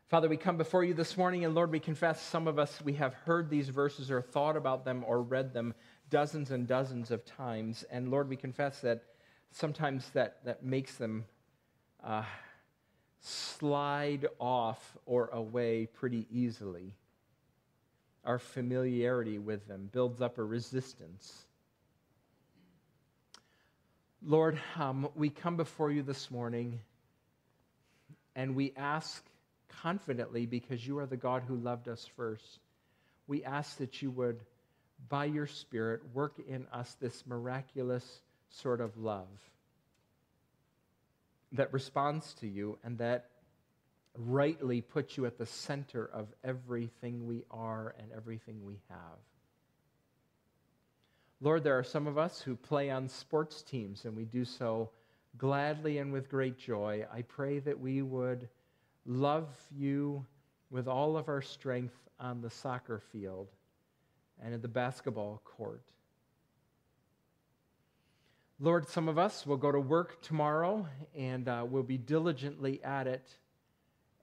Father, 0.09 0.27
we 0.27 0.37
come 0.37 0.57
before 0.57 0.83
you 0.83 0.95
this 0.95 1.15
morning, 1.15 1.45
and 1.45 1.53
Lord, 1.53 1.71
we 1.71 1.79
confess 1.79 2.19
some 2.19 2.47
of 2.47 2.57
us, 2.57 2.81
we 2.83 2.93
have 2.93 3.13
heard 3.13 3.49
these 3.49 3.69
verses 3.69 4.09
or 4.09 4.21
thought 4.21 4.57
about 4.57 4.83
them 4.83 5.05
or 5.07 5.21
read 5.21 5.53
them 5.53 5.75
dozens 6.09 6.49
and 6.49 6.67
dozens 6.67 7.11
of 7.11 7.23
times. 7.25 7.85
And 7.91 8.09
Lord, 8.09 8.27
we 8.27 8.35
confess 8.35 8.81
that 8.81 9.03
sometimes 9.51 10.09
that, 10.09 10.43
that 10.45 10.63
makes 10.63 10.95
them 10.95 11.25
uh, 12.03 12.23
slide 13.21 14.27
off 14.39 14.97
or 15.05 15.27
away 15.27 15.87
pretty 15.87 16.25
easily. 16.31 16.93
Our 18.25 18.39
familiarity 18.39 19.37
with 19.37 19.67
them 19.67 19.89
builds 19.91 20.21
up 20.21 20.37
a 20.37 20.43
resistance. 20.43 21.45
Lord, 24.21 24.59
um, 24.75 25.09
we 25.15 25.29
come 25.29 25.57
before 25.57 25.91
you 25.91 26.03
this 26.03 26.29
morning 26.29 26.79
and 28.35 28.55
we 28.55 28.73
ask 28.75 29.23
confidently 29.81 30.45
because 30.45 30.85
you 30.85 30.99
are 30.99 31.05
the 31.05 31.17
God 31.17 31.43
who 31.47 31.55
loved 31.55 31.87
us 31.87 32.07
first. 32.15 32.59
We 33.27 33.43
ask 33.43 33.77
that 33.77 34.01
you 34.01 34.11
would, 34.11 34.39
by 35.07 35.25
your 35.25 35.47
Spirit, 35.47 36.01
work 36.13 36.33
in 36.47 36.65
us 36.73 36.95
this 36.99 37.23
miraculous 37.25 38.21
sort 38.49 38.81
of 38.81 38.97
love 38.97 39.27
that 41.53 41.73
responds 41.73 42.33
to 42.35 42.47
you 42.47 42.77
and 42.83 42.97
that 42.99 43.29
rightly 44.17 44.81
puts 44.81 45.17
you 45.17 45.25
at 45.25 45.37
the 45.37 45.45
center 45.45 46.05
of 46.05 46.27
everything 46.43 47.25
we 47.25 47.43
are 47.49 47.95
and 47.99 48.11
everything 48.11 48.65
we 48.65 48.79
have. 48.89 49.19
Lord, 51.41 51.63
there 51.63 51.77
are 51.77 51.83
some 51.83 52.05
of 52.05 52.17
us 52.17 52.41
who 52.41 52.55
play 52.55 52.89
on 52.89 53.07
sports 53.07 53.61
teams, 53.61 54.03
and 54.03 54.15
we 54.15 54.25
do 54.25 54.43
so 54.43 54.89
gladly 55.37 55.97
and 55.99 56.11
with 56.11 56.29
great 56.29 56.57
joy. 56.57 57.05
I 57.13 57.21
pray 57.21 57.59
that 57.59 57.79
we 57.79 58.01
would 58.01 58.49
love 59.05 59.47
you 59.71 60.25
with 60.69 60.87
all 60.87 61.15
of 61.15 61.29
our 61.29 61.41
strength 61.41 61.95
on 62.19 62.41
the 62.41 62.49
soccer 62.49 63.01
field 63.11 63.47
and 64.43 64.53
in 64.53 64.61
the 64.61 64.67
basketball 64.67 65.41
court. 65.45 65.83
Lord, 68.61 68.89
some 68.89 69.07
of 69.07 69.17
us 69.17 69.45
will 69.45 69.57
go 69.57 69.71
to 69.71 69.79
work 69.79 70.21
tomorrow 70.21 70.85
and 71.15 71.47
uh, 71.47 71.65
we'll 71.67 71.81
be 71.81 71.97
diligently 71.97 72.83
at 72.83 73.07
it. 73.07 73.25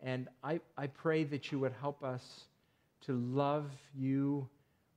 And 0.02 0.28
I, 0.44 0.60
I 0.76 0.88
pray 0.88 1.24
that 1.24 1.50
you 1.50 1.58
would 1.60 1.72
help 1.80 2.04
us 2.04 2.42
to 3.06 3.14
love 3.14 3.70
you 3.94 4.46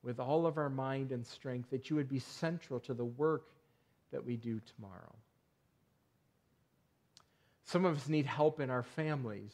with 0.04 0.20
all 0.20 0.46
of 0.46 0.58
our 0.58 0.70
mind 0.70 1.14
and 1.14 1.26
strength, 1.26 1.70
that 1.70 1.90
you 1.90 1.96
would 1.96 2.10
be 2.10 2.20
central 2.20 2.82
to 2.82 2.94
the 2.94 3.06
work 3.06 3.46
that 4.12 4.26
we 4.26 4.36
do 4.36 4.60
tomorrow. 4.76 5.16
Some 7.64 7.86
of 7.86 7.96
us 7.96 8.10
need 8.10 8.26
help 8.26 8.60
in 8.60 8.70
our 8.70 8.84
families 8.84 9.54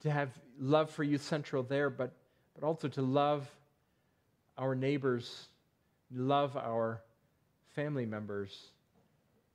to 0.00 0.10
have 0.10 0.30
love 0.58 0.90
for 0.90 1.02
you 1.02 1.18
central 1.18 1.62
there, 1.62 1.90
but, 1.90 2.12
but 2.54 2.64
also 2.64 2.88
to 2.88 3.02
love 3.02 3.46
our 4.56 4.74
neighbors, 4.74 5.48
love 6.12 6.56
our 6.56 7.02
family 7.74 8.06
members 8.06 8.70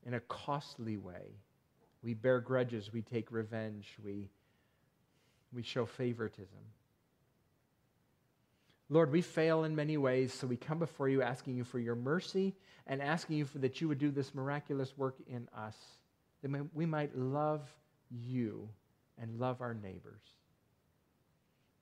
in 0.05 0.13
a 0.13 0.19
costly 0.21 0.97
way. 0.97 1.35
We 2.01 2.13
bear 2.13 2.39
grudges, 2.39 2.91
we 2.93 3.01
take 3.01 3.31
revenge, 3.31 3.97
we, 4.03 4.29
we 5.53 5.63
show 5.63 5.85
favoritism. 5.85 6.59
Lord, 8.89 9.11
we 9.11 9.21
fail 9.21 9.65
in 9.65 9.75
many 9.75 9.97
ways, 9.97 10.33
so 10.33 10.47
we 10.47 10.57
come 10.57 10.79
before 10.79 11.09
you 11.09 11.21
asking 11.21 11.55
you 11.55 11.63
for 11.63 11.77
your 11.77 11.95
mercy 11.95 12.55
and 12.87 13.01
asking 13.01 13.37
you 13.37 13.45
for 13.45 13.59
that 13.59 13.79
you 13.79 13.87
would 13.87 13.99
do 13.99 14.09
this 14.09 14.33
miraculous 14.33 14.97
work 14.97 15.15
in 15.27 15.47
us, 15.55 15.75
that 16.41 16.49
we 16.73 16.87
might 16.87 17.15
love 17.15 17.61
you 18.09 18.67
and 19.21 19.39
love 19.39 19.61
our 19.61 19.75
neighbors. 19.75 20.21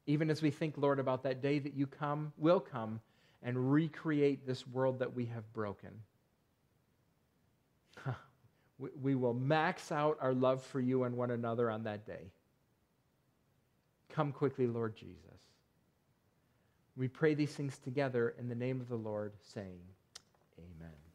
Even 0.06 0.30
as 0.30 0.42
we 0.42 0.52
think, 0.52 0.76
Lord, 0.78 1.00
about 1.00 1.24
that 1.24 1.42
day 1.42 1.60
that 1.60 1.76
you 1.76 1.88
come, 1.88 2.34
will 2.38 2.60
come, 2.60 3.00
and 3.44 3.72
recreate 3.72 4.46
this 4.46 4.66
world 4.68 5.00
that 5.00 5.16
we 5.16 5.26
have 5.26 5.52
broken. 5.54 5.92
we 9.02 9.16
will 9.16 9.34
max 9.34 9.92
out 9.92 10.18
our 10.22 10.34
love 10.34 10.64
for 10.64 10.80
you 10.80 11.04
and 11.04 11.16
one 11.16 11.32
another 11.32 11.70
on 11.70 11.84
that 11.84 12.06
day. 12.06 12.32
Come 14.10 14.32
quickly, 14.32 14.68
Lord 14.68 14.96
Jesus. 14.96 15.18
We 16.96 17.08
pray 17.08 17.36
these 17.36 17.52
things 17.52 17.78
together 17.78 18.34
in 18.40 18.50
the 18.50 18.56
name 18.56 18.82
of 18.82 18.90
the 18.90 18.96
Lord, 18.96 19.34
saying, 19.54 19.80
Amen. 20.58 21.07